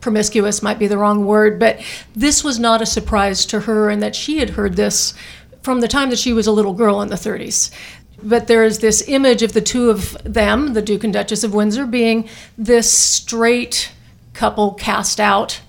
promiscuous, 0.00 0.62
might 0.62 0.78
be 0.78 0.88
the 0.88 0.98
wrong 0.98 1.24
word, 1.24 1.58
but 1.60 1.80
this 2.14 2.42
was 2.42 2.58
not 2.58 2.82
a 2.82 2.86
surprise 2.86 3.46
to 3.46 3.60
her, 3.60 3.88
and 3.88 4.02
that 4.02 4.16
she 4.16 4.38
had 4.38 4.50
heard 4.50 4.74
this 4.74 5.14
from 5.62 5.80
the 5.80 5.86
time 5.86 6.10
that 6.10 6.18
she 6.18 6.32
was 6.32 6.48
a 6.48 6.52
little 6.52 6.72
girl 6.72 7.00
in 7.00 7.08
the 7.08 7.14
30s 7.14 7.70
but 8.22 8.46
there 8.46 8.64
is 8.64 8.78
this 8.78 9.06
image 9.08 9.42
of 9.42 9.52
the 9.52 9.60
two 9.60 9.90
of 9.90 10.16
them, 10.24 10.74
the 10.74 10.82
Duke 10.82 11.04
and 11.04 11.12
Duchess 11.12 11.44
of 11.44 11.54
Windsor, 11.54 11.86
being 11.86 12.28
this 12.56 12.90
straight 12.90 13.92
couple 14.34 14.74
cast 14.74 15.20
out 15.20 15.60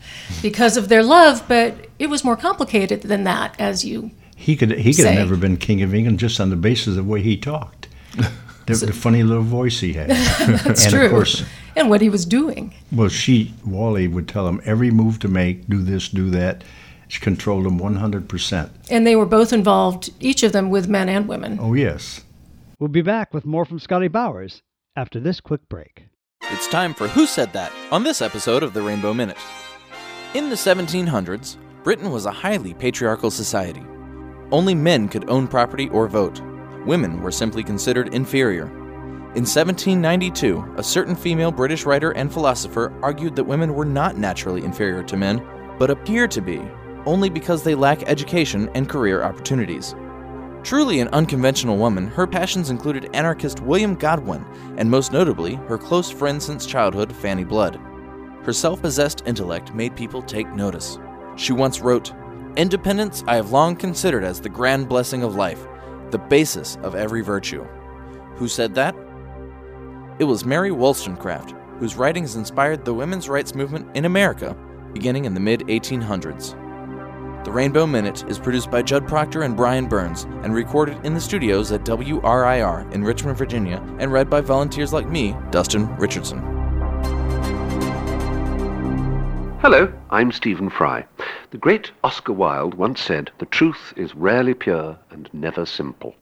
because 0.42 0.78
of 0.78 0.90
their 0.90 1.04
love, 1.04 1.44
but 1.48 1.88
it 2.00 2.10
was 2.10 2.24
more 2.24 2.38
complicated 2.38 3.02
than 3.02 3.24
that, 3.24 3.56
as 3.60 3.84
you 3.86 4.12
he 4.36 4.56
could 4.56 4.72
he 4.72 4.94
could 4.94 5.04
say. 5.04 5.14
have 5.14 5.20
never 5.20 5.38
been 5.38 5.58
king 5.58 5.82
of 5.82 5.94
England 5.94 6.20
just 6.20 6.40
on 6.40 6.50
the 6.50 6.56
basis 6.56 6.88
of 6.90 6.96
the 6.96 7.04
way 7.04 7.22
he 7.22 7.38
talked. 7.38 7.88
The, 8.66 8.76
the 8.76 8.94
funny 8.94 9.24
little 9.24 9.44
voice 9.44 9.82
he 9.82 9.92
had. 9.92 10.10
That's 10.64 10.86
and 10.86 10.94
true. 10.94 11.06
of 11.08 11.12
course, 11.12 11.44
and 11.76 11.90
what 11.90 12.00
he 12.00 12.08
was 12.08 12.26
doing. 12.26 12.74
well, 12.94 13.10
she 13.10 13.54
Wally 13.66 14.08
would 14.08 14.26
tell 14.30 14.48
him 14.48 14.62
every 14.64 14.90
move 14.90 15.20
to 15.20 15.28
make, 15.28 15.68
do 15.68 15.82
this, 15.82 16.08
do 16.08 16.30
that. 16.30 16.64
She 17.10 17.20
controlled 17.20 17.66
him 17.66 17.78
100%. 17.78 18.70
And 18.90 19.06
they 19.06 19.18
were 19.18 19.26
both 19.26 19.52
involved, 19.52 20.12
each 20.22 20.44
of 20.44 20.54
them 20.54 20.70
with 20.70 20.88
men 20.88 21.10
and 21.10 21.28
women. 21.28 21.58
Oh 21.60 21.74
yes. 21.74 22.22
We'll 22.80 22.90
be 22.90 23.02
back 23.02 23.34
with 23.34 23.46
more 23.46 23.66
from 23.66 23.80
Scotty 23.80 24.08
Bowers 24.08 24.64
after 24.96 25.20
this 25.20 25.40
quick 25.40 25.70
break. 25.70 26.06
It's 26.52 26.68
time 26.68 26.94
for 26.94 27.08
Who 27.08 27.28
Said 27.28 27.54
That 27.54 27.72
on 27.92 28.04
this 28.04 28.22
episode 28.22 28.64
of 28.64 28.74
the 28.74 28.82
Rainbow 28.82 29.14
Minute. 29.14 29.38
In 30.34 30.50
the 30.50 30.56
1700s, 30.56 31.58
Britain 31.84 32.12
was 32.12 32.26
a 32.26 32.32
highly 32.32 32.74
patriarchal 32.74 33.30
society. 33.30 33.84
Only 34.52 34.74
men 34.74 35.08
could 35.08 35.30
own 35.30 35.48
property 35.48 35.88
or 35.90 36.08
vote. 36.08 36.42
Women 36.86 37.22
were 37.22 37.32
simply 37.32 37.64
considered 37.64 38.14
inferior. 38.14 38.66
In 39.36 39.46
1792, 39.46 40.74
a 40.78 40.84
certain 40.84 41.16
female 41.16 41.52
British 41.52 41.86
writer 41.86 42.12
and 42.12 42.32
philosopher 42.34 42.92
argued 43.04 43.36
that 43.36 43.44
women 43.44 43.76
were 43.76 43.86
not 43.86 44.18
naturally 44.18 44.64
inferior 44.64 45.04
to 45.04 45.18
men, 45.18 45.46
but 45.78 45.92
appear 45.92 46.28
to 46.28 46.42
be, 46.42 46.60
only 47.06 47.30
because 47.30 47.64
they 47.64 47.76
lack 47.76 48.04
education 48.04 48.70
and 48.74 48.90
career 48.90 49.24
opportunities. 49.24 49.96
Truly 50.64 51.02
an 51.02 51.10
unconventional 51.10 51.78
woman, 51.78 52.08
her 52.08 52.26
passions 52.26 52.70
included 52.70 53.10
anarchist 53.14 53.60
William 53.60 53.96
Godwin, 53.96 54.46
and 54.78 54.90
most 54.90 55.12
notably, 55.12 55.56
her 55.68 55.78
close 55.78 56.10
friend 56.10 56.42
since 56.42 56.66
childhood, 56.66 57.14
Fanny 57.14 57.44
Blood. 57.44 57.80
Her 58.44 58.54
self 58.54 58.82
possessed 58.82 59.24
intellect 59.26 59.74
made 59.74 59.96
people 59.96 60.22
take 60.22 60.48
notice. 60.54 60.98
She 61.36 61.52
once 61.52 61.82
wrote, 61.82 62.14
Independence 62.56 63.24
I 63.28 63.36
have 63.36 63.52
long 63.52 63.76
considered 63.76 64.24
as 64.24 64.40
the 64.40 64.48
grand 64.50 64.88
blessing 64.88 65.24
of 65.24 65.36
life, 65.36 65.68
the 66.12 66.20
basis 66.20 66.78
of 66.84 66.96
every 66.96 67.22
virtue. 67.22 67.66
Who 68.36 68.48
said 68.48 68.74
that? 68.76 68.96
It 70.20 70.26
was 70.26 70.46
Mary 70.46 70.72
Wollstonecraft, 70.72 71.54
whose 71.80 71.96
writings 71.98 72.36
inspired 72.36 72.86
the 72.86 72.94
women's 72.94 73.28
rights 73.28 73.54
movement 73.54 73.88
in 73.96 74.06
America 74.06 74.56
beginning 74.94 75.26
in 75.26 75.34
the 75.34 75.40
mid 75.40 75.62
1800s. 75.62 76.60
The 77.44 77.52
Rainbow 77.52 77.86
Minute 77.86 78.24
is 78.30 78.40
produced 78.40 78.72
by 78.72 78.82
Judd 78.82 79.06
Proctor 79.06 79.42
and 79.42 79.58
Brian 79.58 79.86
Burns 79.86 80.24
and 80.44 80.56
recorded 80.56 81.06
in 81.06 81.14
the 81.14 81.20
studios 81.20 81.74
at 81.74 81.84
WRIR 81.84 82.90
in 82.94 83.04
Richmond, 83.04 83.38
Virginia, 83.38 83.84
and 84.00 84.14
read 84.14 84.30
by 84.30 84.40
volunteers 84.40 84.94
like 84.94 85.10
me, 85.10 85.36
Dustin 85.52 85.94
Richardson. 85.98 86.40
Hello, 89.60 89.92
I'm 90.10 90.32
Stephen 90.32 90.70
Fry. 90.70 91.06
The 91.52 91.58
great 91.58 91.92
Oscar 92.02 92.32
Wilde 92.32 92.76
once 92.76 93.02
said, 93.02 93.30
The 93.40 93.46
truth 93.48 93.94
is 93.98 94.16
rarely 94.16 94.54
pure 94.54 94.98
and 95.12 95.30
never 95.34 95.66
simple. 95.66 96.16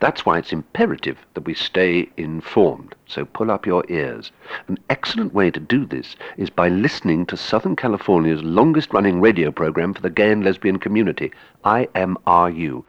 That's 0.00 0.24
why 0.24 0.38
it's 0.38 0.52
imperative 0.52 1.18
that 1.34 1.44
we 1.44 1.54
stay 1.54 2.08
informed, 2.16 2.94
so 3.06 3.24
pull 3.24 3.50
up 3.50 3.66
your 3.66 3.84
ears. 3.88 4.32
An 4.68 4.78
excellent 4.90 5.34
way 5.34 5.50
to 5.50 5.60
do 5.60 5.86
this 5.86 6.16
is 6.36 6.50
by 6.50 6.68
listening 6.68 7.26
to 7.26 7.36
Southern 7.36 7.76
California's 7.76 8.42
longest 8.42 8.92
running 8.92 9.20
radio 9.20 9.50
program 9.50 9.94
for 9.94 10.02
the 10.02 10.10
gay 10.10 10.32
and 10.32 10.44
lesbian 10.44 10.78
community, 10.78 11.32
IMRU. 11.64 12.84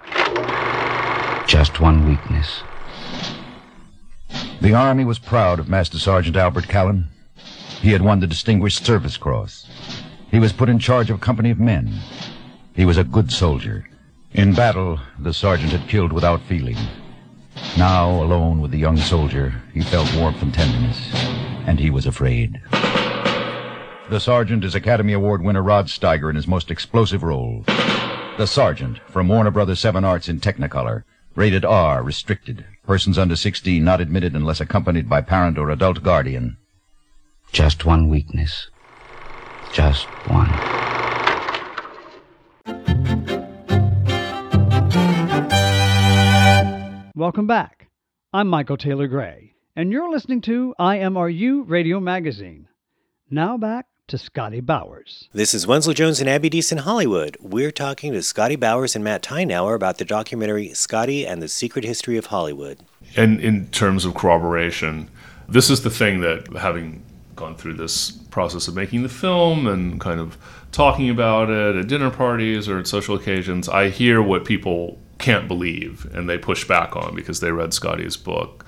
Just 1.47 1.79
one 1.79 2.07
weakness. 2.07 2.63
The 4.61 4.73
Army 4.73 5.05
was 5.05 5.19
proud 5.19 5.59
of 5.59 5.69
Master 5.69 5.99
Sergeant 5.99 6.35
Albert 6.35 6.67
Callan. 6.67 7.05
He 7.81 7.91
had 7.91 8.01
won 8.01 8.19
the 8.19 8.27
Distinguished 8.27 8.85
Service 8.85 9.17
Cross. 9.17 9.67
He 10.31 10.39
was 10.39 10.53
put 10.53 10.69
in 10.69 10.79
charge 10.79 11.09
of 11.09 11.17
a 11.17 11.19
company 11.19 11.51
of 11.51 11.59
men. 11.59 11.93
He 12.73 12.83
was 12.83 12.97
a 12.97 13.03
good 13.03 13.31
soldier. 13.31 13.87
In 14.35 14.53
battle, 14.53 14.99
the 15.17 15.33
sergeant 15.33 15.71
had 15.71 15.87
killed 15.87 16.11
without 16.11 16.41
feeling. 16.41 16.75
Now, 17.77 18.21
alone 18.21 18.59
with 18.59 18.71
the 18.71 18.77
young 18.77 18.97
soldier, 18.97 19.61
he 19.73 19.79
felt 19.79 20.13
warmth 20.13 20.41
and 20.41 20.53
tenderness, 20.53 20.99
and 21.65 21.79
he 21.79 21.89
was 21.89 22.05
afraid. 22.05 22.61
The 24.09 24.19
sergeant 24.19 24.65
is 24.65 24.75
Academy 24.75 25.13
Award 25.13 25.41
winner 25.41 25.63
Rod 25.63 25.87
Steiger 25.87 26.29
in 26.29 26.35
his 26.35 26.49
most 26.49 26.69
explosive 26.69 27.23
role. 27.23 27.63
The 28.37 28.45
Sergeant 28.45 28.99
from 29.09 29.29
Warner 29.29 29.51
Brothers 29.51 29.79
7 29.79 30.03
Arts 30.03 30.27
in 30.27 30.41
Technicolor. 30.41 31.05
Rated 31.33 31.63
R, 31.63 32.03
restricted. 32.03 32.65
Persons 32.85 33.17
under 33.17 33.37
16 33.37 33.81
not 33.81 34.01
admitted 34.01 34.35
unless 34.35 34.59
accompanied 34.59 35.07
by 35.07 35.21
parent 35.21 35.57
or 35.57 35.69
adult 35.69 36.03
guardian. 36.03 36.57
Just 37.53 37.85
one 37.85 38.09
weakness. 38.09 38.69
Just 39.71 40.07
one. 40.27 40.49
Welcome 47.17 47.47
back. 47.47 47.87
I'm 48.33 48.49
Michael 48.49 48.75
Taylor 48.75 49.07
Gray, 49.07 49.53
and 49.73 49.89
you're 49.89 50.11
listening 50.11 50.41
to 50.41 50.75
IMRU 50.77 51.63
Radio 51.65 52.01
Magazine. 52.01 52.67
Now 53.29 53.55
back 53.57 53.85
to 54.09 54.17
Scotty 54.17 54.59
Bowers. 54.59 55.29
This 55.31 55.53
is 55.53 55.65
Wenzel 55.65 55.93
Jones 55.93 56.19
and 56.19 56.29
Abby 56.29 56.49
Dees 56.49 56.73
in 56.73 56.79
Hollywood. 56.79 57.37
We're 57.39 57.71
talking 57.71 58.11
to 58.11 58.21
Scotty 58.21 58.57
Bowers 58.57 58.95
and 58.95 59.03
Matt 59.05 59.23
Tyrnauer 59.23 59.75
about 59.75 59.97
the 59.97 60.03
documentary 60.03 60.73
Scotty 60.73 61.25
and 61.25 61.41
the 61.41 61.47
Secret 61.47 61.85
History 61.85 62.17
of 62.17 62.25
Hollywood. 62.25 62.79
And 63.15 63.39
in 63.39 63.67
terms 63.67 64.03
of 64.03 64.13
corroboration, 64.13 65.09
this 65.47 65.69
is 65.69 65.83
the 65.83 65.89
thing 65.89 66.19
that 66.19 66.49
having 66.57 67.01
gone 67.37 67.55
through 67.55 67.75
this 67.75 68.11
process 68.11 68.67
of 68.67 68.75
making 68.75 69.03
the 69.03 69.09
film 69.09 69.67
and 69.67 70.01
kind 70.01 70.19
of 70.19 70.37
talking 70.73 71.09
about 71.09 71.49
it 71.49 71.77
at 71.77 71.87
dinner 71.87 72.09
parties 72.09 72.67
or 72.67 72.77
at 72.77 72.87
social 72.87 73.15
occasions, 73.15 73.69
I 73.69 73.87
hear 73.87 74.21
what 74.21 74.43
people 74.43 74.99
can't 75.25 75.47
believe 75.47 76.05
and 76.13 76.29
they 76.29 76.37
push 76.37 76.67
back 76.67 76.95
on 76.95 77.15
because 77.15 77.39
they 77.39 77.51
read 77.51 77.73
Scotty's 77.73 78.15
book. 78.15 78.63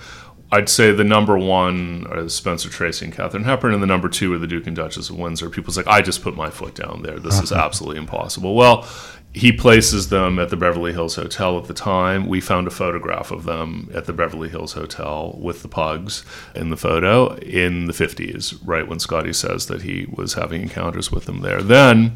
I'd 0.50 0.70
say 0.70 0.94
the 0.94 1.04
number 1.04 1.38
one 1.38 2.08
is 2.12 2.34
Spencer 2.34 2.70
Tracy 2.70 3.06
and 3.06 3.14
Katharine 3.14 3.44
Hepburn, 3.44 3.74
and 3.74 3.84
the 3.84 3.88
number 3.88 4.08
two 4.08 4.34
are 4.34 4.38
the 4.38 4.48
Duke 4.48 4.66
and 4.66 4.76
Duchess 4.76 5.10
of 5.10 5.18
Windsor. 5.18 5.50
People's 5.50 5.76
like, 5.76 5.88
I 5.88 6.02
just 6.02 6.24
put 6.24 6.38
my 6.38 6.50
foot 6.50 6.74
down 6.74 7.02
there. 7.04 7.20
This 7.20 7.42
is 7.42 7.52
absolutely 7.54 7.98
impossible. 7.98 8.56
Well, 8.56 8.88
he 9.34 9.52
places 9.52 10.08
them 10.08 10.40
at 10.40 10.50
the 10.50 10.56
Beverly 10.56 10.94
Hills 10.94 11.16
Hotel 11.16 11.58
at 11.60 11.66
the 11.66 11.74
time. 11.74 12.28
We 12.28 12.40
found 12.40 12.66
a 12.66 12.72
photograph 12.72 13.30
of 13.30 13.44
them 13.44 13.90
at 13.94 14.06
the 14.06 14.14
Beverly 14.14 14.48
Hills 14.48 14.74
Hotel 14.74 15.38
with 15.38 15.62
the 15.62 15.68
pugs 15.68 16.24
in 16.56 16.70
the 16.70 16.78
photo 16.78 17.36
in 17.36 17.86
the 17.86 17.94
50s, 17.94 18.58
right 18.64 18.88
when 18.88 19.00
Scotty 19.00 19.34
says 19.34 19.68
that 19.68 19.82
he 19.82 20.08
was 20.10 20.34
having 20.34 20.62
encounters 20.64 21.12
with 21.12 21.26
them 21.26 21.42
there. 21.42 21.62
Then, 21.62 22.14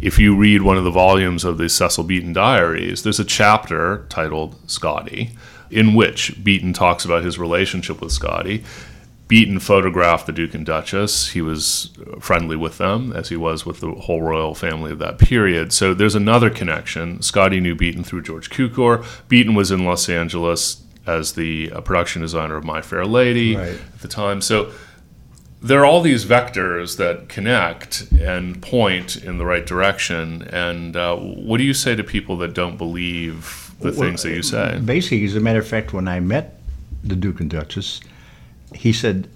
if 0.00 0.18
you 0.18 0.36
read 0.36 0.62
one 0.62 0.78
of 0.78 0.84
the 0.84 0.90
volumes 0.90 1.44
of 1.44 1.58
the 1.58 1.68
Cecil 1.68 2.04
Beaton 2.04 2.32
diaries, 2.32 3.02
there's 3.02 3.20
a 3.20 3.24
chapter 3.24 4.06
titled 4.08 4.56
Scotty 4.70 5.32
in 5.74 5.94
which 5.94 6.42
Beaton 6.42 6.72
talks 6.72 7.04
about 7.04 7.24
his 7.24 7.38
relationship 7.38 8.00
with 8.00 8.12
Scotty. 8.12 8.62
Beaton 9.26 9.58
photographed 9.58 10.26
the 10.26 10.32
Duke 10.32 10.54
and 10.54 10.64
Duchess. 10.66 11.30
He 11.30 11.40
was 11.40 11.90
friendly 12.20 12.56
with 12.56 12.78
them, 12.78 13.12
as 13.12 13.30
he 13.30 13.36
was 13.36 13.64
with 13.66 13.80
the 13.80 13.90
whole 13.92 14.22
royal 14.22 14.54
family 14.54 14.92
of 14.92 14.98
that 15.00 15.18
period. 15.18 15.72
So 15.72 15.94
there's 15.94 16.14
another 16.14 16.50
connection. 16.50 17.22
Scotty 17.22 17.58
knew 17.58 17.74
Beaton 17.74 18.04
through 18.04 18.22
George 18.22 18.50
Cukor. 18.50 19.04
Beaton 19.28 19.54
was 19.54 19.70
in 19.70 19.84
Los 19.84 20.08
Angeles 20.08 20.82
as 21.06 21.32
the 21.32 21.72
uh, 21.72 21.80
production 21.80 22.22
designer 22.22 22.56
of 22.56 22.64
My 22.64 22.80
Fair 22.82 23.04
Lady 23.06 23.56
Right. 23.56 23.68
at 23.94 24.00
the 24.00 24.08
time. 24.08 24.40
So 24.42 24.70
there 25.62 25.80
are 25.80 25.86
all 25.86 26.02
these 26.02 26.26
vectors 26.26 26.98
that 26.98 27.28
connect 27.30 28.02
and 28.20 28.60
point 28.62 29.16
in 29.16 29.38
the 29.38 29.46
right 29.46 29.64
direction. 29.66 30.42
And 30.52 30.94
uh, 30.96 31.16
what 31.16 31.56
do 31.58 31.64
you 31.64 31.74
say 31.74 31.96
to 31.96 32.04
people 32.04 32.36
that 32.38 32.52
don't 32.52 32.76
believe 32.76 33.63
the 33.84 33.98
Well, 33.98 34.08
things 34.08 34.22
that 34.22 34.30
you 34.30 34.42
say? 34.42 34.80
Basically, 34.84 35.24
as 35.24 35.36
a 35.36 35.40
matter 35.40 35.60
of 35.60 35.66
fact, 35.66 35.92
when 35.92 36.08
I 36.08 36.20
met 36.20 36.60
the 37.02 37.16
Duke 37.16 37.40
and 37.40 37.50
Duchess, 37.50 38.00
he 38.74 38.92
said, 38.92 39.28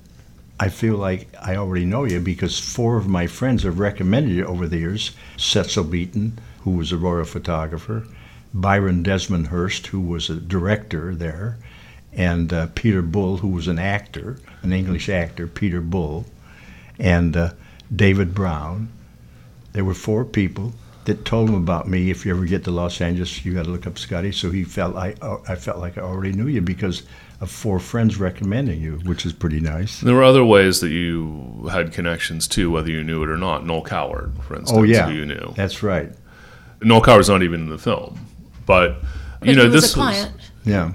I 0.61 0.69
feel 0.69 0.97
like 0.97 1.29
I 1.41 1.55
already 1.57 1.85
know 1.85 2.05
you 2.05 2.19
because 2.19 2.59
four 2.59 2.97
of 2.97 3.07
my 3.07 3.27
friends 3.29 3.63
have 3.63 3.79
recommended 3.79 4.35
you 4.35 4.45
over 4.45 4.67
the 4.67 4.79
years. 4.79 5.13
Cecil 5.37 5.85
Beaton, 5.85 6.39
who 6.63 6.73
was 6.73 6.91
a 6.91 6.97
royal 6.97 7.25
photographer, 7.25 8.05
Brian 8.53 9.03
Desmond 9.03 9.49
Hurst, 9.49 9.89
who 9.89 10.01
was 10.01 10.29
a 10.29 10.35
director 10.35 11.15
there, 11.15 11.59
and 12.13 12.53
uh, 12.53 12.67
Peter 12.75 13.03
Bull, 13.03 13.37
who 13.37 13.49
was 13.49 13.69
an 13.69 13.79
actor, 13.79 14.39
an 14.63 14.73
English 14.73 15.09
actor, 15.09 15.47
Peter 15.47 15.81
Bull, 15.81 16.27
and 16.99 17.37
uh, 17.37 17.51
David 17.95 18.35
Brown. 18.35 18.89
There 19.75 19.85
were 19.85 19.95
four 19.95 20.25
people 20.25 20.73
that 21.09 21.25
told 21.25 21.49
him 21.49 21.57
about 21.57 21.89
me. 21.89 22.11
If 22.11 22.25
you 22.25 22.35
ever 22.35 22.45
get 22.45 22.65
to 22.65 22.71
Los 22.71 23.01
Angeles, 23.01 23.45
you 23.45 23.55
got 23.55 23.65
to 23.65 23.71
look 23.71 23.87
up 23.87 23.99
Scotty. 23.99 24.31
So 24.31 24.51
he 24.51 24.63
felt 24.63 24.95
I 24.95 25.15
uh, 25.21 25.39
I 25.49 25.57
felt 25.57 25.79
like 25.79 25.99
I 25.99 26.03
already 26.03 26.33
knew 26.33 26.47
you 26.47 26.61
because 26.61 27.03
of 27.41 27.51
four 27.51 27.79
friends 27.79 28.19
recommending 28.19 28.81
you, 28.81 29.01
which 29.05 29.25
is 29.25 29.33
pretty 29.33 29.61
nice. 29.61 30.01
There 30.01 30.15
were 30.15 30.25
other 30.25 30.45
ways 30.45 30.81
that 30.81 30.91
you 30.91 31.69
had 31.73 31.93
connections 31.93 32.47
too, 32.47 32.71
whether 32.71 32.91
you 32.91 33.03
knew 33.03 33.23
it 33.23 33.29
or 33.29 33.37
not. 33.37 33.65
Noel 33.65 33.83
Coward, 33.83 34.33
for 34.47 34.57
instance, 34.57 34.79
Oh 34.79 34.83
yeah, 34.83 35.09
who 35.09 35.15
you 35.15 35.27
knew. 35.27 35.53
That's 35.57 35.83
right. 35.83 36.13
Noel 36.83 37.01
Coward's 37.03 37.29
not 37.29 37.43
even 37.43 37.63
in 37.63 37.69
the 37.71 37.79
film, 37.79 38.21
but 38.67 38.91
you 38.91 38.99
But 39.41 39.47
know 39.57 39.63
he 39.65 39.69
was 39.71 39.83
this 39.83 39.93
a 39.93 39.95
client. 39.95 40.33
Yeah. 40.65 40.93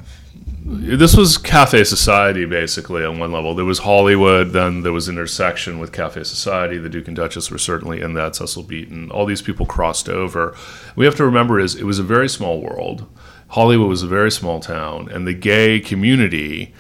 This 0.66 1.16
was 1.16 1.38
cafe 1.38 1.84
society 1.84 2.45
basically 2.45 3.03
on 3.03 3.20
one 3.20 3.32
level. 3.32 3.53
There 3.53 3.66
was 3.66 3.80
hollywood 3.80 4.51
then 4.51 4.82
there 4.82 4.93
was 4.93 5.09
intersection 5.09 5.80
with 5.80 5.91
cafe 5.91 6.24
society. 6.24 6.78
The 6.78 6.89
duke 6.89 7.07
and 7.07 7.16
duchess 7.16 7.51
were 7.51 7.57
certainly 7.57 8.01
in 8.01 8.14
that 8.14 8.36
cecil 8.36 8.64
beaton. 8.64 9.11
All 9.11 9.26
these 9.26 9.41
people 9.41 9.66
crossed 9.66 10.07
over. 10.07 10.55
We 10.95 11.05
have 11.05 11.16
to 11.16 11.26
remember 11.26 11.59
is 11.59 11.76
it 11.76 11.84
was 11.84 11.99
a 11.99 12.03
very 12.03 12.30
small 12.30 12.61
world. 12.61 13.05
Hollywood 13.49 13.89
was 13.89 14.03
a 14.03 14.07
very 14.07 14.32
small 14.32 14.59
town 14.59 15.09
and 15.11 15.28
the 15.28 15.34
gay 15.34 15.80
community 15.80 16.74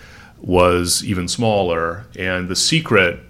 was 0.43 1.03
even 1.05 1.27
smaller, 1.27 2.05
and 2.17 2.49
the 2.49 2.55
secret 2.55 3.21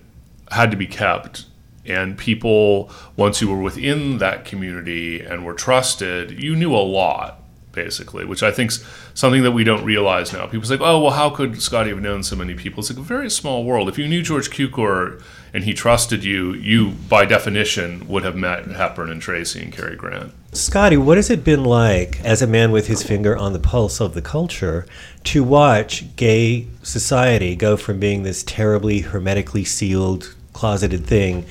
had 0.52 0.72
to 0.72 0.78
be 0.78 0.88
kept. 0.88 1.46
And 1.86 2.18
people, 2.18 2.90
once 3.16 3.40
you 3.40 3.50
were 3.50 3.62
within 3.62 4.18
that 4.18 4.46
community 4.46 5.22
and 5.22 5.46
were 5.46 5.54
trusted, 5.54 6.42
you 6.42 6.56
knew 6.56 6.74
a 6.74 6.78
lot 6.78 7.43
basically, 7.74 8.24
which 8.24 8.42
I 8.42 8.52
think's 8.52 8.84
something 9.14 9.44
that 9.44 9.52
we 9.52 9.64
don't 9.64 9.84
realize 9.84 10.32
now. 10.32 10.46
People 10.46 10.68
say, 10.68 10.78
"Oh, 10.80 11.02
well, 11.02 11.12
how 11.12 11.30
could 11.30 11.62
Scotty 11.62 11.90
have 11.90 12.02
known 12.02 12.24
so 12.24 12.36
many 12.36 12.54
people?" 12.54 12.80
It's 12.80 12.90
like 12.90 13.00
a 13.00 13.02
very 13.02 13.30
small 13.30 13.66
world. 13.66 13.90
If 13.90 13.98
you 13.98 14.08
knew 14.08 14.22
George 14.22 14.50
Cukor 14.50 15.22
and 15.54 15.66
he 15.66 15.74
trusted 15.74 16.24
you, 16.24 16.54
you 16.54 16.92
by 17.10 17.26
definition 17.26 18.08
would 18.08 18.24
have 18.24 18.36
met 18.36 18.66
Hepburn 18.68 19.10
and 19.10 19.22
Tracy 19.22 19.62
and 19.62 19.74
Cary 19.74 19.96
Grant. 19.96 20.32
Scotty, 20.54 20.98
what 20.98 21.18
has 21.18 21.32
it 21.32 21.44
been 21.44 21.64
like 21.64 22.22
as 22.24 22.42
a 22.44 22.48
man 22.48 22.72
with 22.72 22.86
his 22.88 23.02
finger 23.02 23.36
on 23.36 23.54
the 23.54 23.60
pulse 23.60 24.00
of 24.00 24.14
the 24.14 24.22
culture 24.22 24.86
to 25.24 25.44
watch 25.44 26.16
gay 26.16 26.68
society 26.84 27.56
go 27.56 27.76
from 27.76 28.00
being 28.00 28.22
this 28.22 28.44
terribly 28.44 29.00
hermetically 29.00 29.66
sealed, 29.66 30.36
closeted 30.54 31.08
thing 31.08 31.46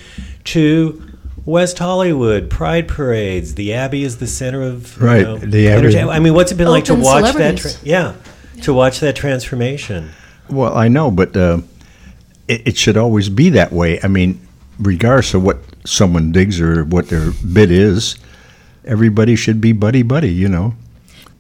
to 0.45 1.12
West 1.45 1.79
Hollywood, 1.79 2.49
Pride 2.51 2.87
parades. 2.89 3.55
The 3.57 3.75
Abbey 3.75 4.05
is 4.05 4.19
the 4.19 4.27
center 4.27 4.63
of 4.63 4.97
you 5.01 5.07
Right, 5.07 5.23
know, 5.23 5.39
the 5.39 5.69
Abbey. 5.69 5.99
I 5.99 6.19
mean, 6.21 6.35
what's 6.35 6.53
it 6.53 6.57
been 6.57 6.69
like 6.69 6.85
to 6.85 6.95
watch 6.95 7.25
that? 7.25 7.33
celebrities. 7.33 7.79
Tra- 7.79 7.89
yeah, 7.89 8.15
to 8.63 8.73
watch 8.73 9.01
that 9.01 9.17
transformation. 9.17 10.11
Well, 10.49 10.77
I 10.77 10.89
know, 10.89 11.11
but 11.11 11.37
uh, 11.37 11.59
it, 12.49 12.69
it 12.69 12.77
should 12.77 12.97
always 12.97 13.29
be 13.29 13.49
that 13.51 13.73
way. 13.73 13.99
I 14.03 14.09
mean, 14.09 14.41
regardless 14.79 15.35
of 15.35 15.43
what 15.43 15.59
someone 15.85 16.31
digs 16.33 16.61
or 16.61 16.85
what 16.85 17.09
their 17.09 17.33
bid 17.53 17.71
is, 17.71 18.17
everybody 18.85 19.35
should 19.37 19.61
be 19.61 19.73
buddy 19.73 20.03
buddy. 20.03 20.33
You 20.33 20.49
know. 20.49 20.75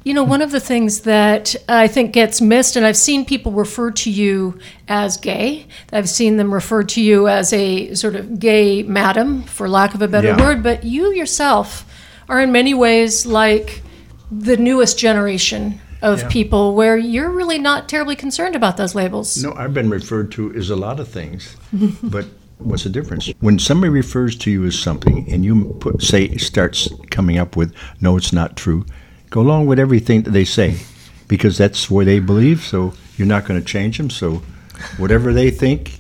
You 0.05 0.14
know, 0.14 0.24
one 0.24 0.42
of 0.42 0.50
the 0.50 0.59
things 0.61 1.00
that 1.03 1.55
I 1.68 1.86
think 1.86 2.12
gets 2.12 2.40
missed, 2.40 2.74
and 2.74 2.84
I've 2.84 2.96
seen 2.96 3.24
people 3.24 3.53
refer 3.53 3.92
to 3.92 4.11
you 4.11 4.59
as 4.88 5.16
gay. 5.16 5.66
I've 5.92 6.09
seen 6.09 6.36
them 6.38 6.53
refer 6.53 6.82
to 6.82 7.00
you 7.00 7.28
as 7.28 7.53
a 7.53 7.94
sort 7.94 8.16
of 8.16 8.40
gay 8.40 8.82
madam, 8.82 9.42
for 9.44 9.68
lack 9.68 9.94
of 9.94 10.03
a 10.03 10.09
better 10.09 10.28
Yeah. 10.28 10.40
word, 10.40 10.62
but 10.62 10.82
you 10.84 11.12
yourself 11.12 11.84
are 12.28 12.40
in 12.40 12.50
many 12.50 12.74
ways 12.74 13.26
like 13.26 13.82
the 14.30 14.57
newest 14.57 14.98
generation 14.98 15.80
of 16.00 16.22
Yeah. 16.22 16.28
people 16.28 16.74
where 16.74 16.96
you're 16.96 17.30
really 17.30 17.59
not 17.59 17.88
terribly 17.88 18.16
concerned 18.16 18.57
about 18.57 18.76
those 18.76 18.96
labels. 18.96 19.40
No, 19.42 19.53
I've 19.57 19.72
been 19.74 19.88
referred 19.90 20.32
to 20.32 20.53
as 20.57 20.68
a 20.68 20.74
lot 20.76 20.98
of 20.98 21.07
things, 21.07 21.55
but 22.03 22.24
what's 22.59 22.82
the 22.82 22.88
difference? 22.90 23.30
When 23.38 23.61
somebody 23.61 23.90
refers 23.90 24.34
to 24.38 24.50
you 24.50 24.64
as 24.64 24.76
something 24.76 25.26
and 25.30 25.44
you 25.44 25.76
put 25.78 26.03
say 26.03 26.36
starts 26.38 26.88
coming 27.11 27.38
up 27.38 27.55
with 27.57 27.72
no, 28.00 28.16
it's 28.16 28.32
not 28.32 28.57
true, 28.57 28.84
go 29.33 29.41
along 29.41 29.66
with 29.66 29.78
everything 29.78 30.22
that 30.22 30.30
they 30.30 30.45
say, 30.45 30.78
because 31.26 31.59
that's 31.59 31.91
where 31.91 32.05
they 32.05 32.20
believe. 32.20 32.61
So 32.61 32.93
you're 33.16 33.26
not 33.26 33.47
going 33.47 33.59
to 33.59 33.66
change 33.66 33.97
them. 33.97 34.11
So 34.11 34.43
whatever 34.99 35.33
they 35.33 35.51
think, 35.51 35.99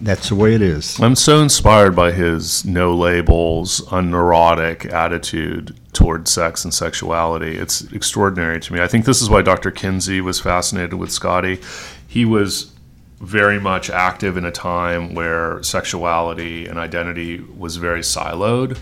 that's 0.00 0.28
the 0.28 0.36
way 0.36 0.54
it 0.54 0.62
is. 0.62 0.98
I'm 1.00 1.16
so 1.16 1.42
inspired 1.42 1.96
by 1.96 2.12
his 2.12 2.64
no 2.64 2.94
labels, 2.94 3.80
unneurotic 3.88 4.90
attitude 4.92 5.76
toward 5.92 6.28
sex 6.28 6.64
and 6.64 6.72
sexuality. 6.72 7.56
It's 7.56 7.82
extraordinary 7.92 8.60
to 8.60 8.72
me. 8.72 8.80
I 8.80 8.86
think 8.86 9.06
this 9.06 9.20
is 9.20 9.28
why 9.28 9.42
Dr. 9.42 9.70
Kinsey 9.70 10.20
was 10.20 10.40
fascinated 10.40 10.94
with 10.94 11.10
Scotty. 11.10 11.60
He 12.06 12.24
was 12.24 12.72
very 13.20 13.58
much 13.58 13.90
active 13.90 14.36
in 14.36 14.44
a 14.44 14.52
time 14.52 15.14
where 15.14 15.62
sexuality 15.62 16.66
and 16.66 16.78
identity 16.78 17.40
was 17.40 17.76
very 17.76 18.00
siloed. 18.00 18.78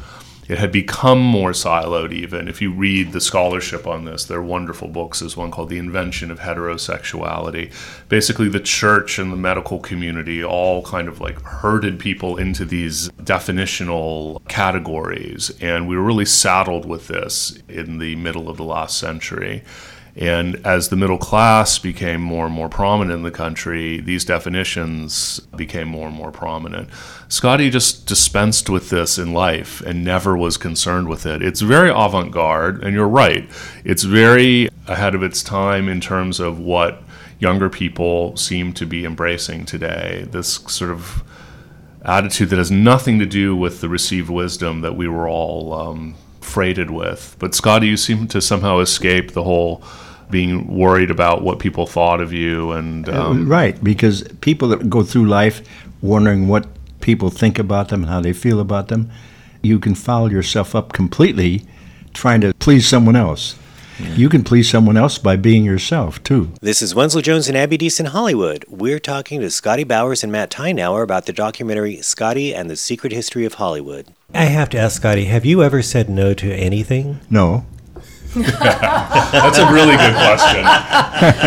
It 0.52 0.58
had 0.58 0.70
become 0.70 1.18
more 1.18 1.52
siloed, 1.52 2.12
even. 2.12 2.46
If 2.46 2.60
you 2.60 2.74
read 2.74 3.12
the 3.12 3.22
scholarship 3.22 3.86
on 3.86 4.04
this, 4.04 4.26
there 4.26 4.36
are 4.36 4.42
wonderful 4.42 4.88
books. 4.88 5.20
There's 5.20 5.34
one 5.34 5.50
called 5.50 5.70
The 5.70 5.78
Invention 5.78 6.30
of 6.30 6.40
Heterosexuality. 6.40 7.72
Basically, 8.10 8.50
the 8.50 8.60
church 8.60 9.18
and 9.18 9.32
the 9.32 9.36
medical 9.38 9.78
community 9.78 10.44
all 10.44 10.82
kind 10.82 11.08
of 11.08 11.22
like 11.22 11.40
herded 11.40 11.98
people 11.98 12.36
into 12.36 12.66
these 12.66 13.08
definitional 13.12 14.46
categories. 14.46 15.50
And 15.62 15.88
we 15.88 15.96
were 15.96 16.02
really 16.02 16.26
saddled 16.26 16.84
with 16.84 17.08
this 17.08 17.58
in 17.66 17.96
the 17.96 18.14
middle 18.16 18.50
of 18.50 18.58
the 18.58 18.64
last 18.64 18.98
century. 18.98 19.62
And 20.14 20.60
as 20.66 20.88
the 20.88 20.96
middle 20.96 21.16
class 21.16 21.78
became 21.78 22.20
more 22.20 22.44
and 22.44 22.54
more 22.54 22.68
prominent 22.68 23.16
in 23.16 23.22
the 23.22 23.30
country, 23.30 23.98
these 23.98 24.26
definitions 24.26 25.40
became 25.56 25.88
more 25.88 26.08
and 26.08 26.16
more 26.16 26.30
prominent. 26.30 26.90
Scotty 27.28 27.70
just 27.70 28.06
dispensed 28.06 28.68
with 28.68 28.90
this 28.90 29.16
in 29.16 29.32
life 29.32 29.80
and 29.80 30.04
never 30.04 30.36
was 30.36 30.58
concerned 30.58 31.08
with 31.08 31.24
it. 31.24 31.42
It's 31.42 31.62
very 31.62 31.88
avant 31.88 32.30
garde, 32.30 32.84
and 32.84 32.94
you're 32.94 33.08
right. 33.08 33.48
It's 33.84 34.02
very 34.02 34.68
ahead 34.86 35.14
of 35.14 35.22
its 35.22 35.42
time 35.42 35.88
in 35.88 36.00
terms 36.00 36.40
of 36.40 36.58
what 36.58 37.02
younger 37.38 37.70
people 37.70 38.36
seem 38.36 38.74
to 38.74 38.84
be 38.84 39.06
embracing 39.06 39.64
today. 39.64 40.26
This 40.30 40.56
sort 40.66 40.90
of 40.90 41.24
attitude 42.04 42.50
that 42.50 42.58
has 42.58 42.70
nothing 42.70 43.18
to 43.18 43.26
do 43.26 43.56
with 43.56 43.80
the 43.80 43.88
received 43.88 44.28
wisdom 44.28 44.82
that 44.82 44.94
we 44.94 45.08
were 45.08 45.28
all 45.28 45.72
um, 45.72 46.16
freighted 46.44 46.90
with. 46.90 47.36
But 47.38 47.54
Scotty, 47.54 47.86
you 47.86 47.96
seem 47.96 48.26
to 48.28 48.40
somehow 48.40 48.78
escape 48.78 49.32
the 49.32 49.42
whole 49.42 49.82
being 50.30 50.66
worried 50.66 51.10
about 51.10 51.42
what 51.42 51.58
people 51.58 51.86
thought 51.86 52.20
of 52.20 52.32
you 52.32 52.72
and 52.72 53.08
um, 53.08 53.48
right, 53.48 53.82
because 53.84 54.22
people 54.40 54.68
that 54.68 54.88
go 54.88 55.02
through 55.02 55.26
life 55.26 55.62
wondering 56.00 56.48
what 56.48 56.66
people 57.00 57.28
think 57.28 57.58
about 57.58 57.88
them 57.88 58.02
and 58.02 58.10
how 58.10 58.20
they 58.20 58.32
feel 58.32 58.58
about 58.58 58.88
them, 58.88 59.10
you 59.62 59.78
can 59.78 59.94
foul 59.94 60.32
yourself 60.32 60.74
up 60.74 60.92
completely 60.92 61.62
trying 62.14 62.40
to 62.40 62.52
please 62.54 62.88
someone 62.88 63.16
else. 63.16 63.56
You 64.02 64.28
can 64.28 64.44
please 64.44 64.68
someone 64.68 64.96
else 64.96 65.16
by 65.18 65.36
being 65.36 65.64
yourself 65.64 66.22
too. 66.22 66.52
This 66.60 66.82
is 66.82 66.94
Wenzel 66.94 67.22
Jones 67.22 67.48
and 67.48 67.56
Abby 67.56 67.78
Dees 67.78 67.98
in 67.98 68.06
Hollywood. 68.06 68.64
We're 68.68 68.98
talking 68.98 69.40
to 69.40 69.50
Scotty 69.50 69.84
Bowers 69.84 70.22
and 70.22 70.30
Matt 70.30 70.50
Tyrnauer 70.50 71.02
about 71.02 71.24
the 71.26 71.32
documentary 71.32 72.02
Scotty 72.02 72.54
and 72.54 72.68
the 72.68 72.76
Secret 72.76 73.12
History 73.12 73.44
of 73.46 73.54
Hollywood. 73.54 74.08
I 74.34 74.44
have 74.44 74.68
to 74.70 74.78
ask 74.78 74.96
Scotty, 74.96 75.26
have 75.26 75.44
you 75.46 75.62
ever 75.62 75.80
said 75.82 76.10
no 76.10 76.34
to 76.34 76.52
anything? 76.52 77.20
No. 77.30 77.64
That's 78.34 79.58
a 79.58 79.70
really 79.72 79.96
good 79.96 80.14
question. 80.14 80.64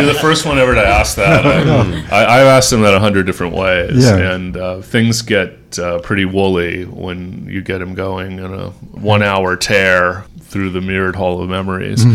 You're 0.04 0.14
the 0.14 0.20
first 0.20 0.46
one 0.46 0.58
ever 0.60 0.76
to 0.76 0.86
ask 0.86 1.16
that. 1.18 1.46
I, 2.12 2.24
I, 2.24 2.42
I've 2.42 2.48
asked 2.48 2.70
them 2.72 2.82
that 2.82 2.94
a 2.94 3.00
hundred 3.00 3.26
different 3.26 3.56
ways, 3.56 4.04
Yeah. 4.04 4.34
and 4.36 4.56
uh, 4.56 4.82
things 4.82 5.22
get 5.24 5.78
uh, 5.80 6.00
pretty 6.00 6.26
woolly 6.26 6.86
when 6.86 7.48
you 7.50 7.62
get 7.64 7.80
them 7.80 7.96
going 7.96 8.34
in 8.40 8.54
a 8.54 8.70
one-hour 8.70 9.56
tear 9.58 10.26
through 10.56 10.70
the 10.70 10.80
mirrored 10.80 11.18
hall 11.18 11.42
of 11.42 11.50
memories. 11.50 12.06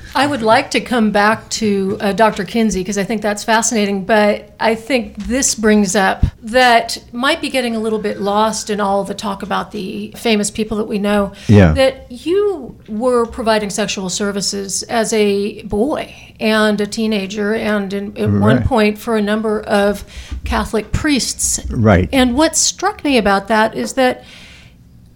I 0.16 0.26
would 0.26 0.42
like 0.42 0.72
to 0.72 0.80
come 0.80 1.12
back 1.12 1.48
to 1.50 1.96
uh, 2.00 2.12
Dr. 2.12 2.44
Kinsey 2.44 2.80
because 2.80 2.98
I 2.98 3.04
think 3.04 3.22
that's 3.22 3.44
fascinating, 3.44 4.04
but 4.04 4.52
I 4.58 4.74
think 4.74 5.14
this 5.14 5.54
brings 5.54 5.94
up 5.94 6.24
that 6.42 6.98
might 7.12 7.40
be 7.40 7.50
getting 7.50 7.76
a 7.76 7.78
little 7.78 8.00
bit 8.00 8.20
lost 8.20 8.68
in 8.68 8.80
all 8.80 9.04
the 9.04 9.14
talk 9.14 9.44
about 9.44 9.70
the 9.70 10.12
famous 10.16 10.50
people 10.50 10.76
that 10.78 10.86
we 10.86 10.98
know. 10.98 11.34
Yeah. 11.46 11.72
That 11.72 12.10
you 12.10 12.76
were 12.88 13.26
providing 13.26 13.70
sexual 13.70 14.10
services 14.10 14.82
as 14.82 15.12
a 15.12 15.62
boy 15.62 16.34
and 16.40 16.80
a 16.80 16.86
teenager, 16.88 17.54
and 17.54 17.92
in, 17.92 18.18
at 18.18 18.28
one 18.28 18.64
point 18.64 18.98
for 18.98 19.16
a 19.16 19.22
number 19.22 19.60
of 19.60 20.04
Catholic 20.44 20.90
priests. 20.90 21.64
Right. 21.70 22.08
And 22.12 22.34
what 22.34 22.56
struck 22.56 23.04
me 23.04 23.18
about 23.18 23.46
that 23.46 23.76
is 23.76 23.92
that 23.92 24.24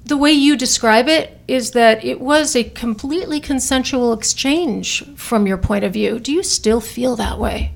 the 0.08 0.16
way 0.16 0.32
you 0.32 0.56
describe 0.56 1.06
it 1.08 1.38
is 1.46 1.72
that 1.72 2.04
it 2.04 2.20
was 2.20 2.56
a 2.56 2.64
completely 2.64 3.40
consensual 3.40 4.12
exchange 4.12 5.04
from 5.16 5.46
your 5.46 5.58
point 5.58 5.84
of 5.84 5.92
view. 5.92 6.18
Do 6.18 6.32
you 6.32 6.42
still 6.42 6.80
feel 6.80 7.14
that 7.16 7.38
way? 7.38 7.72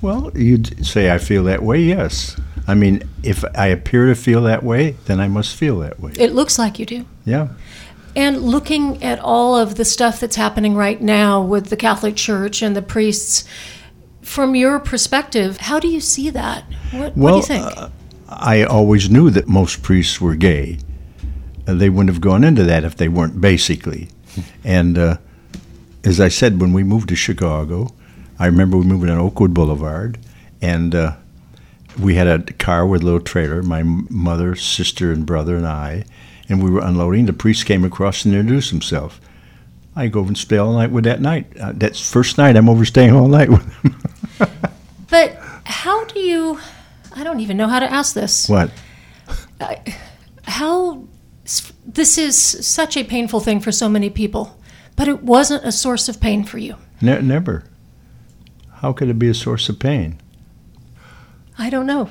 Well, 0.00 0.30
you'd 0.34 0.84
say 0.86 1.12
I 1.12 1.18
feel 1.18 1.44
that 1.44 1.62
way, 1.62 1.80
yes. 1.80 2.36
I 2.66 2.74
mean, 2.74 3.02
if 3.22 3.44
I 3.56 3.68
appear 3.68 4.06
to 4.06 4.14
feel 4.14 4.42
that 4.42 4.62
way, 4.62 4.92
then 5.06 5.20
I 5.20 5.28
must 5.28 5.54
feel 5.54 5.78
that 5.80 6.00
way. 6.00 6.12
It 6.18 6.32
looks 6.32 6.58
like 6.58 6.78
you 6.78 6.86
do. 6.86 7.06
Yeah. 7.24 7.48
And 8.16 8.42
looking 8.42 9.02
at 9.02 9.18
all 9.18 9.56
of 9.56 9.74
the 9.74 9.84
stuff 9.84 10.20
that's 10.20 10.36
happening 10.36 10.76
right 10.76 11.00
now 11.00 11.42
with 11.42 11.70
the 11.70 11.76
Catholic 11.76 12.16
Church 12.16 12.62
and 12.62 12.76
the 12.76 12.82
priests, 12.82 13.44
from 14.22 14.54
your 14.54 14.78
perspective, 14.78 15.56
how 15.58 15.80
do 15.80 15.88
you 15.88 16.00
see 16.00 16.30
that? 16.30 16.64
What, 16.92 17.16
what 17.16 17.30
do 17.30 17.36
you 17.36 17.42
think? 17.42 17.76
uh, 17.76 17.88
I 18.28 18.64
always 18.64 19.10
knew 19.10 19.30
that 19.30 19.48
most 19.48 19.82
priests 19.82 20.20
were 20.20 20.34
gay. 20.34 20.78
Uh, 21.66 21.74
they 21.74 21.88
wouldn't 21.88 22.12
have 22.12 22.20
gone 22.20 22.44
into 22.44 22.64
that 22.64 22.84
if 22.84 22.96
they 22.96 23.08
weren't, 23.08 23.40
basically. 23.40 24.08
And 24.62 24.98
uh, 24.98 25.16
as 26.04 26.20
I 26.20 26.28
said, 26.28 26.60
when 26.60 26.72
we 26.72 26.84
moved 26.84 27.08
to 27.10 27.16
Chicago, 27.16 27.94
I 28.38 28.46
remember 28.46 28.76
we 28.76 28.84
moved 28.84 29.08
on 29.08 29.18
Oakwood 29.18 29.54
Boulevard, 29.54 30.18
and 30.60 30.94
uh, 30.94 31.16
we 31.98 32.14
had 32.14 32.26
a 32.26 32.52
car 32.54 32.86
with 32.86 33.02
a 33.02 33.04
little 33.04 33.20
trailer, 33.20 33.62
my 33.62 33.82
mother, 33.82 34.54
sister, 34.56 35.12
and 35.12 35.24
brother, 35.24 35.56
and 35.56 35.66
I, 35.66 36.04
and 36.48 36.62
we 36.62 36.70
were 36.70 36.80
unloading. 36.80 37.26
The 37.26 37.32
priest 37.32 37.66
came 37.66 37.84
across 37.84 38.24
and 38.24 38.34
introduced 38.34 38.70
himself. 38.70 39.20
I 39.96 40.08
go 40.08 40.20
over 40.20 40.28
and 40.28 40.38
stay 40.38 40.56
all 40.56 40.72
night 40.72 40.90
with 40.90 41.04
that 41.04 41.20
night. 41.20 41.46
Uh, 41.58 41.72
that's 41.74 42.10
first 42.10 42.36
night 42.36 42.56
I'm 42.56 42.68
overstaying 42.68 43.12
all 43.14 43.28
night 43.28 43.48
with 43.48 43.72
him. 43.82 43.96
but 45.08 45.36
how 45.64 46.04
do 46.06 46.18
you, 46.18 46.58
I 47.14 47.24
don't 47.24 47.40
even 47.40 47.56
know 47.56 47.68
how 47.68 47.78
to 47.78 47.90
ask 47.90 48.14
this. 48.14 48.48
what? 48.48 48.70
how 50.46 51.04
this 51.86 52.18
is 52.18 52.36
such 52.66 52.96
a 52.96 53.04
painful 53.04 53.40
thing 53.40 53.60
for 53.60 53.72
so 53.72 53.88
many 53.88 54.10
people, 54.10 54.58
but 54.96 55.08
it 55.08 55.22
wasn't 55.22 55.64
a 55.64 55.72
source 55.72 56.08
of 56.08 56.20
pain 56.20 56.44
for 56.44 56.58
you. 56.58 56.76
Ne- 57.00 57.22
never. 57.22 57.64
How 58.72 58.92
could 58.92 59.08
it 59.08 59.18
be 59.18 59.28
a 59.28 59.34
source 59.34 59.68
of 59.68 59.78
pain? 59.78 60.20
I 61.58 61.70
don't 61.70 61.86
know. 61.86 62.10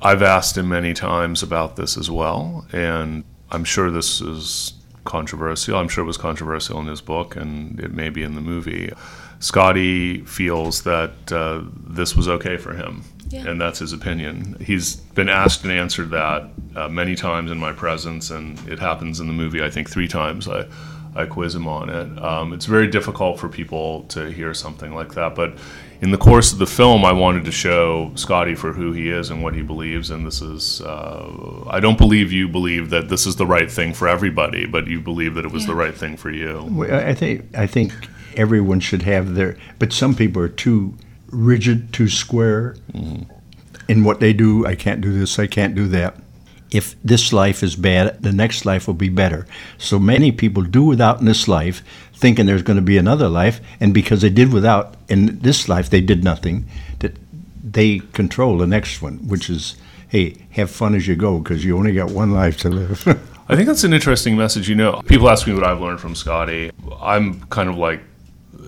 I've 0.00 0.22
asked 0.22 0.56
him 0.56 0.68
many 0.68 0.94
times 0.94 1.42
about 1.42 1.76
this 1.76 1.96
as 1.96 2.10
well, 2.10 2.66
and 2.72 3.24
I'm 3.50 3.64
sure 3.64 3.90
this 3.90 4.20
is 4.20 4.74
controversial. 5.04 5.76
I'm 5.76 5.88
sure 5.88 6.04
it 6.04 6.06
was 6.06 6.16
controversial 6.16 6.78
in 6.80 6.86
his 6.86 7.00
book, 7.00 7.36
and 7.36 7.78
it 7.80 7.92
may 7.92 8.10
be 8.10 8.22
in 8.22 8.34
the 8.34 8.40
movie. 8.40 8.92
Scotty 9.40 10.24
feels 10.24 10.82
that 10.82 11.32
uh, 11.32 11.62
this 11.74 12.14
was 12.16 12.28
okay 12.28 12.56
for 12.56 12.74
him, 12.74 13.04
Yeah. 13.28 13.48
and 13.48 13.60
that's 13.60 13.78
his 13.78 13.92
opinion. 13.92 14.56
He's 14.60 14.96
been 14.96 15.28
asked 15.28 15.64
and 15.64 15.72
answered 15.72 16.10
that 16.10 16.50
uh, 16.76 16.88
many 16.88 17.14
times 17.16 17.50
in 17.50 17.58
my 17.58 17.72
presence, 17.72 18.30
and 18.30 18.58
it 18.68 18.78
happens 18.78 19.20
in 19.20 19.26
the 19.26 19.32
movie, 19.32 19.62
I 19.62 19.70
think, 19.70 19.90
three 19.90 20.08
times. 20.08 20.48
I, 20.48 20.66
I 21.16 21.26
quiz 21.26 21.54
him 21.54 21.68
on 21.68 21.88
it. 21.90 22.22
Um, 22.22 22.52
it's 22.52 22.66
very 22.66 22.88
difficult 22.88 23.38
for 23.38 23.48
people 23.48 24.02
to 24.04 24.30
hear 24.30 24.52
something 24.52 24.94
like 24.94 25.14
that, 25.14 25.34
but 25.34 25.56
in 26.00 26.10
the 26.10 26.18
course 26.18 26.52
of 26.52 26.58
the 26.58 26.66
film, 26.66 27.04
I 27.04 27.12
wanted 27.12 27.44
to 27.46 27.52
show 27.52 28.12
Scotty 28.14 28.54
for 28.54 28.72
who 28.72 28.92
he 28.92 29.08
is 29.08 29.30
and 29.30 29.42
what 29.42 29.54
he 29.54 29.62
believes. 29.62 30.10
And 30.10 30.26
this 30.26 30.42
is, 30.42 30.80
uh, 30.82 31.64
I 31.68 31.80
don't 31.80 31.96
believe 31.96 32.30
you 32.32 32.48
believe 32.48 32.90
that 32.90 33.08
this 33.08 33.26
is 33.26 33.36
the 33.36 33.46
right 33.46 33.70
thing 33.70 33.94
for 33.94 34.06
everybody, 34.06 34.66
but 34.66 34.86
you 34.86 35.00
believe 35.00 35.34
that 35.36 35.44
it 35.46 35.52
was 35.52 35.66
the 35.66 35.74
right 35.74 35.96
thing 35.96 36.16
for 36.16 36.30
you. 36.30 36.66
Well, 36.70 37.08
I 37.08 37.14
think 37.14 37.46
I 37.56 37.66
think 37.66 37.92
everyone 38.36 38.80
should 38.80 39.02
have 39.02 39.34
their, 39.34 39.56
but 39.78 39.92
some 39.92 40.14
people 40.14 40.42
are 40.42 40.48
too 40.48 40.94
rigid, 41.34 41.92
too 41.92 42.08
square 42.08 42.76
in 43.88 44.04
what 44.04 44.20
they 44.20 44.32
do. 44.32 44.66
I 44.66 44.74
can't 44.74 45.00
do 45.00 45.12
this. 45.12 45.38
I 45.38 45.46
can't 45.46 45.74
do 45.74 45.88
that. 45.88 46.16
If 46.70 46.96
this 47.02 47.32
life 47.32 47.62
is 47.62 47.76
bad, 47.76 48.22
the 48.22 48.32
next 48.32 48.64
life 48.64 48.86
will 48.86 48.94
be 48.94 49.08
better. 49.08 49.46
So 49.78 49.98
many 49.98 50.32
people 50.32 50.62
do 50.62 50.82
without 50.82 51.20
in 51.20 51.26
this 51.26 51.46
life, 51.46 51.82
thinking 52.14 52.46
there's 52.46 52.62
going 52.62 52.78
to 52.78 52.82
be 52.82 52.98
another 52.98 53.28
life, 53.28 53.60
and 53.80 53.94
because 53.94 54.22
they 54.22 54.30
did 54.30 54.52
without 54.52 54.96
in 55.08 55.38
this 55.40 55.68
life, 55.68 55.90
they 55.90 56.00
did 56.00 56.24
nothing. 56.24 56.66
That 56.98 57.16
they 57.62 58.00
control 58.12 58.58
the 58.58 58.66
next 58.66 59.02
one, 59.02 59.18
which 59.28 59.48
is, 59.48 59.76
hey, 60.08 60.36
have 60.50 60.70
fun 60.70 60.94
as 60.94 61.06
you 61.06 61.14
go, 61.14 61.38
because 61.38 61.64
you 61.64 61.76
only 61.76 61.92
got 61.92 62.10
one 62.10 62.32
life 62.32 62.56
to 62.58 62.68
live. 62.70 63.06
I 63.48 63.56
think 63.56 63.66
that's 63.66 63.84
an 63.84 63.92
interesting 63.92 64.36
message. 64.36 64.68
You 64.68 64.74
know, 64.74 65.02
people 65.06 65.28
ask 65.28 65.46
me 65.46 65.54
what 65.54 65.64
I've 65.64 65.80
learned 65.80 66.00
from 66.00 66.14
Scotty. 66.14 66.70
I'm 67.00 67.40
kind 67.48 67.68
of 67.68 67.76
like 67.76 68.00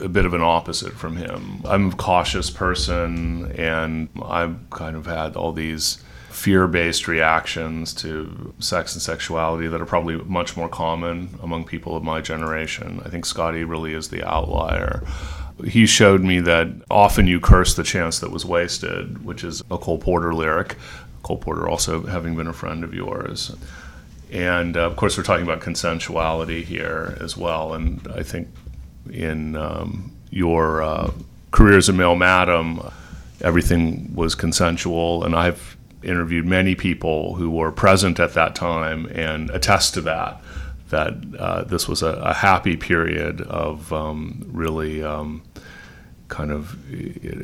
a 0.01 0.09
bit 0.09 0.25
of 0.25 0.35
an 0.35 0.43
opposite 0.43 0.93
from 0.93 1.17
him. 1.17 1.61
I'm 1.65 1.91
a 1.91 1.97
cautious 1.97 2.51
person, 2.51 3.53
and 3.53 4.09
I've 4.25 4.71
kind 4.71 4.97
of 4.97 5.07
had 5.07 5.37
all 5.37 5.53
these 5.53 6.03
fear 6.31 6.67
based 6.67 7.09
reactions 7.09 7.95
to 7.95 8.53
sex 8.59 8.93
and 8.95 9.01
sexuality 9.01 9.69
that 9.69 9.81
are 9.81 9.87
probably 9.87 10.17
much 10.17 10.55
more 10.55 10.69
common 10.69 11.31
among 11.43 11.65
people 11.65 11.97
of 11.97 12.03
my 12.03 12.21
generation. 12.21 13.01
I 13.05 13.09
think 13.09 13.25
Scotty 13.25 13.65
really 13.65 13.95
is 13.95 14.09
the 14.09 14.23
outlier. 14.29 15.03
He 15.65 15.87
showed 15.87 16.23
me 16.23 16.41
that 16.41 16.69
often 16.91 17.27
you 17.27 17.41
curse 17.41 17.75
the 17.75 17.83
chance 17.83 18.19
that 18.19 18.31
was 18.31 18.45
wasted, 18.45 19.25
which 19.25 19.43
is 19.43 19.63
a 19.71 19.79
Cole 19.79 19.97
Porter 19.97 20.35
lyric. 20.35 20.77
Cole 21.23 21.39
Porter 21.39 21.69
also 21.69 22.03
having 22.03 22.37
been 22.37 22.47
a 22.47 22.53
friend 22.53 22.85
of 22.85 22.93
yours. 22.93 23.57
And 24.31 24.77
uh, 24.77 24.81
of 24.81 24.97
course, 24.97 25.17
we're 25.17 25.25
talking 25.25 25.45
about 25.47 25.61
consensuality 25.61 26.63
here 26.63 27.17
as 27.21 27.37
well. 27.37 27.73
And 27.73 28.07
I 28.15 28.23
think 28.23 28.49
in 29.11 29.57
um, 29.57 30.13
your 30.31 30.83
uh, 30.83 31.11
career 31.51 31.79
as 31.79 31.89
a 31.89 31.93
male 31.93 32.17
madam, 32.17 32.81
everything 33.41 34.15
was 34.15 34.35
consensual. 34.35 35.25
And 35.25 35.35
I've 35.35 35.77
interviewed 36.03 36.47
many 36.47 36.75
people 36.75 37.35
who 37.35 37.51
were 37.51 37.73
present 37.73 38.21
at 38.21 38.35
that 38.35 38.55
time 38.55 39.07
and 39.07 39.51
attest 39.51 39.95
to 39.95 40.01
that. 40.03 40.41
That 40.91 41.15
uh, 41.37 41.65
this 41.65 41.89
was 41.89 42.03
a, 42.03 42.13
a, 42.13 42.33
happy 42.33 42.77
period 42.77 43.41
of 43.41 43.93
um, 43.93 44.49
really 44.53 45.03
um, 45.03 45.43
kind 46.29 46.53
of 46.53 46.79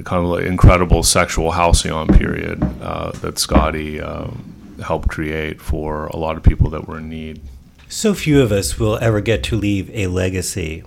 kind 0.04 0.24
of 0.24 0.26
like 0.26 0.44
incredible 0.44 1.02
sexual 1.02 1.50
halcyon 1.50 2.06
period 2.06 2.62
uh, 2.80 3.10
that 3.12 3.40
Scotty 3.40 4.00
um, 4.00 4.76
helped 4.80 5.08
create 5.08 5.60
for 5.60 6.06
a 6.06 6.16
lot 6.16 6.36
of 6.36 6.44
people 6.44 6.70
that 6.70 6.86
were 6.86 6.98
in 6.98 7.08
need. 7.08 7.40
So 7.88 8.14
few 8.14 8.40
of 8.40 8.52
us 8.52 8.78
will 8.78 8.96
ever 8.98 9.20
get 9.20 9.42
to 9.44 9.56
leave 9.56 9.90
a 9.90 10.06
legacy, 10.06 10.84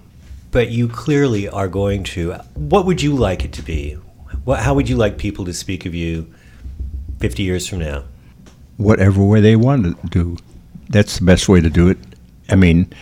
but 0.55 0.71
you 0.71 0.87
clearly 0.87 1.49
are 1.49 1.67
going 1.67 2.01
to. 2.01 2.31
What 2.53 2.85
would 2.85 3.01
you 3.01 3.13
like 3.13 3.43
it 3.43 3.51
to 3.53 3.61
be? 3.61 3.95
What, 4.45 4.61
how 4.61 4.73
would 4.73 4.87
you 4.87 4.95
like 4.95 5.17
people 5.17 5.43
to 5.43 5.53
speak 5.53 5.85
of 5.85 5.93
you 5.93 6.33
50 7.19 7.43
years 7.43 7.67
from 7.67 7.79
now? 7.79 8.05
Whatever 8.77 9.21
way 9.21 9.41
they 9.41 9.57
want 9.57 9.83
to 9.83 10.07
do. 10.07 10.37
That's 10.87 11.19
the 11.19 11.25
best 11.25 11.49
way 11.49 11.59
to 11.59 11.69
do 11.69 11.89
it. 11.89 11.97
I 12.49 12.55
mean, 12.55 12.93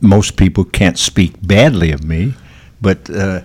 most 0.00 0.36
people 0.36 0.64
can't 0.64 0.98
speak 0.98 1.34
badly 1.46 1.92
of 1.92 2.02
me, 2.02 2.34
but 2.80 3.08
uh, 3.08 3.42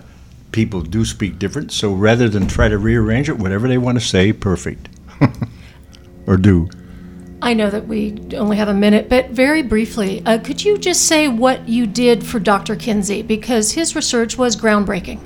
people 0.50 0.80
do 0.80 1.04
speak 1.04 1.38
different. 1.38 1.70
So 1.70 1.94
rather 1.94 2.28
than 2.28 2.48
try 2.48 2.66
to 2.66 2.78
rearrange 2.78 3.28
it, 3.28 3.38
whatever 3.38 3.68
they 3.68 3.78
want 3.78 3.96
to 3.96 4.04
say, 4.04 4.32
perfect. 4.32 4.88
or 6.26 6.36
do. 6.36 6.68
I 7.42 7.54
know 7.54 7.70
that 7.70 7.88
we 7.88 8.16
only 8.36 8.56
have 8.56 8.68
a 8.68 8.74
minute, 8.74 9.08
but 9.08 9.30
very 9.30 9.62
briefly, 9.62 10.22
uh, 10.24 10.38
could 10.38 10.64
you 10.64 10.78
just 10.78 11.08
say 11.08 11.26
what 11.26 11.68
you 11.68 11.88
did 11.88 12.24
for 12.24 12.38
Dr. 12.38 12.76
Kinsey? 12.76 13.22
Because 13.22 13.72
his 13.72 13.96
research 13.96 14.38
was 14.38 14.56
groundbreaking. 14.56 15.18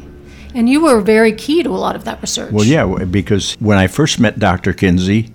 And 0.55 0.67
you 0.67 0.81
were 0.81 1.03
very 1.03 1.35
key 1.35 1.63
to 1.63 1.69
a 1.69 1.77
lot 1.77 1.95
of 1.95 2.05
that 2.05 2.23
research. 2.23 2.53
Well, 2.53 2.65
yeah, 2.65 3.05
because 3.05 3.53
when 3.61 3.77
I 3.77 3.87
first 3.87 4.19
met 4.19 4.39
Dr. 4.39 4.73
Kinsey, 4.73 5.31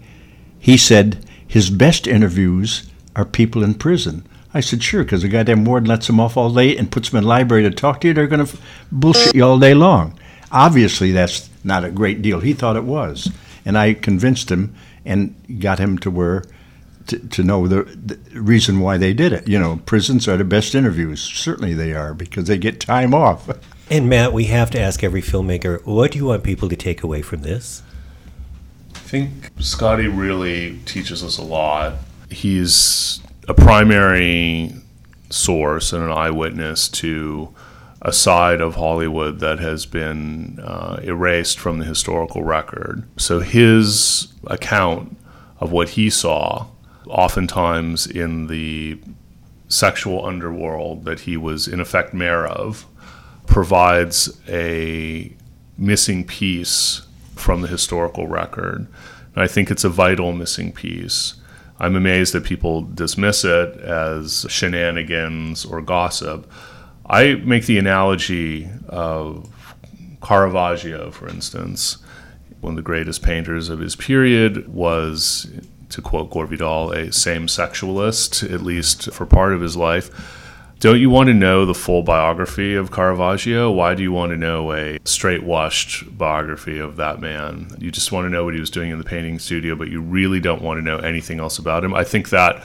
he 0.57 0.75
said 0.75 1.23
his 1.47 1.69
best 1.69 2.07
interviews 2.07 2.89
are 3.15 3.25
people 3.25 3.63
in 3.63 3.75
prison. 3.75 4.25
I 4.51 4.61
said, 4.61 4.81
sure, 4.81 5.03
because 5.03 5.21
the 5.21 5.27
goddamn 5.27 5.65
warden 5.65 5.87
lets 5.87 6.07
them 6.07 6.19
off 6.19 6.35
all 6.35 6.51
day 6.51 6.75
and 6.75 6.91
puts 6.91 7.11
them 7.11 7.19
in 7.19 7.23
the 7.25 7.29
library 7.29 7.61
to 7.61 7.69
talk 7.69 8.01
to 8.01 8.07
you. 8.07 8.15
They're 8.15 8.25
going 8.25 8.43
to 8.43 8.57
bullshit 8.91 9.35
you 9.35 9.45
all 9.45 9.59
day 9.59 9.75
long. 9.75 10.17
Obviously, 10.51 11.11
that's 11.11 11.47
not 11.63 11.85
a 11.85 11.91
great 11.91 12.23
deal. 12.23 12.39
He 12.39 12.53
thought 12.53 12.75
it 12.75 12.85
was. 12.85 13.29
And 13.65 13.77
I 13.77 13.93
convinced 13.93 14.49
him 14.49 14.73
and 15.05 15.35
got 15.59 15.77
him 15.77 15.99
to 15.99 16.09
where 16.09 16.43
to, 17.11 17.19
to 17.29 17.43
know 17.43 17.67
the, 17.67 17.83
the 17.83 18.39
reason 18.39 18.79
why 18.79 18.97
they 18.97 19.13
did 19.13 19.31
it. 19.31 19.47
You 19.47 19.59
know, 19.59 19.81
prisons 19.85 20.27
are 20.27 20.37
the 20.37 20.43
best 20.43 20.73
interviews. 20.73 21.21
Certainly 21.21 21.75
they 21.75 21.93
are 21.93 22.13
because 22.13 22.45
they 22.47 22.57
get 22.57 22.79
time 22.79 23.13
off. 23.13 23.49
And 23.89 24.09
Matt, 24.09 24.33
we 24.33 24.45
have 24.45 24.71
to 24.71 24.79
ask 24.79 25.03
every 25.03 25.21
filmmaker, 25.21 25.85
what 25.85 26.11
do 26.11 26.17
you 26.17 26.25
want 26.25 26.43
people 26.43 26.69
to 26.69 26.75
take 26.75 27.03
away 27.03 27.21
from 27.21 27.41
this? 27.41 27.83
I 28.95 28.99
think 28.99 29.51
Scotty 29.59 30.07
really 30.07 30.79
teaches 30.85 31.23
us 31.23 31.37
a 31.37 31.43
lot. 31.43 31.95
He's 32.29 33.19
a 33.47 33.53
primary 33.53 34.73
source 35.29 35.91
and 35.93 36.03
an 36.03 36.11
eyewitness 36.11 36.87
to 36.89 37.53
a 38.01 38.13
side 38.13 38.61
of 38.61 38.75
Hollywood 38.75 39.39
that 39.39 39.59
has 39.59 39.85
been 39.85 40.59
uh, 40.59 41.01
erased 41.03 41.59
from 41.59 41.79
the 41.79 41.85
historical 41.85 42.43
record. 42.43 43.07
So 43.17 43.41
his 43.41 44.33
account 44.47 45.17
of 45.59 45.71
what 45.71 45.89
he 45.89 46.09
saw, 46.09 46.67
oftentimes 47.07 48.07
in 48.07 48.47
the 48.47 48.99
sexual 49.67 50.25
underworld 50.25 51.05
that 51.05 51.21
he 51.21 51.37
was 51.37 51.67
in 51.67 51.79
effect 51.79 52.13
mayor 52.13 52.45
of, 52.45 52.85
provides 53.47 54.39
a 54.47 55.33
missing 55.77 56.25
piece 56.25 57.01
from 57.35 57.61
the 57.61 57.67
historical 57.67 58.27
record. 58.27 58.87
And 59.33 59.43
I 59.43 59.47
think 59.47 59.71
it's 59.71 59.83
a 59.83 59.89
vital 59.89 60.31
missing 60.33 60.71
piece. 60.71 61.35
I'm 61.79 61.95
amazed 61.95 62.33
that 62.33 62.43
people 62.43 62.81
dismiss 62.83 63.43
it 63.43 63.77
as 63.77 64.45
shenanigans 64.49 65.65
or 65.65 65.81
gossip. 65.81 66.51
I 67.05 67.35
make 67.35 67.65
the 67.65 67.79
analogy 67.79 68.69
of 68.87 69.49
Caravaggio, 70.21 71.09
for 71.11 71.27
instance. 71.27 71.97
One 72.59 72.73
of 72.73 72.77
the 72.77 72.83
greatest 72.83 73.23
painters 73.23 73.69
of 73.69 73.79
his 73.79 73.95
period 73.95 74.67
was, 74.67 75.49
to 75.91 76.01
quote 76.01 76.29
Gore 76.29 76.47
Vidal, 76.47 76.91
a 76.91 77.11
same 77.11 77.47
sexualist, 77.47 78.51
at 78.51 78.61
least 78.61 79.11
for 79.11 79.25
part 79.25 79.53
of 79.53 79.61
his 79.61 79.77
life. 79.77 80.09
Don't 80.81 80.99
you 80.99 81.11
want 81.11 81.27
to 81.27 81.35
know 81.35 81.67
the 81.67 81.75
full 81.75 82.01
biography 82.01 82.73
of 82.73 82.91
Caravaggio? 82.91 83.69
Why 83.69 83.93
do 83.93 84.01
you 84.01 84.11
want 84.11 84.31
to 84.31 84.35
know 84.35 84.73
a 84.73 84.97
straight 85.05 85.43
washed 85.43 86.17
biography 86.17 86.79
of 86.79 86.95
that 86.95 87.21
man? 87.21 87.67
You 87.77 87.91
just 87.91 88.11
want 88.11 88.25
to 88.25 88.31
know 88.31 88.43
what 88.45 88.55
he 88.55 88.59
was 88.59 88.71
doing 88.71 88.89
in 88.89 88.97
the 88.97 89.03
painting 89.03 89.37
studio, 89.37 89.75
but 89.75 89.89
you 89.89 90.01
really 90.01 90.39
don't 90.39 90.63
want 90.63 90.79
to 90.79 90.81
know 90.83 90.97
anything 90.97 91.39
else 91.39 91.59
about 91.59 91.83
him. 91.83 91.93
I 91.93 92.03
think 92.03 92.29
that 92.29 92.63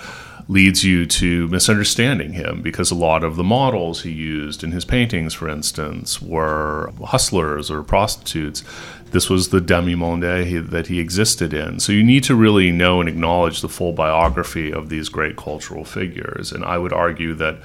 leads 0.48 0.84
you 0.84 1.04
to 1.06 1.48
misunderstanding 1.48 2.32
him 2.32 2.62
because 2.62 2.90
a 2.92 2.94
lot 2.94 3.24
of 3.24 3.34
the 3.34 3.42
models 3.42 4.02
he 4.02 4.12
used 4.12 4.62
in 4.62 4.70
his 4.70 4.84
paintings, 4.84 5.34
for 5.34 5.48
instance, 5.48 6.22
were 6.22 6.92
hustlers 7.04 7.68
or 7.70 7.82
prostitutes. 7.82 8.62
This 9.10 9.28
was 9.28 9.48
the 9.48 9.60
demi-monde 9.60 10.22
that 10.22 10.86
he 10.86 11.00
existed 11.00 11.52
in. 11.52 11.80
So 11.80 11.92
you 11.92 12.04
need 12.04 12.22
to 12.24 12.36
really 12.36 12.70
know 12.70 13.00
and 13.00 13.08
acknowledge 13.08 13.60
the 13.60 13.68
full 13.68 13.92
biography 13.92 14.72
of 14.72 14.88
these 14.88 15.08
great 15.08 15.36
cultural 15.36 15.84
figures. 15.84 16.52
And 16.52 16.64
I 16.64 16.78
would 16.78 16.92
argue 16.92 17.34
that 17.34 17.58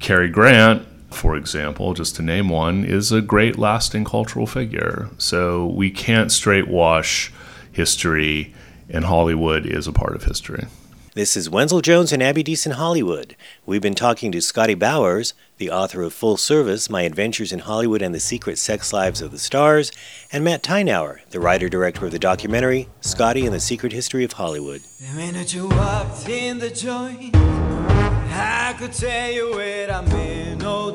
Cary 0.00 0.28
Grant, 0.28 0.86
for 1.10 1.36
example, 1.36 1.94
just 1.94 2.16
to 2.16 2.22
name 2.22 2.48
one, 2.48 2.84
is 2.84 3.12
a 3.12 3.20
great 3.20 3.58
lasting 3.58 4.04
cultural 4.04 4.46
figure. 4.46 5.08
So 5.18 5.66
we 5.66 5.90
can't 5.90 6.32
straight 6.32 6.66
wash 6.66 7.32
history, 7.70 8.54
and 8.90 9.04
Hollywood 9.04 9.66
is 9.66 9.86
a 9.86 9.92
part 9.92 10.16
of 10.16 10.24
history. 10.24 10.66
This 11.14 11.36
is 11.36 11.48
Wenzel 11.48 11.80
Jones 11.80 12.12
and 12.12 12.22
Abby 12.22 12.44
in 12.66 12.72
Hollywood. 12.72 13.34
We've 13.64 13.80
been 13.80 13.94
talking 13.94 14.30
to 14.32 14.42
Scotty 14.42 14.74
Bowers, 14.74 15.32
the 15.56 15.70
author 15.70 16.02
of 16.02 16.12
Full 16.12 16.36
Service 16.36 16.90
My 16.90 17.02
Adventures 17.02 17.50
in 17.50 17.60
Hollywood 17.60 18.02
and 18.02 18.14
the 18.14 18.20
Secret 18.20 18.58
Sex 18.58 18.92
Lives 18.92 19.22
of 19.22 19.30
the 19.30 19.38
Stars, 19.38 19.90
and 20.30 20.44
Matt 20.44 20.62
Tyrnauer, 20.62 21.20
the 21.30 21.40
writer 21.40 21.68
director 21.68 22.06
of 22.06 22.12
the 22.12 22.18
documentary 22.18 22.88
Scotty 23.00 23.46
and 23.46 23.54
the 23.54 23.60
Secret 23.60 23.92
History 23.92 24.22
of 24.22 24.32
Hollywood. 24.32 24.82
The 25.00 25.14
minute 25.14 25.54
you 25.54 25.68
walked 25.68 26.28
in 26.28 26.58
the 26.58 26.70
joint, 26.70 27.34
I 27.34 28.74
could 28.78 28.92
tell 28.92 29.30
you 29.30 29.52
where 29.52 29.90
I'm 29.90 30.06
in. 30.12 30.62
Oh, 30.62 30.90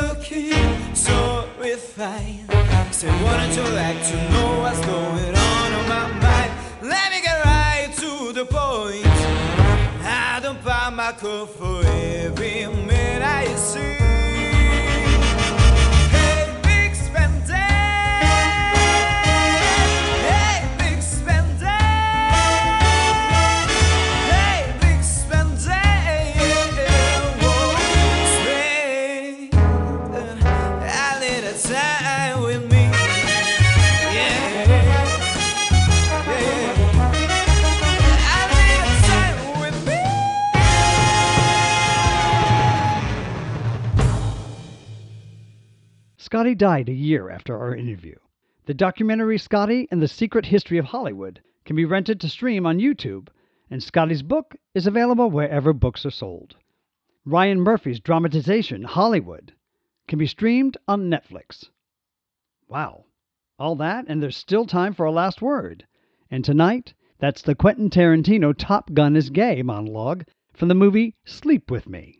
looking, 0.00 0.94
so 0.94 1.48
refined. 1.58 2.52
Say, 2.96 3.08
you 3.08 3.24
like 3.74 4.02
to 4.06 4.30
know 4.30 4.60
what's 4.60 4.80
going 4.86 5.28
on 5.28 5.35
the 8.36 8.44
point. 8.44 9.06
I 10.04 10.40
don't 10.42 10.62
buy 10.62 10.90
my 10.90 11.12
coat 11.12 11.46
for 11.46 11.80
every 11.86 12.66
Scotty 46.26 46.56
died 46.56 46.88
a 46.88 46.92
year 46.92 47.30
after 47.30 47.56
our 47.56 47.72
interview. 47.72 48.16
The 48.64 48.74
documentary 48.74 49.38
Scotty 49.38 49.86
and 49.92 50.02
the 50.02 50.08
Secret 50.08 50.46
History 50.46 50.76
of 50.76 50.86
Hollywood 50.86 51.40
can 51.64 51.76
be 51.76 51.84
rented 51.84 52.20
to 52.20 52.28
stream 52.28 52.66
on 52.66 52.80
YouTube, 52.80 53.28
and 53.70 53.80
Scotty's 53.80 54.24
book 54.24 54.56
is 54.74 54.88
available 54.88 55.30
wherever 55.30 55.72
books 55.72 56.04
are 56.04 56.10
sold. 56.10 56.56
Ryan 57.24 57.60
Murphy's 57.60 58.00
dramatization, 58.00 58.82
Hollywood, 58.82 59.52
can 60.08 60.18
be 60.18 60.26
streamed 60.26 60.76
on 60.88 61.08
Netflix. 61.08 61.68
Wow. 62.68 63.04
All 63.60 63.76
that, 63.76 64.06
and 64.08 64.20
there's 64.20 64.36
still 64.36 64.66
time 64.66 64.94
for 64.94 65.06
a 65.06 65.12
last 65.12 65.40
word. 65.40 65.86
And 66.28 66.44
tonight, 66.44 66.92
that's 67.20 67.42
the 67.42 67.54
Quentin 67.54 67.88
Tarantino 67.88 68.52
Top 68.52 68.92
Gun 68.92 69.14
is 69.14 69.30
Gay 69.30 69.62
monologue 69.62 70.24
from 70.54 70.66
the 70.66 70.74
movie 70.74 71.14
Sleep 71.24 71.70
With 71.70 71.88
Me. 71.88 72.18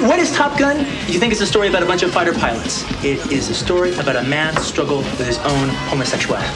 What 0.00 0.18
is 0.18 0.32
Top 0.32 0.58
Gun? 0.58 0.78
You 1.06 1.18
think 1.18 1.32
it's 1.32 1.40
a 1.40 1.46
story 1.46 1.68
about 1.68 1.82
a 1.82 1.86
bunch 1.86 2.02
of 2.02 2.12
fighter 2.12 2.32
pilots. 2.32 2.82
It 3.04 3.30
is 3.32 3.48
a 3.48 3.54
story 3.54 3.94
about 3.94 4.16
a 4.16 4.22
man's 4.24 4.60
struggle 4.62 4.98
with 4.98 5.18
his 5.26 5.38
own 5.38 5.68
homosexuality. 5.88 6.48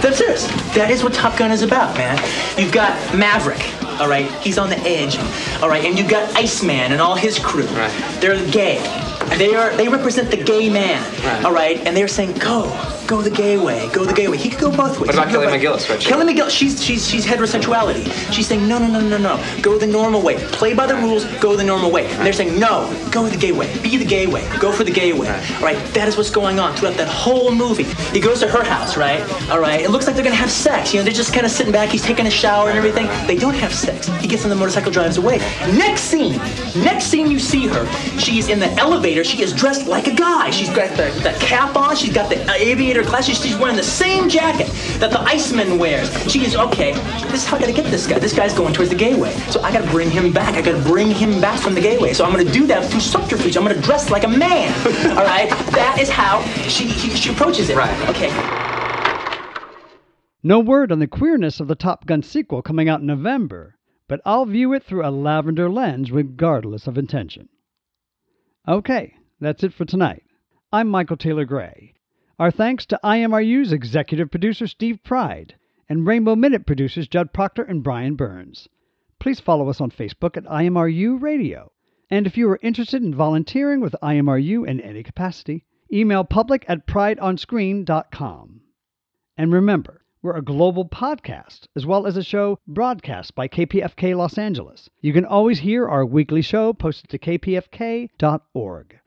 That's 0.00 0.18
serious. 0.18 0.46
That 0.74 0.90
is 0.90 1.02
what 1.04 1.12
Top 1.12 1.36
Gun 1.38 1.50
is 1.50 1.62
about, 1.62 1.96
man. 1.96 2.18
You've 2.58 2.72
got 2.72 2.92
Maverick, 3.14 3.60
all 4.00 4.08
right? 4.08 4.30
He's 4.42 4.58
on 4.58 4.70
the 4.70 4.78
edge, 4.80 5.16
all 5.62 5.68
right? 5.68 5.84
And 5.84 5.98
you've 5.98 6.08
got 6.10 6.34
Iceman 6.36 6.92
and 6.92 7.00
all 7.00 7.14
his 7.14 7.38
crew. 7.38 7.66
Right. 7.66 8.18
They're 8.20 8.44
gay. 8.50 8.78
They 9.38 9.54
are. 9.54 9.74
They 9.76 9.88
represent 9.88 10.30
the 10.30 10.36
gay 10.42 10.68
man, 10.70 11.02
Right. 11.24 11.44
all 11.44 11.52
right? 11.52 11.78
And 11.86 11.96
they're 11.96 12.08
saying, 12.08 12.34
go, 12.38 12.64
go 13.06 13.22
the 13.22 13.30
gay 13.30 13.56
way, 13.56 13.88
go 13.92 14.04
the 14.04 14.12
gay 14.12 14.28
way. 14.28 14.36
He 14.36 14.50
could 14.50 14.60
go 14.60 14.70
both 14.70 14.98
ways. 14.98 15.08
What 15.08 15.14
about 15.14 15.28
He 15.28 15.34
could 15.34 15.44
go 15.44 15.50
Kelly 15.50 15.58
McGillis? 15.58 15.88
Right? 15.88 16.00
Kelly 16.00 16.34
McGill, 16.34 16.50
she's 16.50 16.82
she's 16.82 17.08
she's 17.08 17.24
heterosexuality. 17.24 18.04
She's 18.32 18.46
saying 18.46 18.66
no, 18.66 18.78
no, 18.78 18.86
no, 18.88 19.00
no, 19.00 19.18
no. 19.18 19.62
Go 19.62 19.78
the 19.78 19.86
normal 19.86 20.22
way. 20.22 20.36
Play 20.52 20.74
by 20.74 20.86
the 20.86 20.96
rules. 20.96 21.24
Go 21.40 21.56
the 21.56 21.64
normal 21.64 21.90
way. 21.90 22.06
And 22.06 22.26
they're 22.26 22.32
saying 22.32 22.58
no. 22.58 22.92
Go 23.10 23.28
the 23.28 23.36
gay 23.36 23.52
way. 23.52 23.72
Be 23.82 23.96
the 23.96 24.04
gay 24.04 24.26
way. 24.26 24.46
Go 24.58 24.72
for 24.72 24.84
the 24.84 24.90
gay 24.90 25.12
way. 25.12 25.28
All 25.28 25.62
right. 25.62 25.78
That 25.94 26.08
is 26.08 26.16
what's 26.16 26.30
going 26.30 26.58
on 26.58 26.74
throughout 26.76 26.96
that 26.96 27.08
whole 27.08 27.54
movie. 27.54 27.84
He 28.12 28.20
goes 28.20 28.40
to 28.40 28.48
her 28.48 28.64
house, 28.64 28.96
right? 28.96 29.20
All 29.50 29.60
right. 29.60 29.80
It 29.80 29.90
looks 29.90 30.06
like 30.06 30.16
they're 30.16 30.24
gonna 30.24 30.36
have 30.36 30.50
sex. 30.50 30.92
You 30.92 31.00
know, 31.00 31.04
they're 31.04 31.12
just 31.12 31.32
kind 31.32 31.46
of 31.46 31.52
sitting 31.52 31.72
back. 31.72 31.90
He's 31.90 32.02
taking 32.02 32.26
a 32.26 32.30
shower 32.30 32.68
and 32.68 32.78
everything. 32.78 33.06
They 33.26 33.36
don't 33.36 33.54
have 33.54 33.72
sex. 33.72 34.08
He 34.20 34.28
gets 34.28 34.44
on 34.44 34.50
the 34.50 34.56
motorcycle, 34.56 34.90
drives 34.90 35.16
away. 35.16 35.38
Next 35.74 36.02
scene. 36.02 36.36
Next 36.82 37.06
scene, 37.06 37.30
you 37.30 37.38
see 37.38 37.66
her. 37.68 37.86
She's 38.18 38.48
in 38.48 38.58
the 38.58 38.70
elevator. 38.72 39.24
She 39.24 39.42
is 39.42 39.52
dressed 39.52 39.86
like 39.86 40.06
a 40.06 40.14
guy. 40.14 40.50
She's 40.50 40.70
got 40.70 40.90
the, 40.96 41.10
the 41.22 41.36
cap 41.40 41.76
on. 41.76 41.96
She's 41.96 42.12
got 42.12 42.28
the 42.28 42.42
uh, 42.50 42.54
aviator 42.96 43.08
glasses. 43.08 43.40
She's 43.40 43.56
wearing 43.56 43.76
the 43.76 43.82
same 43.82 44.28
jacket 44.28 44.68
that 44.98 45.10
the 45.10 45.20
Iceman 45.20 45.78
wears. 45.78 46.10
She 46.30 46.44
is 46.44 46.56
okay. 46.56 46.92
This 47.30 47.42
is 47.42 47.46
how 47.46 47.56
I 47.56 47.60
gotta 47.60 47.72
get 47.72 47.90
this 47.90 48.06
guy. 48.06 48.18
This 48.18 48.34
guy's 48.34 48.54
going 48.54 48.72
towards 48.72 48.90
the 48.90 48.96
gay 48.96 49.14
way. 49.14 49.32
So 49.50 49.60
I 49.60 49.72
gotta 49.72 49.90
bring 49.90 50.10
him 50.10 50.32
back. 50.32 50.54
I 50.54 50.62
gotta 50.62 50.82
bring 50.82 51.10
him 51.10 51.40
back 51.40 51.60
from 51.60 51.74
the 51.74 51.80
gay 51.80 51.98
way. 51.98 52.12
So 52.12 52.24
I'm 52.24 52.32
gonna 52.32 52.50
do 52.50 52.66
that 52.66 52.90
through 52.90 53.00
subterfuge. 53.00 53.56
I'm 53.56 53.64
gonna 53.64 53.80
dress 53.80 54.10
like 54.10 54.24
a 54.24 54.28
man. 54.28 54.72
All 55.10 55.24
right. 55.24 55.48
That 55.72 55.98
is 56.00 56.08
how 56.08 56.42
she 56.68 56.84
he, 56.84 57.10
she 57.10 57.30
approaches 57.30 57.68
it. 57.68 57.76
Right. 57.76 58.08
Okay. 58.08 58.30
No 60.42 60.60
word 60.60 60.92
on 60.92 61.00
the 61.00 61.08
queerness 61.08 61.60
of 61.60 61.68
the 61.68 61.74
Top 61.74 62.06
Gun 62.06 62.22
sequel 62.22 62.62
coming 62.62 62.88
out 62.88 63.00
in 63.00 63.06
November, 63.06 63.76
but 64.08 64.20
I'll 64.24 64.46
view 64.46 64.72
it 64.72 64.84
through 64.84 65.04
a 65.04 65.10
lavender 65.10 65.68
lens 65.68 66.12
regardless 66.12 66.86
of 66.86 66.96
intention. 66.96 67.48
Okay, 68.68 69.14
that's 69.40 69.64
it 69.64 69.72
for 69.74 69.84
tonight. 69.84 70.22
I'm 70.72 70.88
Michael 70.88 71.16
Taylor 71.16 71.44
Gray. 71.44 71.95
Our 72.38 72.50
thanks 72.50 72.84
to 72.86 73.00
IMRU's 73.02 73.72
executive 73.72 74.30
producer 74.30 74.66
Steve 74.66 75.02
Pride 75.02 75.54
and 75.88 76.06
Rainbow 76.06 76.36
Minute 76.36 76.66
producers 76.66 77.08
Judd 77.08 77.32
Proctor 77.32 77.62
and 77.62 77.82
Brian 77.82 78.14
Burns. 78.14 78.68
Please 79.18 79.40
follow 79.40 79.70
us 79.70 79.80
on 79.80 79.90
Facebook 79.90 80.36
at 80.36 80.44
IMRU 80.44 81.18
Radio. 81.18 81.72
And 82.10 82.26
if 82.26 82.36
you 82.36 82.46
are 82.50 82.58
interested 82.62 83.02
in 83.02 83.14
volunteering 83.14 83.80
with 83.80 83.96
IMRU 84.02 84.68
in 84.68 84.82
any 84.82 85.02
capacity, 85.02 85.64
email 85.90 86.24
public 86.24 86.66
at 86.68 86.86
prideonscreen.com. 86.86 88.60
And 89.38 89.52
remember, 89.54 90.04
we're 90.20 90.36
a 90.36 90.42
global 90.42 90.86
podcast 90.86 91.68
as 91.74 91.86
well 91.86 92.06
as 92.06 92.18
a 92.18 92.22
show 92.22 92.58
broadcast 92.66 93.34
by 93.34 93.48
KPFK 93.48 94.14
Los 94.14 94.36
Angeles. 94.36 94.90
You 95.00 95.14
can 95.14 95.24
always 95.24 95.60
hear 95.60 95.88
our 95.88 96.04
weekly 96.04 96.42
show 96.42 96.74
posted 96.74 97.08
to 97.08 97.18
kpfk.org. 97.18 98.98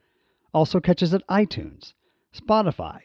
Also 0.52 0.80
catch 0.80 1.04
us 1.04 1.14
at 1.14 1.28
iTunes, 1.28 1.94
Spotify, 2.34 3.02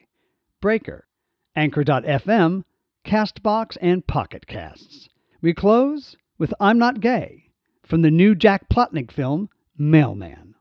Breaker, 0.64 1.06
Anchor.fm, 1.54 2.64
Castbox, 3.04 3.76
and 3.82 4.06
Pocket 4.06 4.46
Casts. 4.46 5.10
We 5.42 5.52
close 5.52 6.16
with 6.38 6.54
I'm 6.58 6.78
Not 6.78 7.00
Gay 7.00 7.50
from 7.82 8.00
the 8.00 8.10
new 8.10 8.34
Jack 8.34 8.70
Plotnick 8.70 9.10
film, 9.10 9.50
Mailman. 9.76 10.54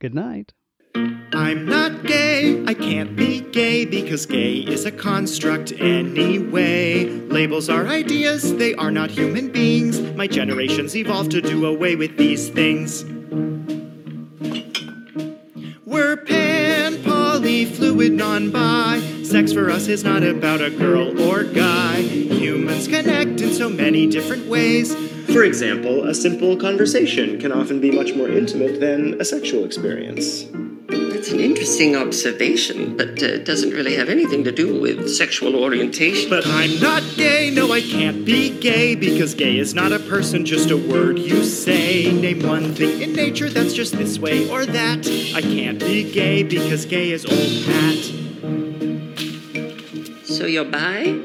Good 0.00 0.14
night. 0.14 0.54
I'm 0.94 1.66
not 1.66 2.04
gay, 2.04 2.64
I 2.64 2.72
can't 2.72 3.14
be 3.14 3.42
gay 3.42 3.84
because 3.84 4.24
gay 4.24 4.54
is 4.54 4.86
a 4.86 4.90
construct 4.90 5.70
anyway. 5.72 7.04
Labels 7.04 7.68
are 7.68 7.86
ideas, 7.88 8.56
they 8.56 8.74
are 8.76 8.90
not 8.90 9.10
human 9.10 9.52
beings. 9.52 10.00
My 10.16 10.26
generation's 10.26 10.96
evolved 10.96 11.32
to 11.32 11.42
do 11.42 11.66
away 11.66 11.94
with 11.94 12.16
these 12.16 12.48
things. 12.48 13.04
Fluid, 17.96 18.12
non 18.12 18.50
bi. 18.50 19.00
Sex 19.22 19.54
for 19.54 19.70
us 19.70 19.88
is 19.88 20.04
not 20.04 20.22
about 20.22 20.60
a 20.60 20.68
girl 20.68 21.18
or 21.18 21.44
guy. 21.44 22.02
Humans 22.02 22.88
connect 22.88 23.40
in 23.40 23.54
so 23.54 23.70
many 23.70 24.06
different 24.06 24.46
ways. 24.48 24.94
For 25.32 25.44
example, 25.44 26.04
a 26.04 26.14
simple 26.14 26.58
conversation 26.58 27.40
can 27.40 27.52
often 27.52 27.80
be 27.80 27.90
much 27.90 28.12
more 28.12 28.28
intimate 28.28 28.80
than 28.80 29.18
a 29.18 29.24
sexual 29.24 29.64
experience. 29.64 30.44
That's 30.88 31.32
an 31.32 31.40
interesting 31.40 31.96
observation, 31.96 32.96
but 32.96 33.20
uh, 33.22 33.38
doesn't 33.38 33.70
really 33.70 33.96
have 33.96 34.08
anything 34.08 34.44
to 34.44 34.52
do 34.52 34.80
with 34.80 35.08
sexual 35.08 35.56
orientation. 35.56 36.30
But 36.30 36.46
I'm 36.46 36.78
not 36.78 37.02
gay, 37.16 37.50
no, 37.50 37.72
I 37.72 37.80
can't 37.80 38.24
be 38.24 38.50
gay, 38.60 38.94
because 38.94 39.34
gay 39.34 39.58
is 39.58 39.74
not 39.74 39.90
a 39.90 39.98
person, 39.98 40.46
just 40.46 40.70
a 40.70 40.76
word 40.76 41.18
you 41.18 41.42
say. 41.42 42.12
Name 42.12 42.46
one 42.46 42.72
thing 42.74 43.02
in 43.02 43.14
nature 43.14 43.50
that's 43.50 43.72
just 43.72 43.94
this 43.96 44.18
way 44.18 44.48
or 44.48 44.64
that. 44.64 45.06
I 45.34 45.42
can't 45.42 45.80
be 45.80 46.10
gay 46.12 46.44
because 46.44 46.86
gay 46.86 47.10
is 47.10 47.26
old 47.26 47.64
hat. 47.66 48.04
So 50.24 50.46
you're 50.46 50.64
bi? 50.64 51.20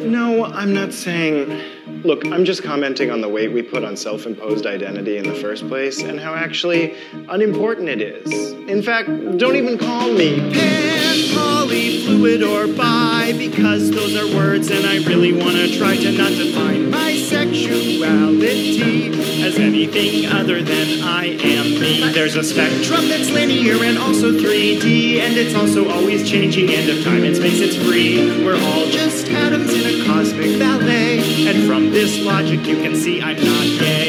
No, 0.00 0.46
I'm 0.46 0.74
not 0.74 0.92
saying. 0.92 1.75
Look, 1.86 2.26
I'm 2.26 2.44
just 2.44 2.64
commenting 2.64 3.10
on 3.12 3.20
the 3.20 3.28
weight 3.28 3.52
we 3.52 3.62
put 3.62 3.84
on 3.84 3.96
self 3.96 4.26
imposed 4.26 4.66
identity 4.66 5.18
in 5.18 5.24
the 5.24 5.34
first 5.34 5.68
place 5.68 6.02
and 6.02 6.18
how 6.18 6.34
actually 6.34 6.96
unimportant 7.28 7.88
it 7.88 8.00
is. 8.00 8.52
In 8.68 8.82
fact, 8.82 9.08
don't 9.38 9.54
even 9.54 9.78
call 9.78 10.12
me 10.12 10.40
Pan 10.52 11.06
poly, 11.32 12.04
fluid, 12.04 12.42
or 12.42 12.66
bi, 12.66 13.34
because 13.38 13.90
those 13.90 14.16
are 14.16 14.26
words 14.36 14.70
and 14.70 14.84
I 14.84 14.96
really 15.08 15.32
want 15.32 15.56
to 15.56 15.78
try 15.78 15.96
to 15.96 16.12
not 16.12 16.30
define 16.30 16.90
my 16.90 17.14
sexuality 17.16 19.12
as 19.42 19.58
anything 19.58 20.26
other 20.26 20.62
than 20.62 21.02
I 21.02 21.26
am 21.26 21.80
me. 21.80 22.12
There's 22.12 22.34
a 22.34 22.42
spectrum 22.42 23.08
that's 23.08 23.30
linear 23.30 23.76
and 23.84 23.96
also 23.98 24.32
3D, 24.32 25.18
and 25.20 25.36
it's 25.36 25.54
also 25.54 25.88
always 25.88 26.28
changing, 26.28 26.70
and 26.70 26.90
of 26.90 27.04
time 27.04 27.22
and 27.24 27.36
space 27.36 27.60
it's 27.60 27.76
free. 27.76 28.44
We're 28.44 28.60
all 28.60 28.86
just 28.86 29.28
atoms 29.28 29.72
in 29.72 30.00
a 30.00 30.04
cosmic 30.04 30.58
ballet, 30.58 31.05
and 31.38 31.66
from 31.66 31.90
this 31.90 32.18
logic 32.24 32.66
you 32.66 32.76
can 32.76 32.96
see 32.96 33.20
I'm 33.20 33.36
not 33.36 33.80
gay. 33.80 34.05